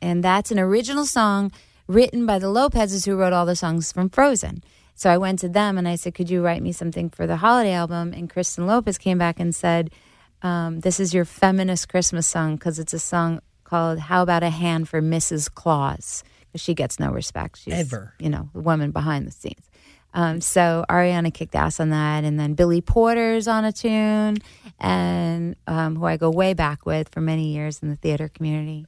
and 0.00 0.22
that's 0.22 0.50
an 0.50 0.58
original 0.58 1.04
song 1.04 1.52
written 1.86 2.26
by 2.26 2.38
the 2.38 2.48
Lopez's, 2.50 3.04
who 3.04 3.16
wrote 3.16 3.32
all 3.32 3.46
the 3.46 3.56
songs 3.56 3.92
from 3.92 4.08
Frozen. 4.08 4.62
So 4.94 5.10
I 5.10 5.18
went 5.18 5.38
to 5.40 5.48
them 5.48 5.76
and 5.78 5.86
I 5.86 5.96
said, 5.96 6.14
"Could 6.14 6.30
you 6.30 6.42
write 6.42 6.62
me 6.62 6.72
something 6.72 7.10
for 7.10 7.26
the 7.26 7.36
holiday 7.36 7.72
album?" 7.72 8.12
And 8.12 8.30
Kristen 8.30 8.66
Lopez 8.66 8.98
came 8.98 9.18
back 9.18 9.38
and 9.38 9.54
said, 9.54 9.90
um, 10.42 10.80
"This 10.80 10.98
is 10.98 11.12
your 11.12 11.24
feminist 11.24 11.88
Christmas 11.88 12.26
song 12.26 12.56
because 12.56 12.78
it's 12.78 12.94
a 12.94 12.98
song 12.98 13.40
called 13.64 13.98
How 13.98 14.22
About 14.22 14.42
a 14.42 14.50
Hand 14.50 14.88
for 14.88 15.02
Mrs. 15.02 15.52
Claus." 15.52 16.24
Because 16.46 16.60
she 16.62 16.74
gets 16.74 16.98
no 16.98 17.10
respect. 17.10 17.58
She's, 17.58 17.74
Ever. 17.74 18.14
you 18.18 18.30
know, 18.30 18.48
the 18.54 18.60
woman 18.60 18.90
behind 18.90 19.26
the 19.26 19.32
scenes. 19.32 19.68
Um, 20.16 20.40
so 20.40 20.84
Ariana 20.88 21.32
kicked 21.32 21.54
ass 21.54 21.78
on 21.78 21.90
that, 21.90 22.24
and 22.24 22.40
then 22.40 22.54
Billy 22.54 22.80
Porter's 22.80 23.46
on 23.46 23.66
a 23.66 23.70
tune, 23.70 24.38
and 24.80 25.56
um, 25.66 25.94
who 25.96 26.06
I 26.06 26.16
go 26.16 26.30
way 26.30 26.54
back 26.54 26.86
with 26.86 27.10
for 27.10 27.20
many 27.20 27.52
years 27.52 27.82
in 27.82 27.90
the 27.90 27.96
theater 27.96 28.28
community. 28.28 28.86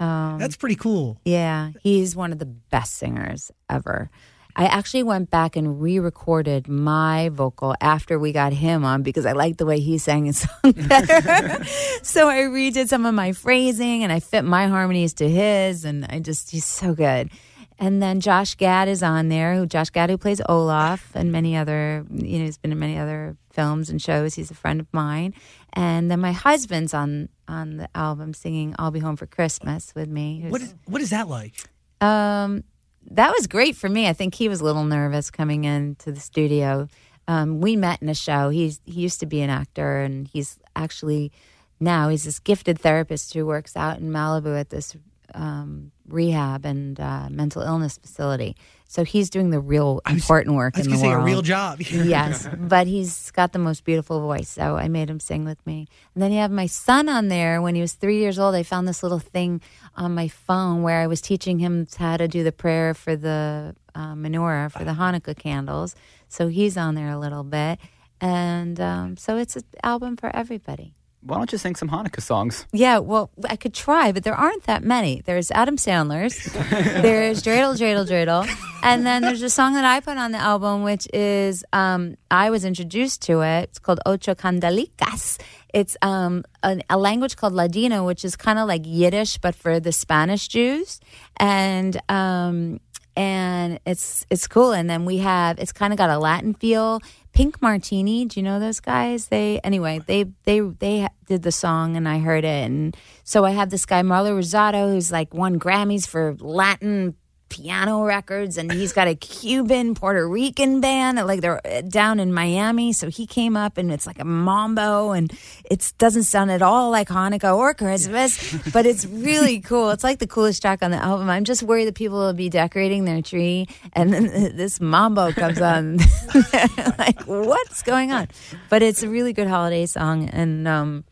Um, 0.00 0.38
That's 0.40 0.56
pretty 0.56 0.74
cool. 0.74 1.20
yeah, 1.24 1.70
he's 1.82 2.16
one 2.16 2.32
of 2.32 2.40
the 2.40 2.46
best 2.46 2.94
singers 2.94 3.52
ever. 3.70 4.10
I 4.58 4.64
actually 4.64 5.02
went 5.02 5.30
back 5.30 5.54
and 5.54 5.82
re-recorded 5.82 6.66
my 6.66 7.28
vocal 7.28 7.74
after 7.78 8.18
we 8.18 8.32
got 8.32 8.54
him 8.54 8.86
on 8.86 9.02
because 9.02 9.26
I 9.26 9.32
liked 9.32 9.58
the 9.58 9.66
way 9.66 9.80
he 9.80 9.98
sang 9.98 10.24
his 10.24 10.38
song 10.38 10.72
better. 10.88 11.62
so 12.02 12.28
I 12.28 12.38
redid 12.38 12.88
some 12.88 13.04
of 13.04 13.14
my 13.14 13.32
phrasing 13.32 14.02
and 14.02 14.10
I 14.10 14.18
fit 14.18 14.42
my 14.42 14.66
harmonies 14.66 15.12
to 15.14 15.28
his, 15.28 15.84
and 15.84 16.06
I 16.06 16.18
just 16.20 16.50
he's 16.50 16.64
so 16.64 16.94
good. 16.94 17.30
And 17.78 18.02
then 18.02 18.20
Josh 18.20 18.54
Gad 18.54 18.88
is 18.88 19.02
on 19.02 19.28
there, 19.28 19.54
who 19.54 19.66
Josh 19.66 19.90
Gad 19.90 20.08
who 20.08 20.16
plays 20.16 20.40
Olaf 20.48 21.10
and 21.14 21.30
many 21.30 21.56
other, 21.56 22.06
you 22.10 22.38
know, 22.38 22.44
he's 22.46 22.56
been 22.56 22.72
in 22.72 22.78
many 22.78 22.96
other 22.98 23.36
films 23.50 23.90
and 23.90 24.00
shows. 24.00 24.34
He's 24.34 24.50
a 24.50 24.54
friend 24.54 24.80
of 24.80 24.86
mine. 24.92 25.34
And 25.74 26.10
then 26.10 26.20
my 26.20 26.32
husband's 26.32 26.94
on 26.94 27.28
on 27.48 27.76
the 27.76 27.88
album 27.94 28.34
singing 28.34 28.74
"I'll 28.78 28.90
Be 28.90 29.00
Home 29.00 29.16
for 29.16 29.26
Christmas" 29.26 29.94
with 29.94 30.08
me. 30.08 30.44
What 30.48 30.62
is, 30.62 30.74
what 30.86 31.02
is 31.02 31.10
that 31.10 31.28
like? 31.28 31.54
um, 32.00 32.64
that 33.10 33.32
was 33.36 33.46
great 33.46 33.76
for 33.76 33.88
me. 33.88 34.08
I 34.08 34.12
think 34.12 34.34
he 34.34 34.48
was 34.48 34.60
a 34.60 34.64
little 34.64 34.84
nervous 34.84 35.30
coming 35.30 35.64
into 35.64 36.10
the 36.12 36.20
studio. 36.20 36.88
Um, 37.28 37.60
we 37.60 37.76
met 37.76 38.02
in 38.02 38.08
a 38.08 38.14
show. 38.14 38.48
He's 38.48 38.80
he 38.84 39.00
used 39.00 39.20
to 39.20 39.26
be 39.26 39.42
an 39.42 39.50
actor, 39.50 40.00
and 40.00 40.26
he's 40.26 40.58
actually 40.74 41.30
now 41.78 42.08
he's 42.08 42.24
this 42.24 42.38
gifted 42.38 42.80
therapist 42.80 43.34
who 43.34 43.44
works 43.46 43.76
out 43.76 43.98
in 43.98 44.10
Malibu 44.10 44.58
at 44.58 44.70
this 44.70 44.96
um, 45.34 45.92
rehab 46.08 46.64
and 46.64 46.98
uh, 46.98 47.28
mental 47.30 47.62
illness 47.62 47.98
facility. 47.98 48.56
So 48.88 49.04
he's 49.04 49.30
doing 49.30 49.50
the 49.50 49.60
real 49.60 50.00
was- 50.04 50.14
important 50.14 50.54
work 50.54 50.76
I 50.76 50.80
was 50.80 50.86
in 50.86 50.92
the 50.92 50.98
say 50.98 51.10
a 51.10 51.18
real 51.18 51.42
job. 51.42 51.80
yes, 51.80 52.48
but 52.56 52.86
he's 52.86 53.30
got 53.32 53.52
the 53.52 53.58
most 53.58 53.84
beautiful 53.84 54.20
voice. 54.20 54.48
So 54.48 54.76
I 54.76 54.88
made 54.88 55.10
him 55.10 55.20
sing 55.20 55.44
with 55.44 55.64
me. 55.66 55.88
And 56.14 56.22
then 56.22 56.32
you 56.32 56.38
have 56.38 56.50
my 56.50 56.66
son 56.66 57.08
on 57.08 57.28
there. 57.28 57.60
When 57.60 57.74
he 57.74 57.80
was 57.80 57.94
three 57.94 58.18
years 58.18 58.38
old, 58.38 58.54
I 58.54 58.62
found 58.62 58.86
this 58.86 59.02
little 59.02 59.18
thing 59.18 59.60
on 59.96 60.14
my 60.14 60.28
phone 60.28 60.82
where 60.82 61.00
I 61.00 61.06
was 61.06 61.20
teaching 61.20 61.58
him 61.58 61.86
how 61.96 62.16
to 62.16 62.28
do 62.28 62.44
the 62.44 62.52
prayer 62.52 62.94
for 62.94 63.16
the 63.16 63.74
uh, 63.94 64.14
menorah, 64.14 64.70
for 64.70 64.84
the 64.84 64.92
Hanukkah 64.92 65.36
candles. 65.36 65.96
So 66.28 66.48
he's 66.48 66.76
on 66.76 66.94
there 66.94 67.10
a 67.10 67.18
little 67.18 67.44
bit. 67.44 67.78
And 68.20 68.80
um, 68.80 69.16
so 69.16 69.36
it's 69.36 69.56
an 69.56 69.64
album 69.82 70.16
for 70.16 70.34
everybody. 70.34 70.95
Why 71.26 71.38
don't 71.38 71.50
you 71.50 71.58
sing 71.58 71.74
some 71.74 71.88
Hanukkah 71.88 72.22
songs? 72.22 72.66
Yeah, 72.72 72.98
well, 72.98 73.30
I 73.48 73.56
could 73.56 73.74
try, 73.74 74.12
but 74.12 74.22
there 74.22 74.34
aren't 74.34 74.62
that 74.64 74.84
many. 74.84 75.22
There's 75.24 75.50
Adam 75.50 75.76
Sandler's, 75.76 76.36
there's 77.02 77.42
Dreidel, 77.42 77.76
Dreidel, 77.76 78.06
Dreidel, 78.06 78.48
and 78.84 79.04
then 79.04 79.22
there's 79.22 79.42
a 79.42 79.50
song 79.50 79.74
that 79.74 79.84
I 79.84 79.98
put 79.98 80.18
on 80.18 80.30
the 80.30 80.38
album, 80.38 80.84
which 80.84 81.08
is 81.12 81.64
um, 81.72 82.16
I 82.30 82.50
was 82.50 82.64
introduced 82.64 83.22
to 83.22 83.40
it. 83.40 83.64
It's 83.64 83.78
called 83.80 83.98
Ocho 84.06 84.36
Kandelikas. 84.36 85.40
It's 85.74 85.96
um, 86.00 86.44
a, 86.62 86.80
a 86.88 86.96
language 86.96 87.36
called 87.36 87.54
Ladino, 87.54 88.06
which 88.06 88.24
is 88.24 88.36
kind 88.36 88.58
of 88.60 88.68
like 88.68 88.82
Yiddish, 88.84 89.38
but 89.38 89.56
for 89.56 89.80
the 89.80 89.92
Spanish 89.92 90.46
Jews, 90.46 91.00
and 91.38 92.00
um, 92.08 92.80
and 93.16 93.80
it's 93.84 94.24
it's 94.30 94.46
cool. 94.46 94.72
And 94.72 94.88
then 94.88 95.04
we 95.04 95.18
have 95.18 95.58
it's 95.58 95.72
kind 95.72 95.92
of 95.92 95.96
got 95.98 96.10
a 96.10 96.18
Latin 96.18 96.54
feel. 96.54 97.00
Pink 97.36 97.60
Martini, 97.60 98.24
do 98.24 98.40
you 98.40 98.42
know 98.42 98.58
those 98.58 98.80
guys? 98.80 99.28
They 99.28 99.60
anyway, 99.62 100.00
they 100.06 100.24
they 100.44 100.60
they 100.60 101.06
did 101.26 101.42
the 101.42 101.52
song 101.52 101.94
and 101.94 102.08
I 102.08 102.18
heard 102.18 102.46
it, 102.46 102.64
and 102.64 102.96
so 103.24 103.44
I 103.44 103.50
have 103.50 103.68
this 103.68 103.84
guy 103.84 104.00
Marlow 104.00 104.38
Rosado 104.38 104.90
who's 104.90 105.12
like 105.12 105.34
won 105.34 105.58
Grammys 105.58 106.08
for 106.08 106.34
Latin 106.40 107.14
piano 107.48 108.04
records, 108.04 108.58
and 108.58 108.72
he's 108.72 108.92
got 108.92 109.08
a 109.08 109.14
Cuban 109.14 109.94
Puerto 109.94 110.26
Rican 110.28 110.80
band. 110.80 111.18
Like 111.18 111.40
they're 111.40 111.64
uh, 111.66 111.82
down 111.82 112.20
in 112.20 112.32
Miami, 112.32 112.92
so 112.92 113.08
he 113.08 113.26
came 113.26 113.56
up, 113.56 113.78
and 113.78 113.90
it's 113.92 114.06
like 114.06 114.18
a 114.18 114.24
mambo, 114.24 115.12
and 115.12 115.32
it 115.64 115.92
doesn't 115.98 116.24
sound 116.24 116.50
at 116.50 116.62
all 116.62 116.90
like 116.90 117.08
Hanukkah 117.08 117.56
or 117.56 117.74
Christmas, 117.74 118.54
but 118.72 118.86
it's 118.86 119.06
really 119.06 119.60
cool. 119.60 119.90
It's 119.90 120.04
like 120.04 120.18
the 120.18 120.26
coolest 120.26 120.62
track 120.62 120.82
on 120.82 120.90
the 120.90 121.02
album. 121.02 121.30
I'm 121.30 121.44
just 121.44 121.62
worried 121.62 121.86
that 121.86 121.94
people 121.94 122.18
will 122.18 122.32
be 122.32 122.48
decorating 122.48 123.04
their 123.04 123.22
tree, 123.22 123.68
and 123.92 124.12
then 124.12 124.24
this 124.56 124.80
mambo 124.80 125.32
comes 125.32 125.60
on. 125.60 125.98
like, 126.98 127.22
what's 127.24 127.82
going 127.82 128.12
on? 128.12 128.28
But 128.68 128.82
it's 128.82 129.02
a 129.02 129.08
really 129.08 129.32
good 129.32 129.48
holiday 129.48 129.86
song, 129.86 130.28
and 130.28 130.66
um, 130.66 131.04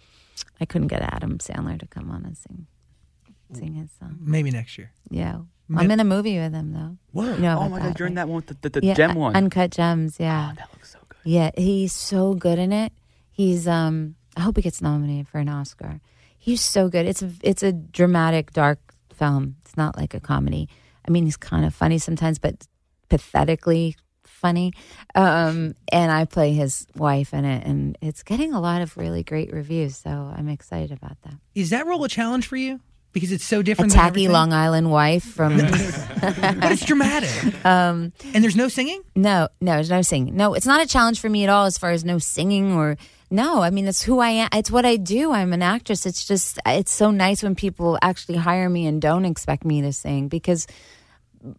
I 0.61 0.65
couldn't 0.65 0.89
get 0.89 1.03
Adam 1.03 1.39
Sandler 1.39 1.79
to 1.79 1.87
come 1.87 2.11
on 2.11 2.25
and 2.25 2.37
sing 2.37 2.67
sing 3.53 3.75
his 3.75 3.91
song. 3.99 4.19
Maybe 4.21 4.51
next 4.51 4.77
year. 4.79 4.93
Yeah, 5.11 5.43
I'm 5.75 5.91
in 5.91 6.01
a 6.01 6.05
movie 6.05 6.39
with 6.39 6.53
him 6.53 6.73
though. 6.73 6.97
What? 7.13 7.37
You 7.37 7.43
know 7.43 7.59
Oh 7.61 7.69
my 7.69 7.79
god, 7.79 7.99
you're 7.99 8.09
in 8.09 8.15
that 8.15 8.29
one 8.29 8.37
with 8.37 8.47
the, 8.47 8.69
the, 8.69 8.81
the 8.81 8.87
yeah, 8.87 8.95
gem 8.95 9.15
one. 9.15 9.35
Uncut 9.37 9.71
Gems. 9.71 10.17
Yeah, 10.21 10.51
Oh, 10.53 10.55
that 10.57 10.69
looks 10.73 10.93
so 10.93 10.99
good. 11.09 11.19
yeah. 11.25 11.51
He's 11.57 11.93
so 11.93 12.35
good 12.35 12.59
in 12.59 12.73
it. 12.73 12.93
He's 13.31 13.67
um. 13.67 14.15
I 14.37 14.41
hope 14.41 14.57
he 14.57 14.63
gets 14.63 14.83
nominated 14.83 15.29
for 15.29 15.39
an 15.39 15.49
Oscar. 15.49 16.01
He's 16.39 16.61
so 16.61 16.89
good. 16.89 17.07
It's 17.07 17.23
a, 17.23 17.31
it's 17.43 17.63
a 17.63 17.73
dramatic, 17.73 18.53
dark 18.53 18.79
film. 19.15 19.57
It's 19.65 19.77
not 19.77 19.97
like 19.97 20.13
a 20.13 20.21
comedy. 20.21 20.69
I 21.07 21.11
mean, 21.11 21.25
he's 21.25 21.37
kind 21.37 21.65
of 21.65 21.73
funny 21.75 21.99
sometimes, 21.99 22.39
but 22.39 22.67
pathetically 23.09 23.97
funny. 24.25 24.73
Um, 25.15 25.75
and 25.93 26.11
I 26.13 26.25
play 26.27 26.53
his 26.53 26.87
wife 26.97 27.33
in 27.33 27.45
it, 27.45 27.65
and 27.67 27.97
it's 28.03 28.23
getting 28.23 28.53
a 28.53 28.61
lot 28.61 28.83
of 28.83 28.97
really 28.97 29.23
great 29.23 29.53
reviews. 29.53 29.97
So 29.97 30.11
I'm 30.11 30.49
excited 30.49 30.93
about 30.93 31.17
that. 31.23 31.35
Is 31.55 31.71
that 31.71 31.87
role 31.87 32.03
a 32.05 32.09
challenge 32.09 32.47
for 32.49 32.57
you? 32.57 32.81
Because 33.15 33.33
it's 33.33 33.45
so 33.45 33.63
different. 33.63 33.93
than 33.93 34.01
tacky? 34.01 34.29
Long 34.29 34.53
Island 34.53 34.91
wife 34.91 35.25
from 35.25 35.57
but 35.57 35.71
it's 36.73 36.85
dramatic. 36.85 37.31
um, 37.65 38.13
and 38.35 38.45
there's 38.45 38.57
no 38.57 38.69
singing. 38.69 39.03
No, 39.15 39.49
no, 39.61 39.75
there's 39.75 39.89
no 39.89 40.03
singing. 40.03 40.37
No, 40.37 40.53
it's 40.55 40.67
not 40.67 40.83
a 40.83 40.87
challenge 40.87 41.21
for 41.21 41.31
me 41.31 41.45
at 41.45 41.49
all 41.49 41.65
as 41.65 41.79
far 41.79 41.93
as 41.93 42.05
no 42.05 42.19
singing 42.19 42.73
or 42.73 42.99
no. 43.31 43.63
I 43.63 43.71
mean, 43.71 43.87
it's 43.87 44.03
who 44.03 44.19
I 44.19 44.31
am. 44.31 44.49
It's 44.53 44.71
what 44.71 44.85
I 44.85 44.97
do. 44.97 45.33
I'm 45.33 45.53
an 45.53 45.63
actress. 45.63 46.07
It's 46.07 46.27
just, 46.27 46.59
it's 46.67 46.93
so 46.93 47.11
nice 47.11 47.43
when 47.43 47.55
people 47.55 47.99
actually 48.03 48.37
hire 48.39 48.69
me 48.69 48.87
and 48.87 49.01
don't 49.01 49.25
expect 49.25 49.65
me 49.65 49.81
to 49.83 49.93
sing 49.93 50.29
because, 50.29 50.67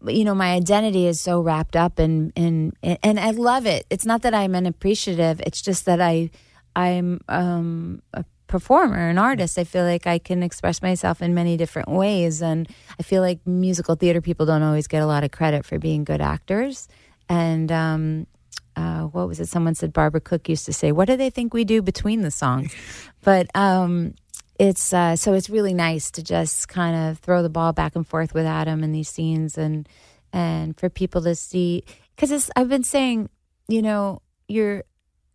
you 0.06 0.26
know, 0.26 0.36
my 0.36 0.54
identity 0.54 1.08
is 1.08 1.22
so 1.22 1.42
wrapped 1.42 1.76
up 1.76 2.00
in, 2.00 2.32
in, 2.36 2.74
and 2.84 3.20
I 3.20 3.32
love 3.32 3.66
it. 3.66 3.86
It's 3.90 4.06
not 4.06 4.24
that 4.24 4.34
I'm 4.34 4.56
unappreciative. 4.56 5.40
It's 5.42 5.62
just 5.62 5.86
that 5.86 6.02
I, 6.02 6.32
I'm, 6.76 7.22
um, 7.30 8.02
a 8.14 8.26
performer, 8.48 9.10
an 9.10 9.18
artist. 9.18 9.58
I 9.58 9.64
feel 9.64 9.84
like 9.84 10.08
I 10.08 10.20
can 10.20 10.44
express 10.44 10.82
myself 10.82 11.22
in 11.22 11.34
many 11.34 11.58
different 11.58 11.90
ways. 11.90 12.42
And 12.42 12.68
I 13.00 13.04
feel 13.04 13.22
like 13.22 13.46
musical 13.46 13.96
theater 13.96 14.22
people 14.22 14.46
don't 14.46 14.64
always 14.64 14.88
get 14.88 15.02
a 15.02 15.06
lot 15.06 15.24
of 15.24 15.32
credit 15.32 15.66
for 15.66 15.80
being 15.80 16.04
good 16.04 16.22
actors. 16.22 16.88
And 17.28 17.72
um, 17.72 18.28
uh, 18.76 19.04
what 19.04 19.28
was 19.28 19.40
it? 19.40 19.48
Someone 19.48 19.76
said 19.76 19.94
Barbara 19.94 20.22
Cook 20.22 20.50
used 20.50 20.66
to 20.66 20.74
say, 20.74 20.92
"What 20.92 21.06
do 21.08 21.16
they 21.18 21.30
think 21.30 21.54
we 21.54 21.64
do 21.64 21.82
between 21.82 22.22
the 22.22 22.32
songs?" 22.32 22.74
but 23.24 23.48
um, 23.56 24.14
it's 24.60 24.94
uh, 24.94 25.16
so 25.16 25.34
it's 25.34 25.50
really 25.50 25.74
nice 25.74 26.12
to 26.12 26.24
just 26.24 26.68
kind 26.68 26.96
of 27.10 27.20
throw 27.20 27.42
the 27.42 27.50
ball 27.50 27.74
back 27.74 27.96
and 27.96 28.08
forth 28.08 28.34
with 28.34 28.46
Adam 28.46 28.84
in 28.84 28.92
these 28.92 29.10
scenes, 29.10 29.58
and 29.58 29.88
and 30.34 30.78
for 30.78 30.90
people 30.90 31.22
to 31.24 31.36
see 31.36 31.84
because 32.16 32.52
I've 32.56 32.70
been 32.70 32.84
saying, 32.84 33.30
you 33.68 33.82
know, 33.82 34.22
you're 34.48 34.84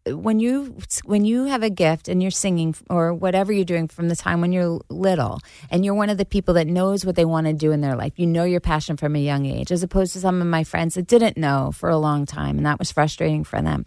when 0.07 0.41
you 0.41 0.77
when 1.05 1.25
you 1.25 1.45
have 1.45 1.63
a 1.63 1.69
gift 1.69 2.09
and 2.09 2.23
you're 2.23 2.31
singing 2.31 2.75
or 2.89 3.13
whatever 3.13 3.53
you're 3.53 3.65
doing 3.65 3.87
from 3.87 4.09
the 4.09 4.17
time 4.17 4.41
when 4.41 4.51
you're 4.51 4.81
little 4.89 5.41
and 5.71 5.85
you're 5.85 5.95
one 5.95 6.09
of 6.09 6.17
the 6.17 6.25
people 6.25 6.55
that 6.55 6.67
knows 6.67 7.05
what 7.05 7.17
they 7.17 7.25
want 7.25 7.47
to 7.47 7.53
do 7.53 7.71
in 7.71 7.83
their 7.83 7.97
life 7.97 8.15
you 8.17 8.27
know 8.27 8.45
your 8.45 8.61
passion 8.61 8.97
from 8.97 9.15
a 9.15 9.19
young 9.19 9.45
age 9.45 9.71
as 9.71 9.83
opposed 9.83 10.15
to 10.15 10.21
some 10.21 10.41
of 10.41 10.47
my 10.47 10.65
friends 10.65 10.95
that 10.95 11.07
didn't 11.07 11.37
know 11.37 11.71
for 11.73 11.91
a 11.91 11.99
long 11.99 12.25
time 12.25 12.57
and 12.57 12.65
that 12.67 12.79
was 12.79 12.91
frustrating 12.91 13.45
for 13.45 13.61
them. 13.61 13.85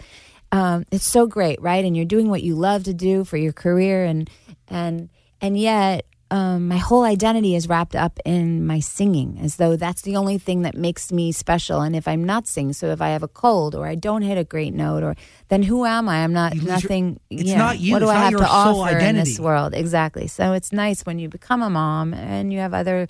Um, 0.52 0.86
it's 0.92 1.06
so 1.06 1.26
great 1.26 1.60
right? 1.62 1.84
And 1.84 1.98
you're 1.98 2.06
doing 2.06 2.30
what 2.30 2.44
you 2.44 2.56
love 2.56 2.84
to 2.84 2.94
do 2.94 3.24
for 3.24 3.38
your 3.38 3.54
career 3.54 4.06
and 4.06 4.30
and 4.68 5.10
and 5.42 5.58
yet 5.58 6.06
um, 6.34 6.68
my 6.68 6.78
whole 6.88 7.04
identity 7.04 7.54
is 7.56 7.68
wrapped 7.70 7.96
up 7.96 8.18
in 8.26 8.66
my 8.66 8.80
singing, 8.80 9.38
as 9.46 9.58
though 9.58 9.76
that's 9.78 10.02
the 10.02 10.16
only 10.18 10.38
thing 10.40 10.64
that 10.64 10.76
makes 10.76 11.12
me 11.12 11.32
special. 11.32 11.82
And 11.86 11.96
if 11.96 12.08
I'm 12.08 12.24
not 12.24 12.48
singing, 12.48 12.74
so 12.74 12.88
if 12.88 13.02
I 13.02 13.10
have 13.10 13.22
a 13.24 13.28
cold 13.44 13.76
or 13.76 13.86
I 13.86 13.96
don't 13.96 14.24
hit 14.24 14.38
a 14.38 14.44
great 14.44 14.74
note, 14.74 15.04
or 15.04 15.14
then 15.50 15.62
who 15.62 15.86
am 15.86 16.10
I? 16.10 16.24
I'm 16.24 16.34
not 16.34 16.54
lose 16.54 16.64
your- 16.64 16.74
nothing. 16.74 17.20
it's 17.30 17.44
yeah. 17.44 17.58
not 17.58 17.78
you, 17.80 17.94
What 17.94 18.00
do 18.00 18.06
it's 18.06 18.14
I 18.18 18.24
have 18.26 18.38
to 18.38 18.48
offer 18.50 18.90
in 18.98 19.16
this 19.16 19.28
identity. 19.38 19.42
world? 19.44 19.74
Exactly. 19.76 20.28
So 20.28 20.54
it's 20.54 20.72
nice 20.72 21.06
when 21.06 21.20
you 21.20 21.30
become 21.30 21.62
a 21.62 21.70
mom 21.70 22.14
and 22.16 22.52
you 22.52 22.60
have 22.60 22.74
other 22.74 23.06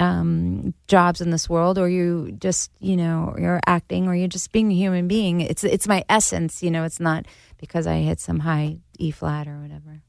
um, 0.00 0.72
jobs 0.86 1.20
in 1.20 1.30
this 1.30 1.48
world, 1.50 1.78
or 1.78 1.88
you 1.88 2.30
just 2.38 2.70
you 2.78 2.96
know 2.96 3.34
you're 3.36 3.58
acting, 3.66 4.06
or 4.06 4.14
you're 4.14 4.28
just 4.38 4.52
being 4.52 4.70
a 4.70 4.74
human 4.76 5.08
being. 5.08 5.40
It's 5.40 5.64
it's 5.64 5.88
my 5.88 6.04
essence. 6.08 6.62
You 6.62 6.70
know, 6.70 6.84
it's 6.84 7.00
not 7.00 7.26
because 7.58 7.88
I 7.88 7.96
hit 8.02 8.20
some 8.20 8.38
high 8.38 8.78
E 9.00 9.10
flat 9.10 9.48
or 9.48 9.58
whatever. 9.58 10.02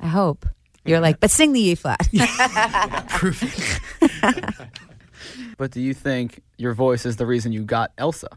I 0.00 0.06
hope. 0.06 0.46
You're 0.88 1.00
like, 1.00 1.20
but 1.20 1.30
sing 1.30 1.52
the 1.52 1.60
E 1.60 1.74
flat. 1.74 2.08
But 5.56 5.72
do 5.72 5.80
you 5.80 5.92
think 5.92 6.40
your 6.56 6.72
voice 6.72 7.04
is 7.04 7.16
the 7.16 7.26
reason 7.26 7.52
you 7.52 7.64
got 7.64 7.92
Elsa? 7.98 8.28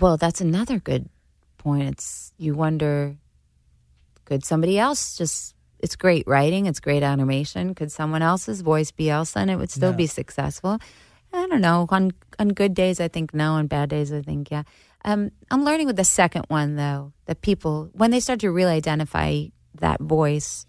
well, 0.00 0.16
that's 0.16 0.40
another 0.40 0.78
good 0.78 1.08
point. 1.58 1.88
It's 1.88 2.32
you 2.38 2.54
wonder, 2.54 3.16
could 4.26 4.44
somebody 4.44 4.78
else 4.78 5.16
just? 5.16 5.54
It's 5.80 5.96
great 5.96 6.26
writing. 6.26 6.66
It's 6.66 6.80
great 6.80 7.02
animation. 7.02 7.74
Could 7.74 7.92
someone 7.92 8.22
else's 8.22 8.62
voice 8.62 8.90
be 8.90 9.10
Elsa 9.10 9.38
and 9.40 9.50
it 9.50 9.56
would 9.56 9.70
still 9.70 9.90
No. 9.92 9.96
be 9.96 10.06
successful? 10.06 10.78
I 11.32 11.46
don't 11.48 11.60
know. 11.60 11.86
On 11.90 12.12
on 12.38 12.48
good 12.48 12.74
days, 12.74 13.00
I 13.00 13.08
think 13.08 13.34
no. 13.34 13.52
On 13.54 13.66
bad 13.66 13.88
days, 13.90 14.12
I 14.12 14.22
think 14.22 14.50
yeah. 14.50 14.62
Um, 15.04 15.30
I'm 15.50 15.64
learning 15.64 15.86
with 15.86 15.96
the 15.96 16.04
second 16.04 16.46
one 16.48 16.76
though 16.76 17.12
that 17.26 17.42
people 17.42 17.90
when 17.92 18.10
they 18.10 18.20
start 18.20 18.40
to 18.40 18.50
really 18.50 18.72
identify 18.72 19.44
that 19.80 20.00
voice, 20.00 20.66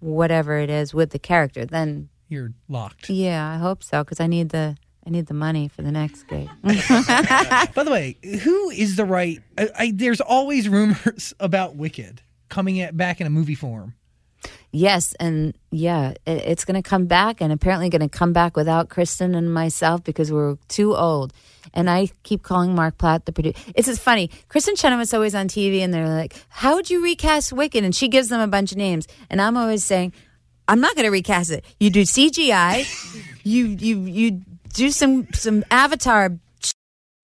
whatever 0.00 0.58
it 0.58 0.70
is, 0.70 0.92
with 0.94 1.10
the 1.10 1.18
character, 1.18 1.64
then 1.64 2.08
You're 2.28 2.52
locked. 2.68 3.08
yeah, 3.10 3.48
I 3.48 3.56
hope 3.58 3.82
so 3.82 4.02
because 4.04 4.20
I 4.20 4.26
need 4.26 4.50
the 4.50 4.76
I 5.06 5.10
need 5.10 5.26
the 5.26 5.34
money 5.34 5.68
for 5.68 5.82
the 5.82 5.92
next 5.92 6.24
gig. 6.24 6.48
By 6.64 7.84
the 7.84 7.90
way, 7.92 8.16
who 8.42 8.70
is 8.70 8.96
the 8.96 9.04
right? 9.04 9.40
I, 9.56 9.68
I, 9.78 9.92
there's 9.94 10.20
always 10.20 10.68
rumors 10.68 11.32
about 11.40 11.76
Wicked 11.76 12.22
coming 12.48 12.80
at, 12.80 12.96
back 12.96 13.20
in 13.20 13.26
a 13.26 13.30
movie 13.30 13.54
form. 13.54 13.94
Yes, 14.72 15.14
and 15.20 15.56
yeah, 15.70 16.10
it, 16.26 16.42
it's 16.44 16.64
going 16.64 16.80
to 16.80 16.88
come 16.88 17.06
back, 17.06 17.40
and 17.40 17.52
apparently 17.52 17.88
going 17.88 18.02
to 18.02 18.08
come 18.08 18.32
back 18.32 18.56
without 18.56 18.88
Kristin 18.88 19.36
and 19.36 19.52
myself 19.52 20.04
because 20.04 20.32
we're 20.32 20.56
too 20.68 20.94
old. 20.94 21.32
And 21.74 21.90
I 21.90 22.08
keep 22.22 22.42
calling 22.42 22.74
Mark 22.74 22.96
Platt 22.98 23.26
the 23.26 23.32
producer. 23.32 23.58
It's 23.74 23.88
just 23.88 24.00
funny. 24.00 24.30
Kristin 24.48 24.78
Chenoweth's 24.78 25.14
always 25.14 25.34
on 25.34 25.48
TV, 25.48 25.80
and 25.80 25.92
they're 25.92 26.08
like, 26.08 26.34
"How 26.48 26.74
would 26.74 26.90
you 26.90 27.02
recast 27.02 27.52
Wicked?" 27.52 27.84
And 27.84 27.94
she 27.94 28.08
gives 28.08 28.28
them 28.28 28.40
a 28.40 28.46
bunch 28.46 28.72
of 28.72 28.78
names, 28.78 29.06
and 29.30 29.40
I'm 29.40 29.56
always 29.56 29.84
saying, 29.84 30.12
"I'm 30.68 30.80
not 30.80 30.94
going 30.94 31.04
to 31.04 31.10
recast 31.10 31.50
it. 31.50 31.64
You 31.80 31.90
do 31.90 32.02
CGI, 32.02 32.86
you 33.44 33.66
you 33.66 34.00
you 34.02 34.42
do 34.72 34.90
some 34.90 35.28
some 35.32 35.64
Avatar." 35.70 36.38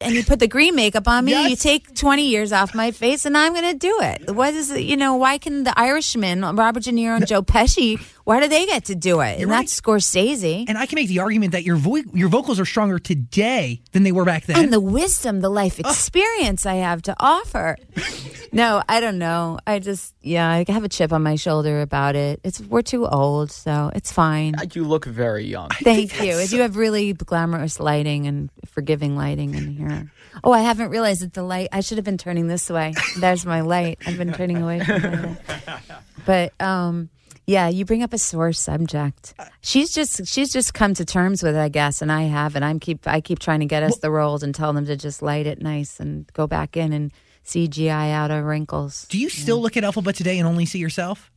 And 0.03 0.15
you 0.15 0.25
put 0.25 0.39
the 0.39 0.49
green 0.49 0.75
makeup 0.75 1.09
on 1.09 1.25
me. 1.25 1.33
Yes. 1.33 1.51
You 1.51 1.57
take 1.57 1.95
twenty 1.95 2.29
years 2.29 2.53
off 2.53 2.75
my 2.75 2.91
face, 2.91 3.25
and 3.25 3.37
I'm 3.37 3.53
going 3.55 3.71
to 3.71 3.79
do 3.79 3.99
it. 4.01 4.35
What 4.35 4.55
is 4.55 4.71
it? 4.71 4.83
You 4.83 4.97
know, 4.97 5.15
why 5.15 5.39
can 5.39 5.65
the 5.65 5.79
Irishman, 5.79 6.43
Robert 6.57 6.83
De 6.83 6.91
Niro, 6.91 7.17
and 7.17 7.27
Joe 7.27 7.43
Pesci, 7.43 8.01
why 8.25 8.41
do 8.41 8.49
they 8.49 8.67
get 8.67 8.87
to 8.87 8.95
do 8.95 9.21
it? 9.21 9.39
You're 9.39 9.43
and 9.43 9.51
right. 9.51 9.61
that's 9.61 9.81
Scorsese. 9.81 10.65
And 10.69 10.79
I 10.79 10.87
can 10.87 10.97
make 10.97 11.09
the 11.09 11.19
argument 11.21 11.53
that 11.53 11.65
your 11.65 11.77
vo- 11.77 12.03
your 12.13 12.29
vocals 12.29 12.61
are 12.61 12.65
stronger 12.65 12.99
today 12.99 13.83
than 13.93 14.03
they 14.03 14.13
were 14.13 14.25
back 14.25 14.47
then. 14.47 14.57
and 14.59 14.73
the 14.73 14.81
wisdom, 14.81 15.41
the 15.41 15.49
life 15.51 15.79
experience 15.81 16.67
I 16.67 16.75
have 16.77 17.03
to 17.03 17.17
offer. 17.19 17.77
no, 18.53 18.83
I 18.89 19.01
don't 19.01 19.19
know. 19.19 19.59
I 19.67 19.79
just, 19.79 20.15
yeah, 20.23 20.49
I 20.49 20.65
have 20.71 20.85
a 20.85 20.89
chip 20.89 21.13
on 21.13 21.23
my 21.23 21.37
shoulder 21.37 21.81
about 21.81 22.17
it. 22.17 22.41
It's 22.45 22.61
we're 22.61 22.83
too 22.83 23.07
old, 23.07 23.51
so 23.51 23.91
it's 23.95 24.13
fine. 24.13 24.55
You 24.73 24.85
look 24.85 25.05
very 25.05 25.45
young. 25.45 25.71
Thank 25.83 26.23
you. 26.23 26.33
As 26.33 26.53
you 26.53 26.61
have 26.63 26.77
really 26.77 27.13
glamorous 27.13 27.81
lighting 27.81 28.27
and 28.27 28.51
forgiving 28.67 29.17
lighting 29.17 29.55
in 29.55 29.69
here. 29.77 30.13
Oh, 30.45 30.53
I 30.53 30.61
haven't 30.61 30.91
realized 30.91 31.23
that 31.23 31.35
the 31.35 31.43
light. 31.43 31.69
I 31.73 31.81
should 31.81 31.99
have 31.99 32.05
been 32.05 32.19
turning 32.19 32.47
this 32.47 32.71
way. 32.71 32.95
There's 33.19 33.45
my 33.45 33.61
light. 33.61 33.99
I've 34.07 34.17
been 34.17 34.33
turning 34.33 34.63
away 34.63 34.81
from 34.81 35.03
my 35.03 35.23
light. 35.23 35.39
But 36.25 36.53
um, 36.61 37.11
yeah, 37.47 37.69
you 37.69 37.85
bring 37.85 38.03
up 38.03 38.13
a 38.13 38.19
sore 38.19 38.53
subject. 38.53 39.35
She's 39.61 39.93
just 39.93 40.27
she's 40.27 40.53
just 40.53 40.75
come 40.75 40.95
to 40.95 41.05
terms 41.05 41.43
with 41.43 41.57
it, 41.57 41.61
I 41.61 41.69
guess, 41.69 42.01
and 42.03 42.11
I 42.13 42.23
have, 42.23 42.55
and 42.57 42.65
I'm 42.65 42.79
keep 42.81 43.07
I 43.07 43.21
keep 43.21 43.39
trying 43.39 43.61
to 43.61 43.67
get 43.67 43.83
us 43.83 43.99
the 43.99 44.11
roles 44.11 44.43
and 44.43 44.55
tell 44.55 44.73
them 44.73 44.87
to 44.87 44.97
just 44.97 45.23
light 45.23 45.47
it 45.47 45.61
nice 45.61 45.99
and 46.01 46.31
go 46.35 46.47
back 46.47 46.77
in 46.77 46.93
and 46.93 47.13
CGI 47.45 48.13
out 48.13 48.31
of 48.31 48.45
wrinkles. 48.45 49.07
Do 49.09 49.19
you 49.19 49.29
still 49.29 49.61
look 49.61 49.77
at 49.77 49.83
Elphaba 49.83 50.15
today 50.15 50.39
and 50.39 50.47
only 50.47 50.67
see 50.67 50.79
yourself? 50.79 51.31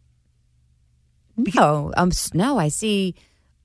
No, 1.38 1.92
um, 1.98 2.10
s- 2.10 2.34
no, 2.34 2.58
I 2.58 2.70
see. 2.70 3.16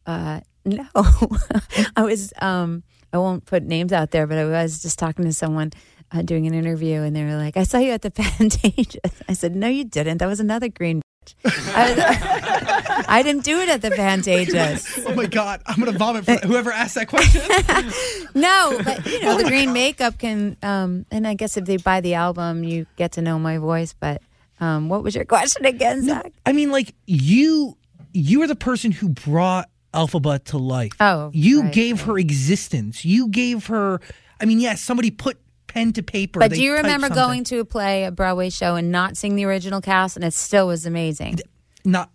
Uh, 0.07 0.41
no, 0.65 0.85
I 1.97 2.03
was. 2.03 2.33
Um, 2.41 2.83
I 3.13 3.19
won't 3.19 3.45
put 3.45 3.63
names 3.65 3.93
out 3.93 4.11
there, 4.13 4.27
but 4.27 4.39
I 4.39 4.45
was 4.45 4.83
just 4.83 4.99
talking 4.99 5.25
to 5.25 5.33
someone 5.33 5.73
uh, 6.13 6.23
doing 6.23 6.47
an 6.47 6.55
interview, 6.55 7.03
and 7.03 7.15
they 7.15 7.25
were 7.25 7.37
like, 7.37 7.57
"I 7.57 7.63
saw 7.65 7.79
you 7.79 7.93
at 7.93 8.03
the 8.03 8.11
Pantages." 8.11 9.23
I 9.29 9.35
said, 9.35 9.55
"No, 9.55 9.69
you 9.69 9.85
didn't. 9.85 10.19
That 10.19 10.27
was 10.27 10.41
another 10.41 10.69
green 10.69 11.01
I, 11.45 13.05
I 13.09 13.23
didn't 13.23 13.45
do 13.45 13.61
it 13.61 13.69
at 13.69 13.83
the 13.83 13.91
Pantages. 13.91 14.89
Oh 15.11 15.15
my 15.15 15.27
god, 15.27 15.61
I'm 15.67 15.79
gonna 15.79 15.97
vomit 15.99 16.25
for 16.25 16.35
whoever 16.47 16.71
asked 16.71 16.95
that 16.95 17.09
question. 17.09 17.43
No, 18.35 18.79
but 18.85 19.05
you 19.07 19.19
Oh 19.23 19.23
know, 19.23 19.39
the 19.39 19.45
green 19.49 19.73
makeup 19.73 20.19
can, 20.19 20.57
um, 20.63 21.05
and 21.11 21.27
I 21.27 21.35
guess 21.35 21.57
if 21.57 21.65
they 21.65 21.79
buy 21.79 22.01
the 22.01 22.15
album, 22.15 22.63
you 22.63 22.87
get 22.97 23.13
to 23.13 23.23
know 23.23 23.39
my 23.41 23.59
voice. 23.59 23.93
But 23.93 24.23
um, 24.61 24.89
what 24.89 25.03
was 25.03 25.17
your 25.17 25.25
question 25.25 25.65
again, 25.67 26.05
Zach? 26.05 26.33
I 26.47 26.53
mean, 26.53 26.71
like 26.71 26.95
you, 27.07 27.77
you 28.13 28.43
are 28.43 28.47
the 28.47 28.55
person 28.55 28.93
who 28.93 29.09
brought 29.09 29.69
Elphaba 29.93 30.43
to 30.45 30.59
life. 30.59 30.93
Oh, 31.01 31.31
you 31.35 31.63
right, 31.63 31.73
gave 31.73 32.03
her 32.03 32.19
existence. 32.19 33.05
You 33.05 33.29
gave 33.29 33.67
her. 33.67 34.01
I 34.41 34.45
mean, 34.45 34.61
yes, 34.61 34.81
somebody 34.81 35.11
put 35.11 35.39
pen 35.73 35.93
to 35.95 36.03
paper. 36.03 36.41
But 36.41 36.53
do 36.53 36.63
you 36.63 36.75
remember 36.75 37.09
something. 37.09 37.23
going 37.23 37.45
to 37.45 37.61
a 37.61 37.65
play, 37.65 38.05
a 38.05 38.11
Broadway 38.11 38.51
show, 38.51 38.75
and 38.77 38.91
not 38.91 39.17
seeing 39.17 39.37
the 39.37 39.45
original 39.45 39.81
cast, 39.81 40.17
and 40.17 40.25
it 40.25 40.35
still 40.35 40.67
was 40.67 40.87
amazing? 40.87 41.39
Not. 41.85 42.11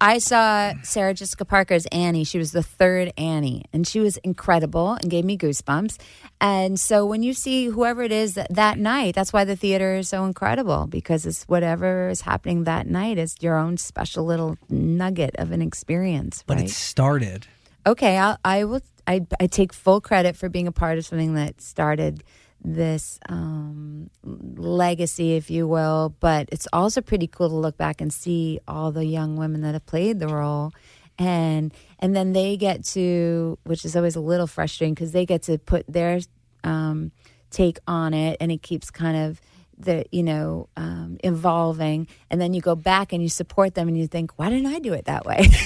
I 0.00 0.18
saw 0.18 0.72
Sarah 0.82 1.14
Jessica 1.14 1.44
Parker's 1.44 1.86
Annie. 1.86 2.24
She 2.24 2.36
was 2.36 2.52
the 2.52 2.62
third 2.62 3.12
Annie, 3.16 3.64
and 3.72 3.86
she 3.86 4.00
was 4.00 4.16
incredible 4.18 4.92
and 4.92 5.10
gave 5.10 5.24
me 5.24 5.38
goosebumps. 5.38 5.98
And 6.40 6.78
so 6.78 7.06
when 7.06 7.22
you 7.22 7.32
see 7.32 7.66
whoever 7.66 8.02
it 8.02 8.12
is 8.12 8.34
that, 8.34 8.52
that 8.54 8.78
night, 8.78 9.14
that's 9.14 9.32
why 9.32 9.44
the 9.44 9.56
theater 9.56 9.94
is 9.94 10.08
so 10.08 10.24
incredible 10.24 10.86
because 10.86 11.24
it's 11.24 11.44
whatever 11.44 12.08
is 12.08 12.22
happening 12.22 12.64
that 12.64 12.86
night 12.86 13.18
is 13.18 13.36
your 13.40 13.56
own 13.56 13.76
special 13.76 14.24
little 14.24 14.58
nugget 14.68 15.36
of 15.38 15.52
an 15.52 15.62
experience. 15.62 16.42
But 16.46 16.58
right? 16.58 16.66
it 16.66 16.70
started. 16.70 17.46
okay, 17.86 18.18
I'll, 18.18 18.38
I 18.44 18.64
will. 18.64 18.82
I, 19.06 19.26
I 19.38 19.46
take 19.46 19.74
full 19.74 20.00
credit 20.00 20.34
for 20.34 20.48
being 20.48 20.66
a 20.66 20.72
part 20.72 20.96
of 20.96 21.04
something 21.04 21.34
that 21.34 21.60
started 21.60 22.24
this 22.64 23.20
um, 23.28 24.10
legacy, 24.24 25.36
if 25.36 25.50
you 25.50 25.68
will. 25.68 26.14
But 26.18 26.48
it's 26.50 26.66
also 26.72 27.00
pretty 27.00 27.26
cool 27.26 27.48
to 27.50 27.54
look 27.54 27.76
back 27.76 28.00
and 28.00 28.12
see 28.12 28.58
all 28.66 28.90
the 28.90 29.04
young 29.04 29.36
women 29.36 29.60
that 29.60 29.74
have 29.74 29.86
played 29.86 30.18
the 30.18 30.28
role, 30.28 30.72
and 31.18 31.72
and 31.98 32.16
then 32.16 32.32
they 32.32 32.56
get 32.56 32.84
to, 32.86 33.58
which 33.64 33.84
is 33.84 33.94
always 33.94 34.16
a 34.16 34.20
little 34.20 34.46
frustrating 34.46 34.94
because 34.94 35.12
they 35.12 35.26
get 35.26 35.42
to 35.42 35.58
put 35.58 35.84
their 35.86 36.20
um, 36.64 37.12
take 37.50 37.78
on 37.86 38.14
it, 38.14 38.38
and 38.40 38.50
it 38.50 38.62
keeps 38.62 38.90
kind 38.90 39.16
of 39.16 39.40
the 39.76 40.06
you 40.10 40.22
know 40.22 40.68
um, 40.76 41.18
evolving. 41.22 42.08
And 42.30 42.40
then 42.40 42.54
you 42.54 42.62
go 42.62 42.74
back 42.74 43.12
and 43.12 43.22
you 43.22 43.28
support 43.28 43.74
them 43.74 43.88
and 43.88 43.98
you 43.98 44.06
think 44.06 44.32
why 44.36 44.48
didn't 44.48 44.72
i 44.72 44.78
do 44.78 44.92
it 44.92 45.04
that 45.04 45.26
way? 45.26 45.46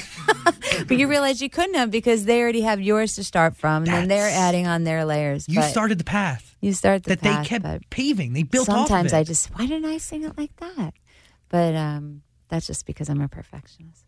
But 0.87 0.97
you 0.99 1.09
realize 1.09 1.43
you 1.43 1.51
couldn't 1.51 1.75
have 1.75 1.91
because 1.91 2.25
they 2.25 2.41
already 2.41 2.61
have 2.61 2.81
yours 2.81 3.17
to 3.17 3.25
start 3.25 3.57
from 3.57 3.83
and 3.83 3.87
then 3.93 4.09
they're 4.09 4.31
adding 4.31 4.69
on 4.69 4.85
their 4.85 5.05
layers. 5.05 5.49
You 5.49 5.57
but 5.57 5.71
started 5.71 5.99
the 5.99 6.05
path 6.05 6.48
you 6.61 6.73
start 6.73 7.05
the 7.05 7.11
that 7.11 7.21
path, 7.21 7.43
they 7.45 7.49
kept 7.49 7.63
but 7.63 7.91
paving. 7.91 8.33
They 8.33 8.43
built 8.43 8.67
sometimes 8.67 9.13
off 9.13 9.19
of 9.19 9.21
i 9.21 9.25
just 9.25 9.47
why 9.49 9.67
didn't 9.67 9.85
i 9.85 9.99
sing 9.99 10.25
it 10.25 10.37
like 10.37 10.55
that 10.57 10.95
but 11.49 11.75
um 11.75 12.23
that's 12.49 12.67
just 12.67 12.87
because 12.87 13.09
i'm 13.09 13.21
a 13.21 13.29
perfectionist 13.29 14.05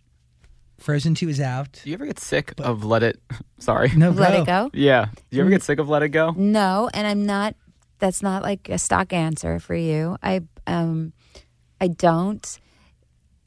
Frozen 0.80 1.14
Two 1.14 1.28
is 1.28 1.40
out. 1.40 1.72
Do 1.72 1.90
you 1.90 1.94
ever 1.94 2.06
get 2.06 2.18
sick 2.18 2.54
of 2.58 2.84
Let 2.84 3.02
It? 3.02 3.20
Sorry. 3.58 3.90
No, 3.94 4.10
let 4.10 4.34
it 4.34 4.46
go 4.46 4.70
Yeah. 4.72 5.08
Do 5.30 5.36
you 5.36 5.42
ever 5.42 5.50
get 5.50 5.62
sick 5.62 5.78
of 5.78 5.88
Let 5.88 6.02
It 6.02 6.08
Go? 6.08 6.32
No, 6.36 6.88
and 6.94 7.06
I'm 7.06 7.26
not. 7.26 7.54
That's 7.98 8.22
not 8.22 8.42
like 8.42 8.70
a 8.70 8.78
stock 8.78 9.12
answer 9.12 9.60
for 9.60 9.74
you. 9.74 10.16
I 10.22 10.40
um, 10.66 11.12
I 11.80 11.88
don't. 11.88 12.58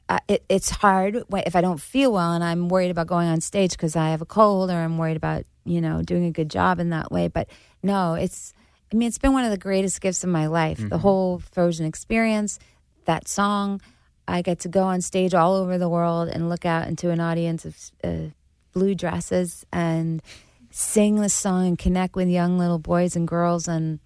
Uh, 0.08 0.20
it, 0.28 0.44
it's 0.48 0.70
hard 0.70 1.24
if 1.32 1.56
I 1.56 1.60
don't 1.60 1.80
feel 1.80 2.12
well 2.12 2.34
and 2.34 2.44
I'm 2.44 2.68
worried 2.68 2.90
about 2.90 3.06
going 3.06 3.26
on 3.26 3.40
stage 3.40 3.70
because 3.72 3.96
I 3.96 4.10
have 4.10 4.20
a 4.20 4.26
cold 4.26 4.70
or 4.70 4.74
I'm 4.74 4.98
worried 4.98 5.16
about 5.16 5.44
you 5.64 5.80
know 5.80 6.02
doing 6.02 6.26
a 6.26 6.30
good 6.30 6.50
job 6.50 6.78
in 6.78 6.90
that 6.90 7.10
way. 7.10 7.28
But 7.28 7.48
no, 7.82 8.14
it's. 8.14 8.54
I 8.92 8.96
mean, 8.96 9.08
it's 9.08 9.18
been 9.18 9.32
one 9.32 9.44
of 9.44 9.50
the 9.50 9.58
greatest 9.58 10.00
gifts 10.00 10.22
of 10.24 10.30
my 10.30 10.46
life. 10.46 10.78
The 10.88 10.98
whole 10.98 11.40
Frozen 11.52 11.86
experience, 11.86 12.58
that 13.06 13.28
song. 13.28 13.80
I 14.26 14.40
get 14.40 14.60
to 14.60 14.68
go 14.68 14.84
on 14.84 15.02
stage 15.02 15.34
all 15.34 15.54
over 15.54 15.76
the 15.76 15.88
world 15.88 16.28
and 16.28 16.48
look 16.48 16.64
out 16.64 16.88
into 16.88 17.10
an 17.10 17.20
audience 17.20 17.64
of 17.66 17.76
uh, 18.02 18.30
blue 18.72 18.94
dresses 18.94 19.66
and 19.72 20.22
sing 20.70 21.16
this 21.16 21.34
song 21.34 21.66
and 21.66 21.78
connect 21.78 22.16
with 22.16 22.28
young 22.28 22.58
little 22.58 22.78
boys 22.78 23.16
and 23.16 23.28
girls 23.28 23.68
and 23.68 24.00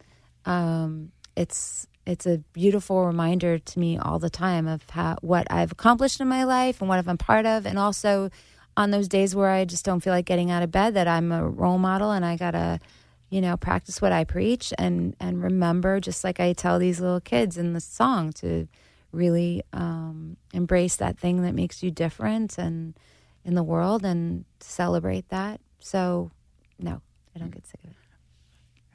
um, 0.45 1.13
it's 1.37 1.87
it's 2.05 2.27
a 2.27 2.39
beautiful 2.53 3.05
reminder 3.07 3.59
to 3.59 3.79
me 3.79 3.97
all 3.97 4.19
the 4.19 4.31
time 4.31 4.67
of 4.67 4.89
how 4.91 5.17
what 5.21 5.47
I've 5.51 5.73
accomplished 5.73 6.21
in 6.21 6.29
my 6.29 6.45
life 6.45 6.81
and 6.81 6.89
what 6.89 6.99
I've 6.99 7.07
been 7.07 7.17
part 7.17 7.47
of 7.47 7.65
and 7.65 7.79
also 7.79 8.31
on 8.77 8.91
those 8.91 9.09
days 9.09 9.35
where 9.35 9.51
I 9.51 9.65
just 9.65 9.85
don't 9.85 10.01
feel 10.01 10.13
like 10.13 10.25
getting 10.27 10.51
out 10.51 10.63
of 10.63 10.71
bed 10.71 10.95
that 10.95 11.09
I'm 11.09 11.33
a 11.33 11.49
role 11.49 11.79
model 11.79 12.11
and 12.11 12.25
I 12.25 12.37
gotta 12.37 12.81
you 13.31 13.41
know 13.41 13.57
practice 13.57 14.01
what 14.01 14.13
I 14.13 14.25
preach 14.25 14.73
and 14.79 15.15
and 15.21 15.43
remember 15.43 16.01
just 16.01 16.25
like 16.25 16.41
I 16.41 16.53
tell 16.53 16.79
these 16.79 17.01
little 17.01 17.21
kids 17.21 17.57
in 17.57 17.73
the 17.73 17.81
song 17.81 18.33
to 18.35 18.69
really 19.13 19.63
um, 19.73 20.37
embrace 20.53 20.97
that 20.97 21.19
thing 21.19 21.43
that 21.43 21.55
makes 21.55 21.83
you 21.83 21.91
different 21.91 22.59
and 22.59 22.95
in 23.45 23.55
the 23.55 23.63
world 23.63 24.05
and 24.05 24.45
celebrate 24.61 25.29
that 25.31 25.61
so 25.79 26.31
no 26.79 27.01
I 27.35 27.39
don't 27.39 27.51
get 27.51 27.67
sick 27.67 27.81
of 27.85 27.91
it 27.91 27.97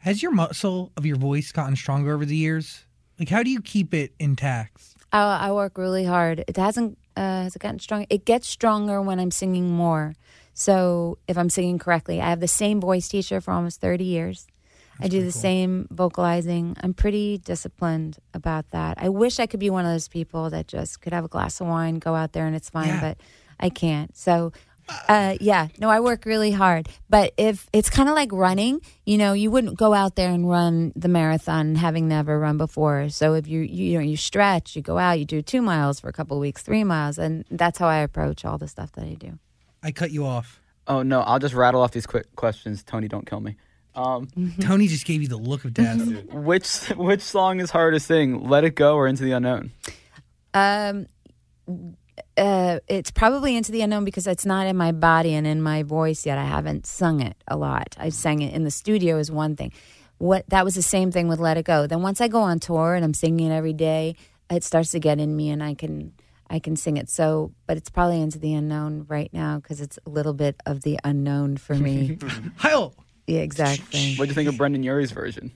Has 0.01 0.21
your 0.21 0.31
muscle 0.31 0.91
of 0.97 1.05
your 1.05 1.17
voice 1.17 1.51
gotten 1.51 1.75
stronger 1.75 2.13
over 2.13 2.25
the 2.25 2.35
years? 2.35 2.85
Like, 3.19 3.29
how 3.29 3.43
do 3.43 3.49
you 3.49 3.61
keep 3.61 3.93
it 3.93 4.13
intact? 4.19 4.95
I, 5.11 5.47
I 5.47 5.51
work 5.51 5.77
really 5.77 6.03
hard. 6.03 6.43
It 6.47 6.57
hasn't 6.57 6.97
uh, 7.15 7.43
has 7.43 7.55
it 7.55 7.59
gotten 7.59 7.79
strong. 7.79 8.05
It 8.09 8.25
gets 8.25 8.47
stronger 8.47 9.01
when 9.01 9.19
I'm 9.19 9.31
singing 9.31 9.69
more. 9.71 10.15
So 10.53 11.17
if 11.27 11.37
I'm 11.37 11.49
singing 11.49 11.79
correctly, 11.79 12.21
I 12.21 12.29
have 12.29 12.39
the 12.39 12.47
same 12.47 12.79
voice 12.79 13.07
teacher 13.07 13.41
for 13.41 13.51
almost 13.51 13.81
30 13.81 14.03
years. 14.03 14.47
I 14.99 15.07
do 15.07 15.23
the 15.23 15.31
same 15.31 15.87
vocalizing. 15.89 16.77
I'm 16.81 16.93
pretty 16.93 17.39
disciplined 17.39 18.19
about 18.33 18.69
that. 18.71 18.99
I 19.01 19.09
wish 19.09 19.39
I 19.39 19.47
could 19.47 19.59
be 19.59 19.71
one 19.71 19.85
of 19.85 19.91
those 19.91 20.07
people 20.07 20.51
that 20.51 20.67
just 20.67 21.01
could 21.01 21.13
have 21.13 21.25
a 21.25 21.27
glass 21.27 21.59
of 21.59 21.67
wine, 21.67 21.95
go 21.95 22.13
out 22.13 22.31
there, 22.33 22.45
and 22.45 22.55
it's 22.55 22.69
fine, 22.69 22.87
Yeah. 22.89 23.01
but 23.01 23.17
I 23.59 23.69
can't. 23.69 24.15
So, 24.15 24.51
uh, 25.09 25.35
yeah, 25.41 25.69
no, 25.79 25.89
I 25.89 25.99
work 25.99 26.25
really 26.25 26.51
hard. 26.51 26.89
But 27.09 27.33
if 27.37 27.67
it's 27.73 27.89
kind 27.89 28.07
of 28.07 28.13
like 28.15 28.31
running, 28.31 28.81
you 29.05 29.17
know, 29.17 29.33
you 29.33 29.49
wouldn't 29.49 29.77
go 29.77 29.93
out 29.95 30.15
there 30.15 30.29
and 30.29 30.47
run 30.47 30.93
the 30.95 31.07
marathon 31.07 31.73
having 31.75 32.07
never 32.07 32.37
run 32.39 32.57
before. 32.57 33.09
So 33.09 33.33
if 33.33 33.47
you 33.47 33.61
you, 33.61 33.85
you 33.85 33.97
know 33.97 34.03
you 34.03 34.15
stretch, 34.17 34.75
you 34.75 34.81
go 34.83 34.99
out, 34.99 35.17
you 35.19 35.25
do 35.25 35.41
two 35.41 35.61
miles 35.63 35.99
for 35.99 36.07
a 36.07 36.13
couple 36.13 36.37
of 36.37 36.41
weeks, 36.41 36.61
three 36.61 36.83
miles, 36.83 37.17
and 37.17 37.45
that's 37.49 37.79
how 37.79 37.87
I 37.87 37.97
approach 37.99 38.45
all 38.45 38.57
the 38.59 38.67
stuff 38.67 38.91
that 38.93 39.05
I 39.05 39.15
do. 39.15 39.39
I 39.83 39.91
cut 39.91 40.11
you 40.11 40.25
off. 40.25 40.59
Oh 40.87 41.03
no, 41.03 41.21
I'll 41.21 41.39
just 41.39 41.53
rattle 41.53 41.81
off 41.81 41.91
these 41.91 42.07
quick 42.07 42.35
questions. 42.35 42.83
Tony, 42.83 43.07
don't 43.07 43.25
kill 43.27 43.39
me. 43.41 43.57
Um, 43.95 44.27
Tony 44.61 44.87
just 44.87 45.05
gave 45.05 45.21
you 45.21 45.27
the 45.27 45.37
look 45.37 45.65
of 45.65 45.73
death. 45.75 45.99
which 46.33 46.87
which 46.97 47.21
song 47.21 47.59
is 47.59 47.69
harder 47.71 47.97
to 47.97 47.99
sing? 47.99 48.47
Let 48.49 48.63
It 48.63 48.75
Go 48.75 48.95
or 48.95 49.07
Into 49.07 49.23
the 49.23 49.33
Unknown? 49.33 49.71
Um, 50.53 51.07
uh, 52.37 52.79
it's 52.87 53.11
probably 53.11 53.55
into 53.55 53.71
the 53.71 53.81
unknown 53.81 54.05
because 54.05 54.27
it's 54.27 54.45
not 54.45 54.67
in 54.67 54.75
my 54.77 54.91
body 54.91 55.33
and 55.33 55.47
in 55.47 55.61
my 55.61 55.83
voice 55.83 56.25
yet. 56.25 56.37
I 56.37 56.45
haven't 56.45 56.85
sung 56.85 57.21
it 57.21 57.35
a 57.47 57.57
lot. 57.57 57.95
I 57.99 58.09
sang 58.09 58.41
it 58.41 58.53
in 58.53 58.63
the 58.63 58.71
studio 58.71 59.17
is 59.17 59.31
one 59.31 59.55
thing. 59.55 59.71
What 60.19 60.45
that 60.49 60.63
was 60.63 60.75
the 60.75 60.81
same 60.83 61.11
thing 61.11 61.27
with 61.27 61.39
Let 61.39 61.57
It 61.57 61.65
Go. 61.65 61.87
Then 61.87 62.01
once 62.01 62.21
I 62.21 62.27
go 62.27 62.41
on 62.41 62.59
tour 62.59 62.93
and 62.95 63.03
I'm 63.03 63.13
singing 63.13 63.51
it 63.51 63.53
every 63.53 63.73
day, 63.73 64.15
it 64.49 64.63
starts 64.63 64.91
to 64.91 64.99
get 64.99 65.19
in 65.19 65.35
me 65.35 65.49
and 65.49 65.63
I 65.63 65.73
can 65.73 66.13
I 66.49 66.59
can 66.59 66.75
sing 66.75 66.97
it. 66.97 67.09
So, 67.09 67.53
but 67.67 67.77
it's 67.77 67.89
probably 67.89 68.21
into 68.21 68.39
the 68.39 68.53
unknown 68.53 69.05
right 69.07 69.31
now 69.33 69.57
because 69.57 69.81
it's 69.81 69.97
a 70.05 70.09
little 70.09 70.33
bit 70.33 70.55
of 70.65 70.81
the 70.83 70.99
unknown 71.03 71.57
for 71.57 71.75
me. 71.75 72.17
Heil. 72.57 72.93
yeah, 73.27 73.39
exactly. 73.39 74.15
What 74.15 74.25
do 74.25 74.29
you 74.29 74.35
think 74.35 74.49
of 74.49 74.57
Brendon 74.57 74.83
Urie's 74.83 75.11
version? 75.11 75.51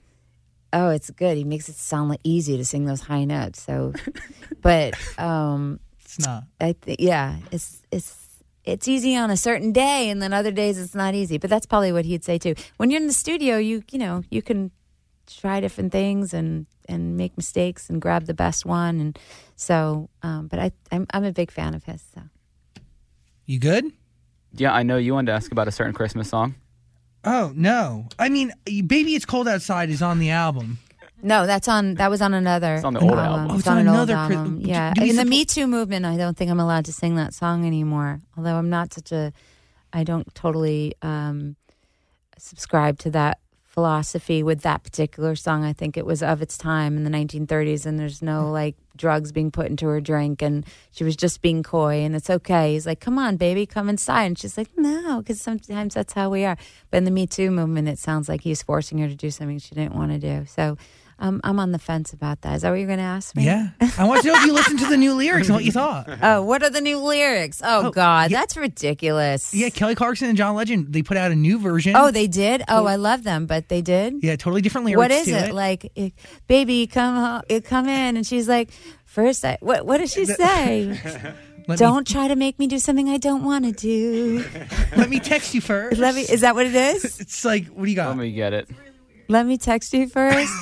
Oh, 0.74 0.90
it's 0.90 1.10
good. 1.12 1.38
He 1.38 1.44
makes 1.44 1.70
it 1.70 1.76
sound 1.76 2.10
like 2.10 2.20
easy 2.24 2.58
to 2.58 2.66
sing 2.66 2.86
those 2.86 3.02
high 3.02 3.24
notes. 3.26 3.62
So, 3.62 3.94
but 4.62 4.96
um, 5.20 5.80
It's 6.02 6.20
not. 6.20 6.44
I 6.60 6.74
think 6.74 7.00
yeah, 7.00 7.38
it's 7.52 7.82
it's 7.92 8.16
it's 8.66 8.88
easy 8.88 9.16
on 9.16 9.30
a 9.32 9.38
certain 9.38 9.72
day, 9.72 10.10
and 10.10 10.22
then 10.22 10.34
other 10.34 10.52
days 10.52 10.78
it's 10.78 10.94
not 10.94 11.16
easy. 11.16 11.38
But 11.38 11.50
that's 11.50 11.66
probably 11.66 11.94
what 11.94 12.04
he'd 12.06 12.24
say 12.26 12.38
too. 12.38 12.56
When 12.78 12.90
you're 12.92 13.00
in 13.00 13.08
the 13.08 13.14
studio, 13.14 13.58
you 13.58 13.84
you 13.92 14.00
know 14.00 14.24
you 14.30 14.42
can 14.42 14.72
try 15.26 15.60
different 15.60 15.92
things 15.92 16.34
and 16.34 16.66
and 16.90 17.18
make 17.18 17.36
mistakes 17.38 17.90
and 17.90 18.02
grab 18.02 18.26
the 18.26 18.34
best 18.34 18.66
one. 18.66 19.00
And 19.00 19.20
so, 19.58 20.10
um, 20.24 20.48
but 20.48 20.60
I 20.60 20.72
I'm 20.92 21.06
I'm 21.14 21.26
a 21.26 21.34
big 21.34 21.52
fan 21.52 21.74
of 21.76 21.84
his. 21.84 22.02
So 22.16 22.22
You 23.46 23.60
good? 23.60 23.86
Yeah, 24.54 24.72
I 24.74 24.84
know 24.84 24.96
you 24.98 25.14
wanted 25.14 25.28
to 25.28 25.34
ask 25.34 25.52
about 25.52 25.68
a 25.68 25.72
certain 25.72 25.94
Christmas 25.94 26.30
song. 26.30 26.56
Oh 27.26 27.52
no. 27.56 28.08
I 28.18 28.30
mean, 28.30 28.54
"Baby 28.66 29.16
It's 29.16 29.26
Cold 29.26 29.48
Outside" 29.50 29.90
is 29.90 30.02
on 30.02 30.20
the 30.20 30.30
album. 30.30 30.78
no, 31.22 31.46
that's 31.46 31.68
on 31.68 31.96
that 31.96 32.10
was 32.10 32.22
on 32.22 32.34
another. 32.34 32.76
It's 32.76 32.84
on 32.86 32.94
the 32.94 33.00
old 33.02 33.14
album. 33.20 33.48
Oh, 33.52 33.54
It's, 33.56 33.60
it's 33.60 33.68
on, 33.68 33.74
on 33.80 33.82
an 33.82 33.88
another 33.88 34.16
old 34.18 34.32
album. 34.32 34.62
do- 34.62 34.70
Yeah, 34.70 34.94
do 34.94 35.02
we 35.02 35.10
in 35.10 35.16
the 35.18 35.26
Me 35.26 35.44
Too 35.46 35.68
movement, 35.68 36.06
I 36.06 36.16
don't 36.16 36.38
think 36.38 36.50
I'm 36.52 36.60
allowed 36.60 36.86
to 36.86 36.94
sing 36.94 37.16
that 37.16 37.34
song 37.34 37.66
anymore. 37.66 38.22
Although 38.38 38.56
I'm 38.56 38.70
not 38.70 38.94
such 38.94 39.12
a, 39.12 39.34
I 39.92 40.04
don't 40.04 40.34
totally 40.36 40.94
um, 41.02 41.56
subscribe 42.38 43.00
to 43.00 43.10
that 43.12 43.40
philosophy 43.78 44.42
with 44.42 44.62
that 44.62 44.84
particular 44.84 45.36
song. 45.36 45.64
I 45.64 45.72
think 45.72 45.98
it 45.98 46.06
was 46.06 46.24
of 46.24 46.42
its 46.42 46.58
time 46.58 46.98
in 46.98 47.04
the 47.04 47.12
1930s, 47.12 47.86
and 47.86 48.00
there's 48.00 48.24
no 48.24 48.46
mm-hmm. 48.46 48.52
like 48.54 48.76
drugs 48.96 49.32
being 49.32 49.52
put 49.52 49.68
into 49.68 49.86
her 49.86 50.02
drink, 50.02 50.42
and 50.42 50.66
she 50.90 51.04
was 51.04 51.16
just 51.16 51.44
being 51.44 51.62
coy, 51.62 51.98
and 51.98 52.16
it's 52.16 52.28
okay. 52.28 52.74
He's 52.74 52.88
like, 52.88 53.00
"Come 53.00 53.20
on, 53.20 53.38
baby, 53.38 53.68
come 53.68 53.88
inside," 53.88 54.24
and 54.24 54.40
she's 54.40 54.58
like, 54.58 54.70
"No," 54.76 55.20
because 55.20 55.40
sometimes 55.40 55.94
that's 55.94 56.14
how 56.14 56.32
we 56.32 56.44
are. 56.44 56.58
But 56.90 56.98
in 56.98 57.04
the 57.04 57.12
Me 57.12 57.28
Too 57.28 57.52
movement, 57.52 57.88
it 57.88 58.00
sounds 58.00 58.28
like 58.28 58.42
he's 58.42 58.64
forcing 58.64 58.98
her 58.98 59.08
to 59.08 59.16
do 59.16 59.30
something 59.30 59.60
she 59.60 59.76
didn't 59.76 59.94
want 59.94 60.12
to 60.12 60.18
do. 60.18 60.48
So. 60.48 60.76
Um, 61.20 61.42
I'm 61.44 61.60
on 61.60 61.72
the 61.72 61.80
fence 61.80 62.14
about 62.14 62.42
that. 62.42 62.58
Is 62.58 62.62
that 62.62 62.70
what 62.70 62.76
you're 62.78 62.86
going 62.88 63.00
to 63.00 63.04
ask 63.04 63.36
me? 63.36 63.46
Yeah. 63.46 63.70
I 63.98 64.06
want 64.06 64.22
to 64.22 64.28
know 64.28 64.36
if 64.36 64.46
you 64.46 64.54
listened 64.54 64.78
to 64.80 64.86
the 64.86 64.98
new 64.98 65.16
lyrics 65.16 65.48
and 65.48 65.56
what 65.56 65.64
you 65.66 65.72
thought. 65.72 66.08
Oh, 66.22 66.44
what 66.44 66.62
are 66.62 66.70
the 66.70 66.82
new 66.82 67.00
lyrics? 67.00 67.62
Oh, 67.64 67.88
Oh, 67.88 67.92
God, 67.92 68.30
yeah. 68.32 68.40
that's 68.40 68.56
ridiculous. 68.56 69.54
Yeah, 69.54 69.70
Kelly 69.70 69.96
Clarkson 69.96 70.30
and 70.30 70.38
John 70.38 70.56
Legend, 70.56 70.94
they 70.94 71.02
put 71.02 71.18
out 71.18 71.32
a 71.32 71.36
new 71.36 71.58
version. 71.60 71.96
Oh, 71.96 72.12
they 72.12 72.28
did. 72.28 72.64
Oh, 72.68 72.86
I 72.86 72.98
love 72.98 73.24
them, 73.24 73.46
but 73.48 73.68
they 73.70 73.82
did. 73.82 74.16
yeah, 74.24 74.36
totally 74.36 74.62
different 74.62 74.86
lyrics. 74.86 74.98
What 75.00 75.12
is 75.12 75.26
to 75.26 75.32
it 75.48 75.54
like? 75.54 75.92
it- 75.96 76.14
Baby, 76.48 76.86
come 76.88 77.16
ho- 77.16 77.42
it 77.50 77.66
come 77.66 77.88
in, 77.88 78.16
and 78.18 78.26
she's 78.26 78.48
like, 78.48 78.70
first, 79.06 79.44
I 79.46 79.58
what? 79.62 79.86
What 79.86 79.98
does 79.98 80.12
she 80.14 80.26
say? 80.26 81.00
Let 81.68 81.80
don't 81.80 82.08
try 82.08 82.30
to 82.30 82.36
make 82.38 82.60
me 82.60 82.68
do 82.68 82.80
something 82.80 83.10
I 83.10 83.18
don't 83.18 83.44
want 83.44 83.66
to 83.66 83.72
do. 83.74 84.46
Let 84.96 85.10
me 85.10 85.20
text 85.20 85.54
you 85.54 85.60
first. 85.62 85.98
Let 86.00 86.16
me. 86.16 86.22
Is 86.22 86.42
that 86.42 86.56
what 86.56 86.66
it 86.66 86.76
is? 86.76 87.20
It's 87.20 87.44
like, 87.44 87.68
what 87.68 87.84
do 87.86 87.90
you 87.90 87.96
got? 87.96 88.08
Let 88.10 88.18
me 88.18 88.32
get 88.32 88.54
it. 88.54 88.70
Let 89.28 89.46
me 89.46 89.58
text 89.58 89.94
you 89.94 90.08
first. 90.08 90.54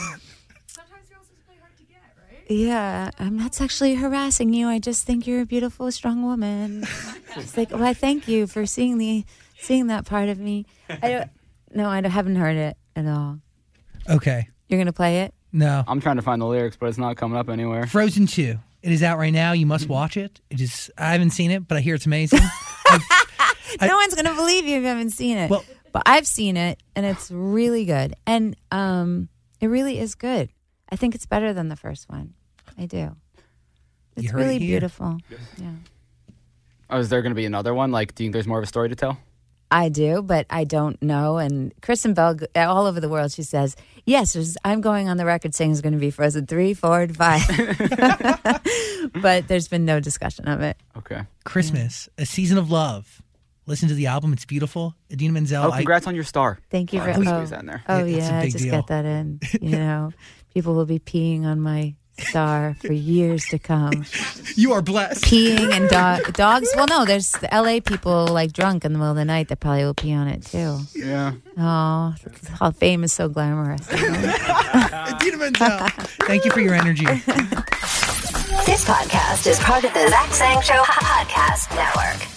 Yeah, 2.48 3.10
I'm 3.18 3.38
not 3.38 3.56
sexually 3.56 3.96
harassing 3.96 4.54
you. 4.54 4.68
I 4.68 4.78
just 4.80 5.04
think 5.06 5.26
you're 5.26 5.42
a 5.42 5.46
beautiful, 5.46 5.92
strong 5.92 6.24
woman. 6.24 6.86
It's 7.38 7.58
like, 7.58 7.72
well, 7.72 7.84
I 7.84 7.94
thank 7.94 8.30
you 8.30 8.48
for 8.48 8.66
seeing 8.66 8.98
the 8.98 9.26
seeing 9.60 9.88
that 9.88 10.06
part 10.06 10.30
of 10.30 10.40
me. 10.40 10.66
I 10.90 11.10
don't. 11.10 11.30
No, 11.74 11.90
I 11.90 12.00
don't- 12.00 12.12
haven't 12.12 12.38
heard 12.38 12.56
it 12.56 12.78
at 12.96 13.06
all. 13.06 13.40
Okay. 14.10 14.48
You're 14.70 14.80
gonna 14.80 14.94
play 14.94 15.24
it. 15.24 15.34
No. 15.52 15.84
I'm 15.86 16.00
trying 16.00 16.16
to 16.16 16.22
find 16.22 16.42
the 16.42 16.46
lyrics, 16.46 16.78
but 16.80 16.88
it's 16.88 16.98
not 16.98 17.18
coming 17.18 17.38
up 17.38 17.50
anywhere. 17.50 17.88
Frozen 17.88 18.28
2. 18.28 18.58
It 18.84 18.92
is 18.94 19.04
out 19.04 19.18
right 19.18 19.34
now. 19.34 19.52
You 19.52 19.66
must 19.66 19.90
watch 19.90 20.16
it. 20.16 20.40
It 20.50 20.62
is 20.62 20.90
I 20.98 21.12
haven't 21.12 21.32
seen 21.32 21.52
it, 21.52 21.68
but 21.68 21.78
I 21.78 21.82
hear 21.82 21.96
it's 21.96 22.06
amazing. 22.06 22.40
I- 22.88 23.88
no 23.88 23.98
one's 23.98 24.16
gonna 24.16 24.34
believe 24.34 24.66
you 24.66 24.78
if 24.78 24.84
you 24.84 24.88
haven't 24.88 25.10
seen 25.12 25.38
it. 25.38 25.50
Well- 25.50 25.66
but 25.92 26.04
I've 26.06 26.28
seen 26.28 26.56
it, 26.56 26.82
and 26.96 27.06
it's 27.06 27.32
really 27.32 27.84
good. 27.86 28.16
And 28.28 28.56
um, 28.72 29.28
it 29.60 29.68
really 29.68 29.98
is 30.00 30.16
good. 30.16 30.50
I 30.90 30.96
think 30.96 31.16
it's 31.16 31.26
better 31.26 31.54
than 31.54 31.70
the 31.70 31.76
first 31.76 32.10
one. 32.10 32.34
I 32.78 32.86
do. 32.86 33.16
It's 34.16 34.30
heard 34.30 34.40
it 34.40 34.44
really 34.44 34.60
here. 34.60 34.80
beautiful. 34.80 35.18
Yeah. 35.58 35.72
Oh, 36.90 37.00
is 37.00 37.10
there 37.10 37.22
going 37.22 37.32
to 37.32 37.36
be 37.36 37.46
another 37.46 37.74
one? 37.74 37.92
Like, 37.92 38.16
do 38.16 38.24
you 38.24 38.28
think 38.28 38.34
there's 38.34 38.48
more 38.48 38.60
of 38.60 38.64
a 38.64 38.68
story 38.68 38.90
to 38.90 38.96
tell? 38.96 39.18
I 39.72 39.90
do, 39.90 40.22
but 40.22 40.46
I 40.50 40.64
don't 40.64 41.02
know. 41.02 41.38
And 41.38 41.74
Kristen 41.82 42.14
Bell, 42.14 42.36
g- 42.36 42.46
eh, 42.54 42.64
all 42.64 42.86
over 42.86 43.00
the 43.00 43.10
world, 43.10 43.32
she 43.32 43.42
says, 43.42 43.76
"Yes, 44.06 44.34
there's- 44.34 44.56
I'm 44.64 44.80
going 44.80 45.10
on 45.10 45.18
the 45.18 45.26
record 45.26 45.56
saying 45.56 45.72
it's 45.72 45.82
going 45.82 45.94
to 45.94 46.00
be 46.00 46.12
Frozen 46.12 46.46
three, 46.46 46.76
four, 46.76 47.02
and 47.02 47.18
five. 47.18 47.42
but 49.22 49.48
there's 49.48 49.68
been 49.68 49.84
no 49.84 50.00
discussion 50.00 50.48
of 50.48 50.62
it. 50.62 50.78
Okay. 50.98 51.24
Christmas, 51.44 52.08
A 52.20 52.26
Season 52.26 52.58
of 52.60 52.70
Love. 52.70 53.22
Listen 53.66 53.88
to 53.90 53.96
the 53.96 54.06
album. 54.06 54.32
It's 54.34 54.46
beautiful. 54.46 54.94
Idina 55.12 55.34
Menzel. 55.34 55.66
Oh, 55.66 55.72
I- 55.72 55.78
congrats 55.78 56.06
on 56.06 56.14
your 56.14 56.24
star. 56.24 56.60
Thank 56.70 56.94
you 56.94 57.02
oh, 57.02 57.06
for. 57.06 57.14
Please 57.16 57.28
oh, 57.30 57.46
that 57.48 57.62
in 57.62 57.66
there. 57.66 57.84
oh 57.90 58.06
It- 58.06 58.12
yeah, 58.12 58.42
big 58.42 58.52
just 58.52 58.64
deal. 58.64 58.72
get 58.72 58.88
that 58.88 59.06
in. 59.06 59.40
You 59.60 59.72
know, 59.80 60.12
people 60.56 60.74
will 60.74 60.86
be 60.86 61.00
peeing 61.00 61.44
on 61.44 61.60
my 61.60 61.94
star 62.18 62.78
for 62.80 62.94
years 62.94 63.44
to 63.48 63.60
come. 63.60 64.06
you 64.56 64.72
are 64.72 64.82
blessed. 64.82 65.26
Peeing 65.26 65.70
and 65.74 65.90
dog, 65.90 66.32
dogs. 66.34 66.70
Well, 66.78 66.88
no, 66.88 67.04
there's 67.04 67.30
the 67.34 67.54
L.A. 67.54 67.82
people 67.82 68.28
like 68.28 68.54
drunk 68.54 68.86
in 68.86 68.94
the 68.94 68.98
middle 68.98 69.12
of 69.12 69.18
the 69.18 69.26
night 69.26 69.50
that 69.50 69.60
probably 69.60 69.84
will 69.84 69.94
pee 69.94 70.14
on 70.14 70.30
it 70.30 70.46
too. 70.46 70.80
Yeah. 70.96 71.34
Oh, 71.58 72.16
how 72.58 72.72
fame 72.72 73.04
is 73.04 73.12
so 73.12 73.28
glamorous. 73.28 73.86
Idina 73.92 75.38
Menzel. 75.38 75.88
Thank 76.26 76.46
you 76.46 76.52
for 76.52 76.62
your 76.62 76.74
energy. 76.74 77.04
This 78.66 78.86
podcast 78.86 79.46
is 79.46 79.60
part 79.60 79.84
of 79.84 79.94
the 79.94 80.08
Zach 80.08 80.34
Sang 80.34 80.62
Show 80.62 80.82
Podcast 80.84 81.76
Network. 81.76 82.35